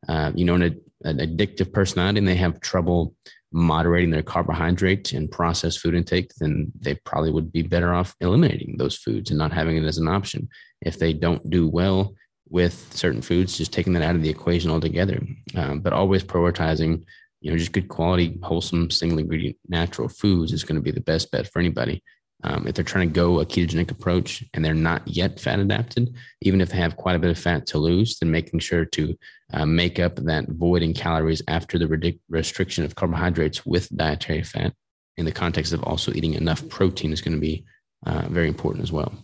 uh, 0.08 0.30
you 0.36 0.44
know 0.44 0.54
an, 0.54 0.80
an 1.04 1.18
addictive 1.18 1.72
personality 1.72 2.18
and 2.18 2.28
they 2.28 2.34
have 2.34 2.60
trouble 2.60 3.14
moderating 3.52 4.10
their 4.10 4.22
carbohydrate 4.22 5.12
and 5.12 5.30
processed 5.30 5.78
food 5.78 5.94
intake, 5.94 6.32
then 6.40 6.72
they 6.80 6.94
probably 7.04 7.30
would 7.30 7.52
be 7.52 7.62
better 7.62 7.94
off 7.94 8.16
eliminating 8.20 8.76
those 8.76 8.96
foods 8.96 9.30
and 9.30 9.38
not 9.38 9.52
having 9.52 9.76
it 9.76 9.84
as 9.84 9.98
an 9.98 10.08
option. 10.08 10.48
If 10.80 10.98
they 10.98 11.12
don't 11.12 11.48
do 11.48 11.68
well 11.68 12.14
with 12.48 12.92
certain 12.92 13.22
foods, 13.22 13.56
just 13.56 13.72
taking 13.72 13.92
that 13.92 14.02
out 14.02 14.16
of 14.16 14.22
the 14.22 14.28
equation 14.28 14.70
altogether. 14.70 15.22
Um, 15.56 15.80
but 15.80 15.92
always 15.92 16.24
prioritizing, 16.24 17.04
you 17.40 17.50
know, 17.50 17.56
just 17.56 17.72
good 17.72 17.88
quality, 17.88 18.38
wholesome, 18.42 18.90
single 18.90 19.18
ingredient, 19.18 19.56
natural 19.68 20.08
foods 20.08 20.52
is 20.52 20.64
going 20.64 20.76
to 20.76 20.82
be 20.82 20.90
the 20.90 21.00
best 21.00 21.30
bet 21.30 21.46
for 21.46 21.60
anybody. 21.60 22.02
Um, 22.46 22.66
if 22.66 22.74
they're 22.74 22.84
trying 22.84 23.08
to 23.08 23.14
go 23.14 23.40
a 23.40 23.46
ketogenic 23.46 23.90
approach 23.90 24.44
and 24.52 24.62
they're 24.62 24.74
not 24.74 25.08
yet 25.08 25.40
fat 25.40 25.58
adapted, 25.58 26.14
even 26.42 26.60
if 26.60 26.68
they 26.68 26.76
have 26.76 26.96
quite 26.96 27.16
a 27.16 27.18
bit 27.18 27.30
of 27.30 27.38
fat 27.38 27.66
to 27.68 27.78
lose, 27.78 28.18
then 28.18 28.30
making 28.30 28.60
sure 28.60 28.84
to 28.84 29.16
uh, 29.54 29.64
make 29.64 29.98
up 29.98 30.16
that 30.16 30.48
void 30.50 30.82
in 30.82 30.92
calories 30.92 31.40
after 31.48 31.78
the 31.78 32.18
restriction 32.28 32.84
of 32.84 32.96
carbohydrates 32.96 33.64
with 33.64 33.88
dietary 33.96 34.42
fat 34.42 34.74
in 35.16 35.24
the 35.24 35.32
context 35.32 35.72
of 35.72 35.82
also 35.84 36.12
eating 36.12 36.34
enough 36.34 36.68
protein 36.68 37.12
is 37.12 37.22
going 37.22 37.34
to 37.34 37.40
be 37.40 37.64
uh, 38.04 38.28
very 38.28 38.48
important 38.48 38.82
as 38.82 38.92
well. 38.92 39.14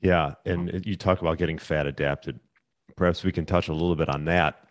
Yeah. 0.00 0.34
And 0.46 0.86
you 0.86 0.96
talk 0.96 1.20
about 1.20 1.36
getting 1.36 1.58
fat 1.58 1.86
adapted. 1.86 2.40
Perhaps 2.96 3.24
we 3.24 3.32
can 3.32 3.44
touch 3.44 3.68
a 3.68 3.74
little 3.74 3.96
bit 3.96 4.08
on 4.08 4.24
that. 4.26 4.68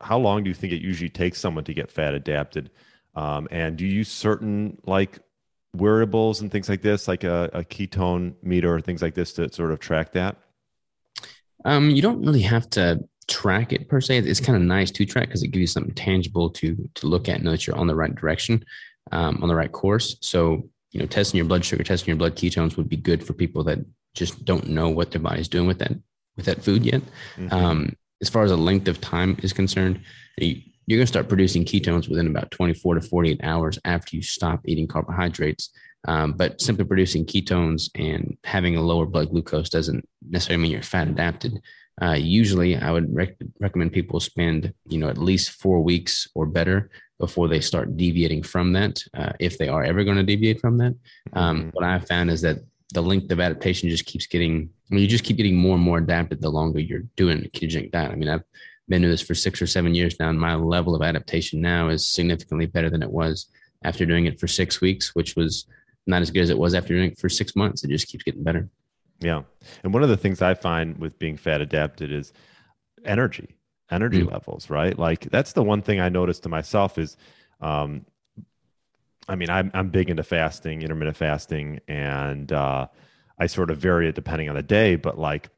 How 0.00 0.18
long 0.18 0.42
do 0.42 0.48
you 0.48 0.54
think 0.54 0.72
it 0.72 0.82
usually 0.82 1.10
takes 1.10 1.38
someone 1.38 1.64
to 1.64 1.74
get 1.74 1.92
fat 1.92 2.14
adapted? 2.14 2.70
Um, 3.14 3.46
and 3.50 3.76
do 3.76 3.86
you 3.86 3.92
use 3.92 4.08
certain 4.08 4.78
like 4.84 5.18
wearables 5.78 6.40
and 6.40 6.50
things 6.50 6.68
like 6.68 6.82
this, 6.82 7.08
like 7.08 7.24
a, 7.24 7.50
a 7.52 7.64
ketone 7.64 8.34
meter 8.42 8.74
or 8.74 8.80
things 8.80 9.02
like 9.02 9.14
this 9.14 9.32
to 9.34 9.52
sort 9.52 9.72
of 9.72 9.80
track 9.80 10.12
that? 10.12 10.36
Um, 11.64 11.90
you 11.90 12.02
don't 12.02 12.24
really 12.24 12.42
have 12.42 12.68
to 12.70 13.00
track 13.26 13.72
it 13.72 13.88
per 13.88 14.00
se. 14.00 14.18
It's 14.18 14.40
kind 14.40 14.56
of 14.56 14.62
nice 14.62 14.90
to 14.92 15.04
track 15.04 15.28
because 15.28 15.42
it 15.42 15.48
gives 15.48 15.60
you 15.60 15.66
something 15.66 15.94
tangible 15.94 16.50
to 16.50 16.88
to 16.94 17.06
look 17.06 17.28
at 17.28 17.36
and 17.36 17.44
know 17.44 17.50
that 17.52 17.66
you're 17.66 17.76
on 17.76 17.86
the 17.86 17.94
right 17.94 18.14
direction, 18.14 18.64
um, 19.12 19.42
on 19.42 19.48
the 19.48 19.54
right 19.54 19.72
course. 19.72 20.16
So 20.20 20.68
you 20.90 21.00
know, 21.00 21.06
testing 21.06 21.38
your 21.38 21.46
blood 21.46 21.64
sugar, 21.64 21.84
testing 21.84 22.08
your 22.08 22.16
blood 22.16 22.36
ketones 22.36 22.76
would 22.76 22.88
be 22.88 22.96
good 22.96 23.24
for 23.24 23.32
people 23.34 23.62
that 23.64 23.78
just 24.14 24.44
don't 24.44 24.68
know 24.68 24.88
what 24.88 25.10
their 25.10 25.20
body's 25.20 25.48
doing 25.48 25.66
with 25.66 25.78
that 25.78 25.92
with 26.36 26.46
that 26.46 26.62
food 26.62 26.84
yet. 26.84 27.02
Mm-hmm. 27.36 27.52
Um, 27.52 27.96
as 28.20 28.28
far 28.28 28.44
as 28.44 28.50
a 28.50 28.56
length 28.56 28.88
of 28.88 29.00
time 29.00 29.36
is 29.42 29.52
concerned, 29.52 30.00
you, 30.38 30.62
you're 30.88 30.96
going 30.96 31.04
to 31.04 31.12
start 31.12 31.28
producing 31.28 31.66
ketones 31.66 32.08
within 32.08 32.28
about 32.28 32.50
24 32.50 32.94
to 32.94 33.02
48 33.02 33.40
hours 33.42 33.78
after 33.84 34.16
you 34.16 34.22
stop 34.22 34.62
eating 34.64 34.88
carbohydrates. 34.88 35.68
Um, 36.06 36.32
but 36.32 36.62
simply 36.62 36.86
producing 36.86 37.26
ketones 37.26 37.90
and 37.94 38.38
having 38.42 38.74
a 38.74 38.80
lower 38.80 39.04
blood 39.04 39.28
glucose 39.28 39.68
doesn't 39.68 40.08
necessarily 40.26 40.62
mean 40.62 40.72
you're 40.72 40.82
fat 40.82 41.08
adapted. 41.08 41.60
Uh, 42.00 42.12
usually, 42.14 42.74
I 42.76 42.90
would 42.90 43.14
rec- 43.14 43.36
recommend 43.60 43.92
people 43.92 44.18
spend 44.18 44.72
you 44.86 44.98
know 44.98 45.08
at 45.08 45.18
least 45.18 45.50
four 45.50 45.82
weeks 45.82 46.26
or 46.34 46.46
better 46.46 46.90
before 47.18 47.48
they 47.48 47.60
start 47.60 47.96
deviating 47.96 48.44
from 48.44 48.72
that, 48.72 49.02
uh, 49.12 49.32
if 49.40 49.58
they 49.58 49.68
are 49.68 49.82
ever 49.82 50.04
going 50.04 50.16
to 50.16 50.22
deviate 50.22 50.60
from 50.60 50.78
that. 50.78 50.94
Um, 51.34 51.58
mm-hmm. 51.58 51.68
What 51.70 51.84
I've 51.84 52.06
found 52.06 52.30
is 52.30 52.40
that 52.42 52.58
the 52.94 53.02
length 53.02 53.30
of 53.30 53.40
adaptation 53.40 53.90
just 53.90 54.06
keeps 54.06 54.26
getting. 54.26 54.70
I 54.90 54.94
mean, 54.94 55.02
you 55.02 55.08
just 55.08 55.24
keep 55.24 55.36
getting 55.36 55.56
more 55.56 55.74
and 55.74 55.84
more 55.84 55.98
adapted 55.98 56.40
the 56.40 56.48
longer 56.48 56.78
you're 56.78 57.04
doing 57.16 57.44
a 57.44 57.48
ketogenic 57.48 57.90
diet. 57.90 58.12
I 58.12 58.14
mean, 58.14 58.30
I've 58.30 58.44
been 58.88 59.02
doing 59.02 59.10
this 59.10 59.20
for 59.22 59.34
six 59.34 59.60
or 59.60 59.66
seven 59.66 59.94
years 59.94 60.18
now, 60.18 60.30
and 60.30 60.40
my 60.40 60.54
level 60.54 60.94
of 60.94 61.02
adaptation 61.02 61.60
now 61.60 61.88
is 61.88 62.06
significantly 62.06 62.66
better 62.66 62.90
than 62.90 63.02
it 63.02 63.10
was 63.10 63.46
after 63.84 64.04
doing 64.06 64.26
it 64.26 64.40
for 64.40 64.46
six 64.46 64.80
weeks, 64.80 65.14
which 65.14 65.36
was 65.36 65.66
not 66.06 66.22
as 66.22 66.30
good 66.30 66.42
as 66.42 66.50
it 66.50 66.58
was 66.58 66.74
after 66.74 66.94
doing 66.94 67.12
it 67.12 67.18
for 67.18 67.28
six 67.28 67.54
months. 67.54 67.84
It 67.84 67.90
just 67.90 68.08
keeps 68.08 68.24
getting 68.24 68.42
better. 68.42 68.68
Yeah. 69.20 69.42
And 69.82 69.92
one 69.92 70.02
of 70.02 70.08
the 70.08 70.16
things 70.16 70.42
I 70.42 70.54
find 70.54 70.96
with 70.98 71.18
being 71.18 71.36
fat 71.36 71.60
adapted 71.60 72.12
is 72.12 72.32
energy, 73.04 73.56
energy 73.90 74.22
mm. 74.22 74.30
levels, 74.30 74.70
right? 74.70 74.98
Like 74.98 75.28
that's 75.30 75.52
the 75.52 75.62
one 75.62 75.82
thing 75.82 76.00
I 76.00 76.08
noticed 76.08 76.44
to 76.44 76.48
myself 76.48 76.98
is, 76.98 77.16
um, 77.60 78.06
I 79.28 79.34
mean, 79.34 79.50
I'm, 79.50 79.70
I'm 79.74 79.90
big 79.90 80.08
into 80.08 80.22
fasting, 80.22 80.82
intermittent 80.82 81.16
fasting, 81.16 81.80
and 81.86 82.50
uh, 82.50 82.86
I 83.38 83.46
sort 83.46 83.70
of 83.70 83.78
vary 83.78 84.08
it 84.08 84.14
depending 84.14 84.48
on 84.48 84.54
the 84.54 84.62
day, 84.62 84.96
but 84.96 85.18
like 85.18 85.50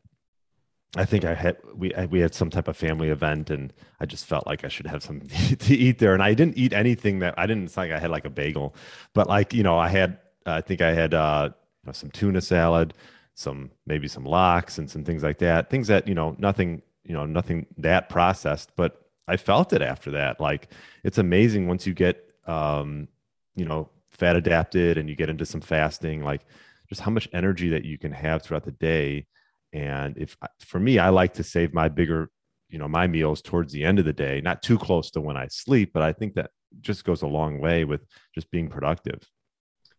I 0.96 1.04
think 1.04 1.24
I 1.24 1.34
had 1.34 1.56
we 1.74 1.92
we 2.10 2.20
had 2.20 2.34
some 2.34 2.50
type 2.50 2.66
of 2.66 2.76
family 2.76 3.10
event, 3.10 3.50
and 3.50 3.72
I 4.00 4.06
just 4.06 4.26
felt 4.26 4.46
like 4.46 4.64
I 4.64 4.68
should 4.68 4.88
have 4.88 5.02
something 5.02 5.28
to 5.56 5.74
eat 5.74 5.98
there. 5.98 6.14
And 6.14 6.22
I 6.22 6.34
didn't 6.34 6.58
eat 6.58 6.72
anything 6.72 7.20
that 7.20 7.34
I 7.38 7.46
didn't. 7.46 7.64
It's 7.64 7.76
like 7.76 7.92
I 7.92 7.98
had 7.98 8.10
like 8.10 8.24
a 8.24 8.30
bagel, 8.30 8.74
but 9.14 9.28
like 9.28 9.54
you 9.54 9.62
know, 9.62 9.78
I 9.78 9.88
had 9.88 10.18
I 10.46 10.60
think 10.60 10.80
I 10.80 10.92
had 10.92 11.14
uh, 11.14 11.50
you 11.52 11.86
know, 11.86 11.92
some 11.92 12.10
tuna 12.10 12.40
salad, 12.40 12.94
some 13.34 13.70
maybe 13.86 14.08
some 14.08 14.24
lox 14.24 14.78
and 14.78 14.90
some 14.90 15.04
things 15.04 15.22
like 15.22 15.38
that. 15.38 15.70
Things 15.70 15.86
that 15.86 16.08
you 16.08 16.14
know 16.14 16.34
nothing 16.38 16.82
you 17.04 17.14
know 17.14 17.24
nothing 17.24 17.66
that 17.78 18.08
processed, 18.08 18.70
but 18.74 19.00
I 19.28 19.36
felt 19.36 19.72
it 19.72 19.82
after 19.82 20.10
that. 20.12 20.40
Like 20.40 20.72
it's 21.04 21.18
amazing 21.18 21.68
once 21.68 21.86
you 21.86 21.94
get 21.94 22.34
um, 22.48 23.06
you 23.54 23.64
know 23.64 23.88
fat 24.10 24.34
adapted 24.34 24.98
and 24.98 25.08
you 25.08 25.14
get 25.14 25.30
into 25.30 25.46
some 25.46 25.60
fasting, 25.60 26.24
like 26.24 26.42
just 26.88 27.00
how 27.00 27.12
much 27.12 27.28
energy 27.32 27.68
that 27.68 27.84
you 27.84 27.96
can 27.96 28.10
have 28.10 28.42
throughout 28.42 28.64
the 28.64 28.72
day 28.72 29.26
and 29.72 30.16
if 30.18 30.36
for 30.60 30.80
me, 30.80 30.98
I 30.98 31.10
like 31.10 31.34
to 31.34 31.44
save 31.44 31.72
my 31.72 31.88
bigger, 31.88 32.30
you 32.68 32.78
know, 32.78 32.88
my 32.88 33.06
meals 33.06 33.42
towards 33.42 33.72
the 33.72 33.84
end 33.84 33.98
of 33.98 34.04
the 34.04 34.12
day, 34.12 34.40
not 34.40 34.62
too 34.62 34.78
close 34.78 35.10
to 35.12 35.20
when 35.20 35.36
I 35.36 35.46
sleep, 35.48 35.92
but 35.92 36.02
I 36.02 36.12
think 36.12 36.34
that 36.34 36.50
just 36.80 37.04
goes 37.04 37.22
a 37.22 37.26
long 37.26 37.60
way 37.60 37.84
with 37.84 38.04
just 38.34 38.50
being 38.50 38.68
productive. 38.68 39.20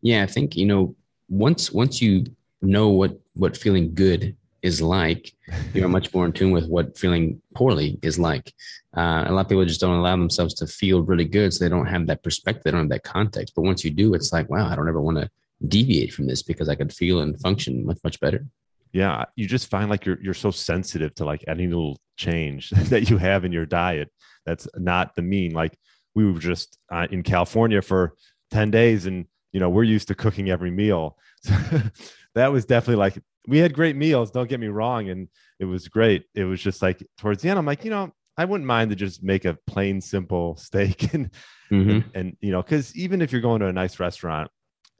Yeah, 0.01 0.23
I 0.23 0.27
think 0.27 0.55
you 0.55 0.65
know 0.65 0.95
once 1.29 1.71
once 1.71 2.01
you 2.01 2.25
know 2.61 2.89
what 2.89 3.19
what 3.33 3.55
feeling 3.55 3.93
good 3.93 4.35
is 4.61 4.81
like, 4.81 5.33
you're 5.73 5.87
much 5.87 6.13
more 6.13 6.25
in 6.25 6.33
tune 6.33 6.51
with 6.51 6.67
what 6.67 6.97
feeling 6.97 7.41
poorly 7.55 7.97
is 8.01 8.19
like. 8.19 8.53
Uh, 8.95 9.23
a 9.25 9.31
lot 9.31 9.41
of 9.41 9.49
people 9.49 9.65
just 9.65 9.81
don't 9.81 9.97
allow 9.97 10.15
themselves 10.15 10.53
to 10.55 10.67
feel 10.67 11.01
really 11.01 11.25
good, 11.25 11.53
so 11.53 11.63
they 11.63 11.69
don't 11.69 11.87
have 11.87 12.07
that 12.07 12.23
perspective, 12.23 12.63
they 12.63 12.71
don't 12.71 12.81
have 12.81 12.89
that 12.89 13.03
context. 13.03 13.53
But 13.55 13.63
once 13.63 13.85
you 13.85 13.91
do, 13.91 14.13
it's 14.13 14.33
like, 14.33 14.49
wow, 14.49 14.67
I 14.67 14.75
don't 14.75 14.89
ever 14.89 15.01
want 15.01 15.17
to 15.17 15.29
deviate 15.67 16.13
from 16.13 16.27
this 16.27 16.41
because 16.41 16.67
I 16.67 16.75
could 16.75 16.91
feel 16.91 17.21
and 17.21 17.39
function 17.39 17.85
much 17.85 17.99
much 18.03 18.19
better 18.19 18.45
yeah 18.93 19.25
you 19.35 19.47
just 19.47 19.69
find 19.69 19.89
like 19.89 20.05
you're 20.05 20.21
you're 20.21 20.33
so 20.33 20.51
sensitive 20.51 21.13
to 21.15 21.25
like 21.25 21.43
any 21.47 21.67
little 21.67 21.97
change 22.17 22.69
that 22.89 23.09
you 23.09 23.17
have 23.17 23.45
in 23.45 23.51
your 23.51 23.65
diet 23.65 24.09
that's 24.45 24.67
not 24.75 25.15
the 25.15 25.21
mean. 25.21 25.51
Like 25.53 25.77
we 26.15 26.29
were 26.31 26.39
just 26.39 26.77
uh, 26.91 27.07
in 27.11 27.23
california 27.23 27.81
for 27.81 28.15
10 28.51 28.71
days 28.71 29.05
and 29.05 29.25
you 29.53 29.59
know 29.59 29.69
we're 29.69 29.83
used 29.83 30.07
to 30.09 30.15
cooking 30.15 30.49
every 30.49 30.71
meal. 30.71 31.17
So 31.43 31.55
that 32.35 32.51
was 32.51 32.65
definitely 32.65 32.97
like 32.97 33.21
we 33.47 33.57
had 33.57 33.73
great 33.73 33.95
meals 33.95 34.31
don't 34.31 34.49
get 34.49 34.59
me 34.59 34.67
wrong 34.67 35.09
and 35.09 35.27
it 35.59 35.65
was 35.65 35.87
great. 35.87 36.25
It 36.35 36.43
was 36.43 36.61
just 36.61 36.81
like 36.81 37.05
towards 37.17 37.41
the 37.41 37.49
end 37.49 37.59
i'm 37.59 37.65
like 37.65 37.83
you 37.83 37.91
know 37.91 38.11
i 38.37 38.45
wouldn't 38.45 38.67
mind 38.67 38.89
to 38.89 38.95
just 38.95 39.23
make 39.23 39.45
a 39.45 39.57
plain 39.67 39.99
simple 39.99 40.55
steak 40.57 41.13
and 41.13 41.31
mm-hmm. 41.71 41.89
and, 41.89 42.05
and 42.13 42.37
you 42.41 42.51
know 42.51 42.61
because 42.61 42.95
even 42.95 43.21
if 43.21 43.31
you're 43.31 43.41
going 43.41 43.59
to 43.59 43.67
a 43.67 43.73
nice 43.73 43.99
restaurant 43.99 44.49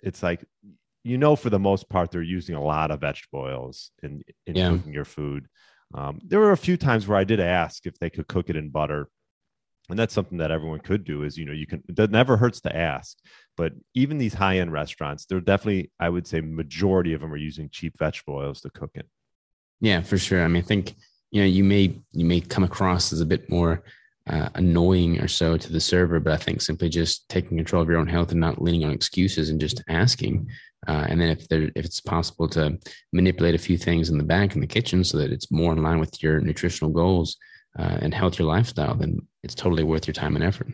it's 0.04 0.24
like 0.24 0.44
you 1.04 1.18
know 1.18 1.36
for 1.36 1.49
the 1.49 1.60
most 1.60 1.89
part 1.89 2.12
they're 2.12 2.22
using 2.22 2.56
a 2.56 2.64
lot 2.64 2.91
of 2.91 3.02
vegetable 3.02 3.41
oils 3.41 3.91
in, 4.04 4.24
in 4.45 4.56
yeah. 4.56 4.70
cooking 4.70 4.93
your 4.93 5.06
food. 5.06 5.47
Um, 5.93 6.22
there 6.24 6.39
were 6.39 6.52
a 6.52 6.58
few 6.58 6.78
times 6.78 7.08
where 7.08 7.18
i 7.18 7.26
did 7.26 7.41
ask 7.41 7.86
if 7.86 7.99
they 7.99 8.10
could 8.10 8.28
cook 8.28 8.49
it 8.49 8.56
in 8.56 8.70
butter 8.70 9.10
and 9.89 9.99
that's 9.99 10.14
something 10.14 10.38
that 10.38 10.52
everyone 10.52 10.80
could 10.80 11.04
do 11.04 11.24
is 11.24 11.38
you 11.38 11.45
know 11.45 11.52
you 11.52 11.68
can 11.68 11.84
that 11.89 12.12
never 12.12 12.38
hurts 12.38 12.62
to 12.62 12.76
ask 12.76 13.18
but 13.58 13.74
even 13.93 14.18
these 14.18 14.34
high-end 14.34 14.72
restaurants 14.72 15.26
they're 15.26 15.41
definitely 15.41 15.91
i 15.99 16.08
would 16.08 16.26
say 16.26 16.39
majority 16.39 17.14
of 17.14 17.22
them 17.22 17.34
are 17.34 17.38
using 17.38 17.70
cheap 17.70 17.93
vegetable 17.99 18.36
oils 18.36 18.62
to 18.62 18.70
cook 18.70 18.91
it 18.95 19.08
yeah 19.82 20.02
for 20.02 20.18
sure. 20.18 20.43
I 20.43 20.47
mean 20.47 20.64
i 20.64 20.66
think 20.66 20.95
you 21.32 21.41
know 21.41 21.47
you 21.47 21.64
may 21.64 21.99
you 22.14 22.26
may 22.26 22.39
come 22.39 22.64
across 22.64 23.12
as 23.12 23.22
a 23.22 23.26
bit 23.26 23.49
more 23.49 23.84
uh, 24.30 24.49
annoying 24.55 25.19
or 25.19 25.28
so 25.28 25.57
to 25.57 25.72
the 25.72 25.80
server 25.80 26.19
but 26.19 26.34
i 26.34 26.38
think 26.38 26.61
simply 26.61 26.89
just 26.89 27.28
taking 27.28 27.57
control 27.57 27.82
of 27.82 27.89
your 27.89 27.97
own 27.97 28.07
health 28.07 28.32
and 28.32 28.39
not 28.39 28.61
leaning 28.61 28.86
on 28.86 28.91
excuses 28.91 29.49
and 29.49 29.59
just 29.59 29.84
asking 29.88 30.47
uh, 30.88 31.05
and 31.09 31.22
then 31.22 31.30
if 31.30 31.47
there, 31.47 31.69
if 31.76 31.86
it's 31.86 31.99
possible 31.99 32.47
to 32.49 32.78
manipulate 33.13 33.53
a 33.53 33.59
few 33.59 33.78
things 33.78 34.09
in 34.09 34.17
the 34.17 34.24
back 34.24 34.55
in 34.55 34.61
the 34.61 34.67
kitchen 34.67 35.03
so 35.03 35.17
that 35.17 35.32
it's 35.32 35.51
more 35.51 35.74
in 35.74 35.84
line 35.84 35.99
with 35.99 36.24
your 36.24 36.39
nutritional 36.41 36.91
goals 36.91 37.38
uh, 37.78 37.99
and 38.01 38.13
healthier 38.13 38.45
lifestyle, 38.45 38.95
then 38.95 39.19
it's 39.43 39.55
totally 39.55 39.84
worth 39.84 40.07
your 40.07 40.13
time 40.13 40.36
and 40.36 40.43
effort. 40.43 40.67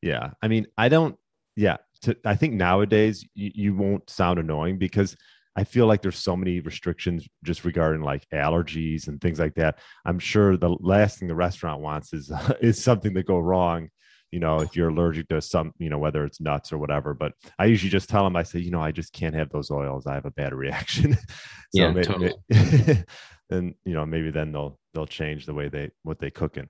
Yeah, 0.00 0.30
I 0.42 0.48
mean, 0.48 0.66
I 0.76 0.88
don't. 0.88 1.16
Yeah, 1.56 1.76
to, 2.02 2.16
I 2.24 2.34
think 2.34 2.54
nowadays 2.54 3.24
you, 3.34 3.50
you 3.54 3.74
won't 3.74 4.08
sound 4.10 4.38
annoying 4.38 4.78
because 4.78 5.16
I 5.56 5.64
feel 5.64 5.86
like 5.86 6.02
there's 6.02 6.18
so 6.18 6.36
many 6.36 6.60
restrictions 6.60 7.28
just 7.44 7.64
regarding 7.64 8.02
like 8.02 8.26
allergies 8.32 9.06
and 9.06 9.20
things 9.20 9.38
like 9.38 9.54
that. 9.54 9.78
I'm 10.04 10.18
sure 10.18 10.56
the 10.56 10.76
last 10.80 11.18
thing 11.18 11.28
the 11.28 11.34
restaurant 11.34 11.80
wants 11.80 12.12
is 12.12 12.32
is 12.60 12.82
something 12.82 13.14
to 13.14 13.22
go 13.22 13.38
wrong 13.38 13.88
you 14.34 14.40
know, 14.40 14.58
if 14.58 14.74
you're 14.74 14.88
allergic 14.88 15.28
to 15.28 15.40
some, 15.40 15.72
you 15.78 15.88
know, 15.88 15.98
whether 15.98 16.24
it's 16.24 16.40
nuts 16.40 16.72
or 16.72 16.78
whatever. 16.78 17.14
But 17.14 17.34
I 17.56 17.66
usually 17.66 17.88
just 17.88 18.08
tell 18.08 18.24
them, 18.24 18.34
I 18.34 18.42
say, 18.42 18.58
you 18.58 18.72
know, 18.72 18.80
I 18.80 18.90
just 18.90 19.12
can't 19.12 19.36
have 19.36 19.48
those 19.50 19.70
oils. 19.70 20.08
I 20.08 20.14
have 20.14 20.24
a 20.24 20.32
bad 20.32 20.52
reaction. 20.64 21.14
so 21.14 21.20
yeah, 21.72 21.92
maybe, 21.92 22.04
totally. 22.04 22.34
then 23.48 23.76
you 23.84 23.94
know, 23.94 24.04
maybe 24.04 24.32
then 24.32 24.50
they'll 24.50 24.76
they'll 24.92 25.06
change 25.06 25.46
the 25.46 25.54
way 25.54 25.68
they 25.68 25.92
what 26.02 26.18
they 26.18 26.32
cook 26.32 26.56
in. 26.56 26.68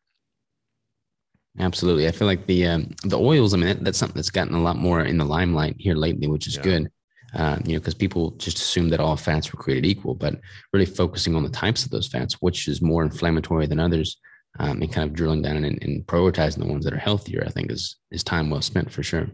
Absolutely, 1.58 2.06
I 2.06 2.10
feel 2.10 2.26
like 2.26 2.44
the 2.44 2.66
um, 2.66 2.90
the 3.02 3.18
oils. 3.18 3.54
I 3.54 3.56
mean, 3.56 3.68
that, 3.68 3.82
that's 3.82 3.98
something 3.98 4.16
that's 4.16 4.28
gotten 4.28 4.54
a 4.54 4.62
lot 4.62 4.76
more 4.76 5.00
in 5.00 5.16
the 5.16 5.24
limelight 5.24 5.76
here 5.78 5.94
lately, 5.94 6.26
which 6.26 6.46
is 6.46 6.56
yeah. 6.56 6.62
good. 6.62 6.90
Uh, 7.34 7.58
you 7.64 7.72
know, 7.72 7.80
because 7.80 7.94
people 7.94 8.30
just 8.32 8.58
assume 8.58 8.90
that 8.90 9.00
all 9.00 9.16
fats 9.16 9.52
were 9.52 9.60
created 9.60 9.84
equal, 9.84 10.14
but 10.14 10.40
really 10.72 10.86
focusing 10.86 11.34
on 11.34 11.42
the 11.42 11.48
types 11.48 11.84
of 11.84 11.90
those 11.90 12.06
fats, 12.06 12.34
which 12.34 12.68
is 12.68 12.80
more 12.80 13.02
inflammatory 13.02 13.66
than 13.66 13.80
others, 13.80 14.18
um, 14.60 14.80
and 14.80 14.92
kind 14.92 15.08
of 15.08 15.16
drilling 15.16 15.42
down 15.42 15.56
and, 15.56 15.82
and 15.82 16.06
prioritizing 16.06 16.58
the 16.58 16.66
ones 16.66 16.84
that 16.84 16.94
are 16.94 16.98
healthier, 16.98 17.42
I 17.44 17.50
think 17.50 17.72
is 17.72 17.96
is 18.10 18.22
time 18.22 18.50
well 18.50 18.62
spent 18.62 18.92
for 18.92 19.02
sure. 19.02 19.26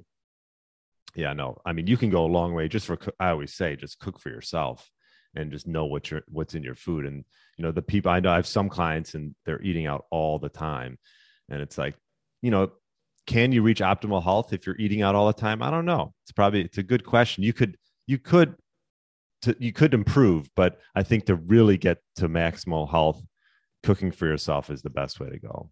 Yeah, 1.15 1.33
no, 1.33 1.59
I 1.67 1.73
mean 1.73 1.87
you 1.87 1.97
can 1.97 2.11
go 2.11 2.25
a 2.25 2.27
long 2.27 2.55
way 2.55 2.69
just 2.69 2.87
for 2.87 2.99
I 3.19 3.31
always 3.31 3.55
say 3.55 3.77
just 3.77 3.99
cook 3.99 4.19
for 4.19 4.31
yourself 4.31 4.89
and 5.35 5.53
just 5.53 5.67
know 5.67 5.85
what 5.85 6.11
you're 6.11 6.23
what's 6.29 6.55
in 6.55 6.63
your 6.63 6.77
food. 6.77 7.05
And 7.05 7.25
you 7.59 7.65
know 7.65 7.73
the 7.73 7.83
people 7.83 8.11
I 8.11 8.21
know 8.21 8.33
I 8.33 8.37
have 8.37 8.47
some 8.47 8.71
clients 8.71 9.15
and 9.15 9.35
they're 9.45 9.63
eating 9.63 9.87
out 9.87 10.07
all 10.11 10.39
the 10.39 10.49
time, 10.49 10.99
and 11.51 11.61
it's 11.61 11.77
like 11.77 11.97
you 12.41 12.51
know 12.51 12.71
can 13.27 13.53
you 13.53 13.63
reach 13.63 13.81
optimal 13.81 14.23
health 14.23 14.53
if 14.53 14.67
you're 14.67 14.79
eating 14.79 15.03
out 15.03 15.15
all 15.15 15.27
the 15.27 15.33
time? 15.33 15.63
I 15.63 15.71
don't 15.71 15.85
know. 15.85 16.15
It's 16.25 16.33
probably 16.33 16.63
it's 16.63 16.79
a 16.79 16.83
good 16.83 17.05
question. 17.05 17.45
You 17.45 17.53
could 17.53 17.77
you 18.11 18.19
could 18.19 18.57
to, 19.43 19.57
you 19.59 19.73
could 19.73 19.95
improve, 19.95 20.51
but 20.57 20.81
I 20.95 21.03
think 21.05 21.27
to 21.27 21.37
really 21.37 21.79
get 21.79 21.99
to 22.17 22.29
maximal 22.29 22.91
health 22.91 23.23
cooking 23.85 24.11
for 24.11 24.27
yourself 24.27 24.69
is 24.69 24.83
the 24.83 24.91
best 24.91 25.21
way 25.21 25.31
to 25.31 25.39
go. 25.39 25.71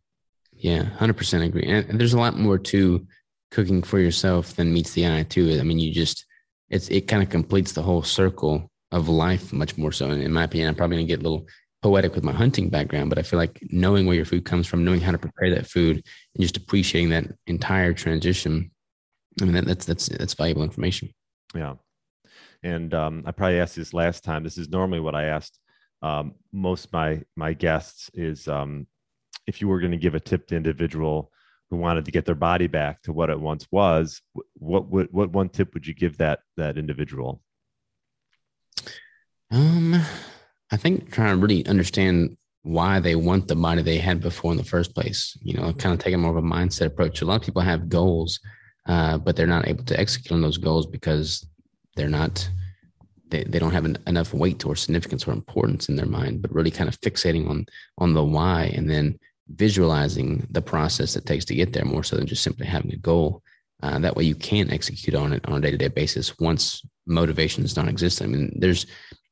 Yeah, 0.52 0.84
100% 0.98 1.44
agree. 1.44 1.64
And 1.64 2.00
there's 2.00 2.14
a 2.14 2.18
lot 2.18 2.38
more 2.38 2.58
to 2.58 3.06
cooking 3.50 3.82
for 3.82 3.98
yourself 3.98 4.54
than 4.54 4.72
meets 4.72 4.92
the 4.92 5.06
eye 5.06 5.24
too. 5.24 5.58
I 5.60 5.64
mean, 5.64 5.78
you 5.78 5.92
just, 5.92 6.24
it's, 6.70 6.88
it 6.88 7.08
kind 7.08 7.22
of 7.22 7.28
completes 7.28 7.72
the 7.72 7.82
whole 7.82 8.02
circle 8.02 8.70
of 8.92 9.08
life 9.08 9.52
much 9.52 9.76
more 9.76 9.92
so. 9.92 10.10
And 10.10 10.22
in 10.22 10.32
my 10.32 10.44
opinion, 10.44 10.68
I'm 10.68 10.74
probably 10.76 10.96
gonna 10.96 11.08
get 11.08 11.20
a 11.20 11.22
little 11.22 11.46
poetic 11.82 12.14
with 12.14 12.24
my 12.24 12.32
hunting 12.32 12.70
background, 12.70 13.10
but 13.10 13.18
I 13.18 13.22
feel 13.22 13.38
like 13.38 13.58
knowing 13.70 14.06
where 14.06 14.16
your 14.16 14.24
food 14.24 14.44
comes 14.44 14.66
from, 14.66 14.84
knowing 14.84 15.00
how 15.00 15.12
to 15.12 15.18
prepare 15.18 15.54
that 15.54 15.68
food 15.68 15.96
and 15.96 16.42
just 16.42 16.56
appreciating 16.56 17.10
that 17.10 17.26
entire 17.48 17.92
transition. 17.92 18.70
I 19.42 19.44
mean, 19.44 19.54
that, 19.54 19.66
that's, 19.66 19.84
that's, 19.84 20.08
that's 20.08 20.34
valuable 20.34 20.62
information. 20.62 21.10
Yeah. 21.54 21.74
And 22.62 22.92
um, 22.94 23.22
I 23.26 23.32
probably 23.32 23.60
asked 23.60 23.76
this 23.76 23.94
last 23.94 24.24
time. 24.24 24.42
This 24.42 24.58
is 24.58 24.68
normally 24.68 25.00
what 25.00 25.14
I 25.14 25.26
asked 25.26 25.58
um, 26.02 26.34
most 26.52 26.92
my 26.92 27.22
my 27.36 27.52
guests 27.52 28.10
is 28.14 28.46
um, 28.48 28.86
if 29.46 29.60
you 29.60 29.68
were 29.68 29.80
going 29.80 29.92
to 29.92 29.98
give 29.98 30.14
a 30.14 30.20
tip 30.20 30.46
to 30.48 30.56
individual 30.56 31.32
who 31.70 31.76
wanted 31.76 32.04
to 32.04 32.10
get 32.10 32.24
their 32.24 32.34
body 32.34 32.66
back 32.66 33.02
to 33.02 33.12
what 33.12 33.30
it 33.30 33.40
once 33.40 33.66
was, 33.70 34.20
what 34.54 34.88
what 34.88 35.12
what 35.12 35.32
one 35.32 35.48
tip 35.48 35.74
would 35.74 35.86
you 35.86 35.94
give 35.94 36.18
that 36.18 36.40
that 36.56 36.78
individual? 36.78 37.42
Um, 39.50 40.00
I 40.70 40.76
think 40.76 41.10
trying 41.10 41.34
to 41.34 41.40
really 41.40 41.66
understand 41.66 42.36
why 42.62 43.00
they 43.00 43.14
want 43.14 43.48
the 43.48 43.56
body 43.56 43.82
they 43.82 43.98
had 43.98 44.20
before 44.20 44.52
in 44.52 44.58
the 44.58 44.64
first 44.64 44.94
place. 44.94 45.36
You 45.42 45.54
know, 45.54 45.72
kind 45.72 45.94
of 45.94 45.98
taking 45.98 46.20
more 46.20 46.36
of 46.36 46.44
a 46.44 46.46
mindset 46.46 46.86
approach. 46.86 47.22
A 47.22 47.24
lot 47.24 47.36
of 47.36 47.42
people 47.42 47.62
have 47.62 47.88
goals, 47.88 48.38
uh, 48.86 49.18
but 49.18 49.34
they're 49.34 49.46
not 49.46 49.66
able 49.66 49.84
to 49.84 49.98
execute 49.98 50.32
on 50.32 50.42
those 50.42 50.58
goals 50.58 50.86
because 50.86 51.44
they're 51.98 52.08
not 52.08 52.48
they, 53.30 53.44
they 53.44 53.58
don't 53.58 53.72
have 53.72 53.84
an, 53.84 53.98
enough 54.06 54.32
weight 54.32 54.64
or 54.64 54.74
significance 54.74 55.28
or 55.28 55.32
importance 55.32 55.90
in 55.90 55.96
their 55.96 56.06
mind, 56.06 56.40
but 56.40 56.54
really 56.54 56.70
kind 56.70 56.88
of 56.88 56.98
fixating 57.00 57.48
on 57.48 57.66
on 57.98 58.14
the 58.14 58.24
why 58.24 58.72
and 58.74 58.88
then 58.90 59.18
visualizing 59.48 60.46
the 60.50 60.62
process 60.62 61.14
that 61.14 61.26
takes 61.26 61.44
to 61.46 61.54
get 61.54 61.72
there 61.72 61.84
more 61.84 62.04
so 62.04 62.16
than 62.16 62.26
just 62.26 62.42
simply 62.42 62.66
having 62.66 62.92
a 62.92 62.96
goal. 62.96 63.42
Uh, 63.82 63.98
that 63.98 64.16
way 64.16 64.24
you 64.24 64.34
can 64.34 64.70
execute 64.70 65.14
on 65.14 65.32
it 65.32 65.44
on 65.46 65.58
a 65.58 65.60
day-to-day 65.60 65.88
basis 65.88 66.36
once 66.38 66.82
motivations 67.06 67.74
don't 67.74 67.88
exist. 67.88 68.22
I 68.22 68.26
mean, 68.26 68.56
there's 68.58 68.86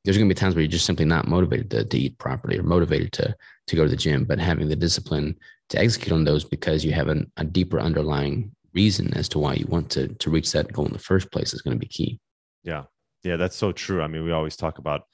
there's 0.05 0.17
going 0.17 0.29
to 0.29 0.35
be 0.35 0.39
times 0.39 0.55
where 0.55 0.63
you're 0.63 0.71
just 0.71 0.87
simply 0.87 1.05
not 1.05 1.27
motivated 1.27 1.71
to, 1.73 1.85
to 1.85 1.99
eat 1.99 2.19
properly 2.19 2.59
or 2.59 2.63
motivated 2.63 3.13
to 3.15 3.35
to 3.69 3.77
go 3.77 3.85
to 3.85 3.91
the 3.91 3.97
gym, 3.97 4.25
but 4.25 4.39
having 4.39 4.69
the 4.69 4.77
discipline 4.77 5.37
to 5.71 5.79
execute 5.79 6.13
on 6.13 6.25
those 6.25 6.45
because 6.45 6.85
you 6.85 6.93
have 6.93 7.09
an, 7.09 7.31
a 7.39 7.45
deeper 7.45 7.81
underlying 7.81 8.53
reason 8.73 9.13
as 9.15 9.29
to 9.31 9.39
why 9.39 9.55
you 9.55 9.67
want 9.67 9.91
to 9.91 10.09
to 10.09 10.31
reach 10.31 10.53
that 10.53 10.73
goal 10.73 10.87
in 10.87 10.93
the 10.93 10.99
first 10.99 11.31
place 11.33 11.53
is 11.55 11.63
going 11.63 11.77
to 11.77 11.81
be 11.81 11.89
key. 11.89 12.21
Yeah, 12.67 12.85
yeah, 13.23 13.37
that's 13.37 13.57
so 13.57 13.73
true. 13.73 14.03
I 14.03 14.09
mean, 14.09 14.25
we 14.25 14.33
always 14.33 14.57
talk 14.57 14.77
about 14.77 15.05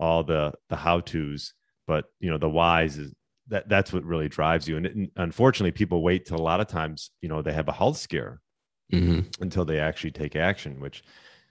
all 0.00 0.24
the 0.24 0.52
the 0.68 0.76
how 0.76 0.98
tos, 1.00 1.54
but 1.86 2.06
you 2.18 2.30
know, 2.30 2.38
the 2.38 2.50
whys 2.50 2.98
is 2.98 3.12
that 3.48 3.68
that's 3.68 3.92
what 3.92 4.04
really 4.04 4.28
drives 4.28 4.66
you. 4.66 4.76
And, 4.76 4.86
and 4.86 5.10
unfortunately, 5.16 5.72
people 5.72 6.02
wait 6.02 6.26
till 6.26 6.38
a 6.38 6.42
lot 6.42 6.60
of 6.60 6.66
times, 6.66 7.10
you 7.20 7.28
know, 7.28 7.42
they 7.42 7.52
have 7.52 7.68
a 7.68 7.72
health 7.72 7.98
scare 7.98 8.40
mm-hmm. 8.92 9.20
until 9.40 9.64
they 9.64 9.78
actually 9.78 10.12
take 10.12 10.34
action, 10.34 10.80
which 10.80 11.04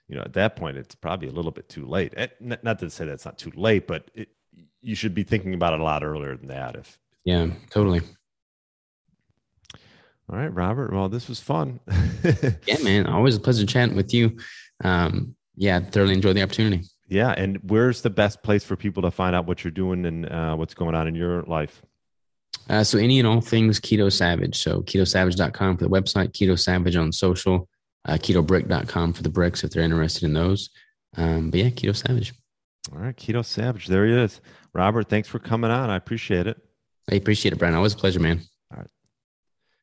you 0.08 0.18
know, 0.18 0.24
at 0.24 0.34
that 0.34 0.58
point, 0.58 0.76
it's 0.76 0.94
probably 0.94 1.30
a 1.30 1.32
little 1.32 1.52
bit 1.52 1.70
too 1.70 1.88
late. 1.88 2.14
Not 2.42 2.80
to 2.80 2.90
say 2.90 3.06
that's 3.06 3.24
not 3.24 3.38
too 3.38 3.52
late, 3.56 3.88
but 3.88 4.12
it, 4.14 4.28
you 4.82 4.94
should 4.94 5.14
be 5.14 5.24
thinking 5.24 5.54
about 5.54 5.74
it 5.74 5.80
a 5.80 5.84
lot 5.84 6.04
earlier 6.04 6.36
than 6.36 6.48
that. 6.50 6.76
If 6.76 7.00
yeah, 7.24 7.48
totally. 7.70 8.02
All 10.30 10.38
right, 10.38 10.54
Robert. 10.54 10.92
Well, 10.92 11.08
this 11.08 11.30
was 11.30 11.40
fun. 11.40 11.80
yeah, 12.66 12.78
man. 12.84 13.08
Always 13.08 13.38
a 13.38 13.40
pleasure 13.40 13.66
chatting 13.66 13.96
with 13.96 14.14
you. 14.14 14.38
Um, 14.84 15.36
yeah, 15.62 15.80
thoroughly 15.80 16.16
enjoyed 16.16 16.36
the 16.36 16.42
opportunity. 16.42 16.84
Yeah, 17.08 17.36
and 17.38 17.60
where's 17.70 18.02
the 18.02 18.10
best 18.10 18.42
place 18.42 18.64
for 18.64 18.76
people 18.76 19.04
to 19.04 19.12
find 19.12 19.36
out 19.36 19.46
what 19.46 19.64
you're 19.64 19.70
doing 19.70 20.08
and 20.08 20.28
uh, 20.28 20.56
what's 20.56 20.74
going 20.74 20.96
on 20.96 21.08
in 21.08 21.14
your 21.14 21.44
life? 21.44 21.84
Uh, 22.68 22.84
so 22.84 22.98
any 22.98 23.20
and 23.20 23.28
all 23.28 23.42
things 23.42 23.80
Keto 23.80 24.12
Savage. 24.12 24.58
So 24.58 24.82
ketosavage.com 24.82 25.78
for 25.78 25.84
the 25.84 25.90
website, 25.90 26.32
Keto 26.32 26.58
Savage 26.58 26.96
on 26.96 27.12
social, 27.12 27.70
uh, 28.06 28.14
ketobrick.com 28.14 29.14
for 29.14 29.22
the 29.22 29.30
bricks 29.30 29.64
if 29.64 29.70
they're 29.70 29.84
interested 29.84 30.24
in 30.24 30.34
those. 30.34 30.72
Um, 31.16 31.52
but 31.52 31.60
yeah, 31.60 31.70
Keto 31.70 31.96
Savage. 31.96 32.34
All 32.92 33.00
right, 33.00 33.16
Keto 33.16 33.46
Savage. 33.46 33.86
There 33.86 34.08
he 34.08 34.14
is. 34.14 34.42
Robert, 34.74 35.10
thanks 35.10 35.28
for 35.28 35.38
coming 35.38 35.70
on. 35.70 35.92
I 35.92 35.96
appreciate 35.96 36.48
it. 36.48 36.58
I 37.12 37.16
appreciate 37.16 37.54
it, 37.54 37.60
Brian. 37.60 37.76
Always 37.76 37.94
a 37.94 37.98
pleasure, 37.98 38.20
man. 38.20 38.42
All 38.72 38.80
right. 38.80 38.90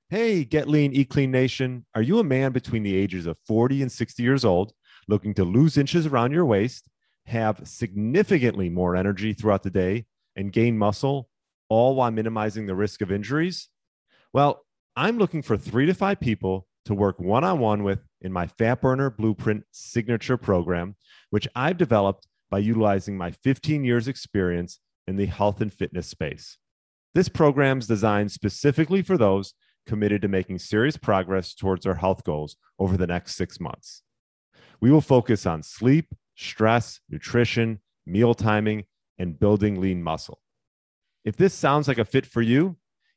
Hey, 0.09 0.43
Get 0.43 0.67
Lean, 0.67 0.93
Eat 0.93 1.09
Clean 1.09 1.31
Nation. 1.31 1.87
Are 1.95 2.03
you 2.03 2.19
a 2.19 2.25
man 2.25 2.51
between 2.51 2.83
the 2.83 2.97
ages 2.97 3.27
of 3.27 3.39
40 3.47 3.83
and 3.83 3.93
60 3.93 4.25
years 4.25 4.45
old 4.45 4.73
looking 5.09 5.35
to 5.35 5.45
lose 5.45 5.77
inches 5.77 6.07
around 6.07 6.33
your 6.33 6.45
waist, 6.45 6.89
have 7.27 7.61
significantly 7.65 8.69
more 8.69 8.95
energy 8.95 9.33
throughout 9.33 9.63
the 9.63 9.71
day, 9.71 10.07
and 10.37 10.53
gain 10.53 10.79
muscle, 10.79 11.29
all 11.69 11.97
while 11.97 12.11
minimizing 12.11 12.67
the 12.67 12.75
risk 12.75 13.01
of 13.01 13.11
injuries? 13.11 13.69
Well, 14.33 14.65
I'm 14.95 15.19
looking 15.19 15.43
for 15.43 15.57
three 15.57 15.87
to 15.87 15.95
five 15.95 16.21
people 16.21 16.67
to 16.85 16.95
work 16.95 17.19
one 17.19 17.45
on 17.45 17.59
one 17.59 17.83
with 17.83 18.01
in 18.21 18.33
my 18.33 18.47
Fat 18.47 18.81
Burner 18.81 19.11
Blueprint 19.11 19.65
signature 19.73 20.37
program, 20.37 20.97
which 21.31 21.49
I've 21.55 21.77
developed 21.77 22.27
by 22.51 22.59
utilizing 22.59 23.17
my 23.17 23.31
15 23.31 23.85
years 23.85 24.09
experience 24.09 24.81
in 25.07 25.17
the 25.17 25.27
health 25.27 25.61
and 25.61 25.73
fitness 25.73 26.07
space. 26.07 26.57
This 27.15 27.29
program 27.29 27.79
is 27.79 27.87
designed 27.87 28.33
specifically 28.33 29.03
for 29.03 29.19
those 29.19 29.55
committed 29.87 30.23
to 30.23 30.29
making 30.29 30.59
serious 30.59 30.97
progress 30.97 31.55
towards 31.55 31.85
their 31.85 31.95
health 31.95 32.25
goals 32.25 32.57
over 32.79 32.97
the 32.97 33.07
next 33.07 33.35
six 33.35 33.59
months. 33.59 34.03
We 34.81 34.91
will 34.91 35.01
focus 35.01 35.47
on 35.47 35.63
sleep, 35.63 36.15
stress, 36.37 37.01
nutrition, 37.09 37.81
meal 38.07 38.35
timing, 38.35 38.85
and 39.19 39.39
building 39.39 39.81
lean 39.81 40.03
muscle. 40.03 40.41
If 41.25 41.37
this 41.37 41.55
sounds 41.55 41.89
like 41.89 41.99
a 41.99 42.05
fit 42.05 42.27
for 42.27 42.43
you, 42.43 42.77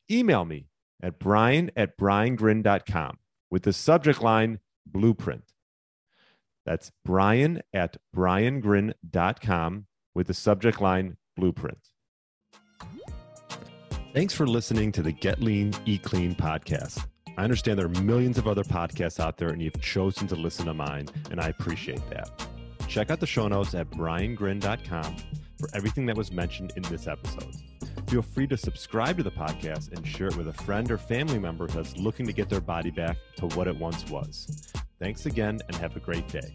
email 0.09 0.43
me 0.45 0.68
at 1.01 1.20
brian 1.20 1.72
at 1.76 1.97
briangrin.com 1.97 3.18
with 3.49 3.64
the 3.64 3.74
subject 3.74 4.22
line 4.22 4.59
Blueprint. 4.86 5.53
That's 6.66 6.91
brian 7.05 7.62
at 7.74 7.97
briangrin.com 8.16 9.86
with 10.14 10.28
the 10.28 10.34
subject 10.34 10.82
line 10.82 11.18
Blueprint. 11.36 11.78
Thanks 14.14 14.34
for 14.34 14.45
listening 14.45 14.91
to 14.93 15.01
the 15.01 15.14
Get 15.14 15.41
Lean, 15.41 15.74
Eat 15.86 16.03
Clean 16.03 16.36
podcast. 16.36 17.05
I 17.42 17.44
understand 17.44 17.80
there 17.80 17.88
are 17.88 18.02
millions 18.04 18.38
of 18.38 18.48
other 18.48 18.64
podcasts 18.64 19.20
out 19.20 19.38
there, 19.38 19.50
and 19.50 19.60
you've 19.60 19.82
chosen 19.82 20.28
to 20.28 20.36
listen 20.36 20.68
to 20.68 20.76
mine, 20.76 21.10
and 21.32 21.42
I 21.42 21.48
appreciate 21.48 22.08
that. 22.12 22.30
Check 22.88 23.10
out 23.10 23.20
the 23.20 23.26
show 23.26 23.48
notes 23.48 23.74
at 23.74 23.89
briangrin.com 23.89 25.16
for 25.60 25.68
everything 25.74 26.06
that 26.06 26.16
was 26.16 26.32
mentioned 26.32 26.74
in 26.76 26.84
this 26.84 27.08
episode. 27.08 27.56
Feel 28.06 28.22
free 28.22 28.46
to 28.46 28.56
subscribe 28.56 29.18
to 29.18 29.24
the 29.24 29.32
podcast 29.32 29.92
and 29.92 30.06
share 30.06 30.28
it 30.28 30.38
with 30.38 30.50
a 30.50 30.54
friend 30.54 30.92
or 30.92 31.00
family 31.00 31.39
member 31.39 31.66
that's 31.66 31.98
looking 31.98 32.28
to 32.28 32.34
get 32.34 32.48
their 32.48 32.62
body 32.62 32.92
back 32.92 33.18
to 33.38 33.48
what 33.56 33.68
it 33.68 33.76
once 33.76 34.08
was. 34.08 34.72
Thanks 35.00 35.26
again, 35.26 35.62
and 35.68 35.76
have 35.78 35.96
a 35.96 36.00
great 36.00 36.28
day. 36.28 36.54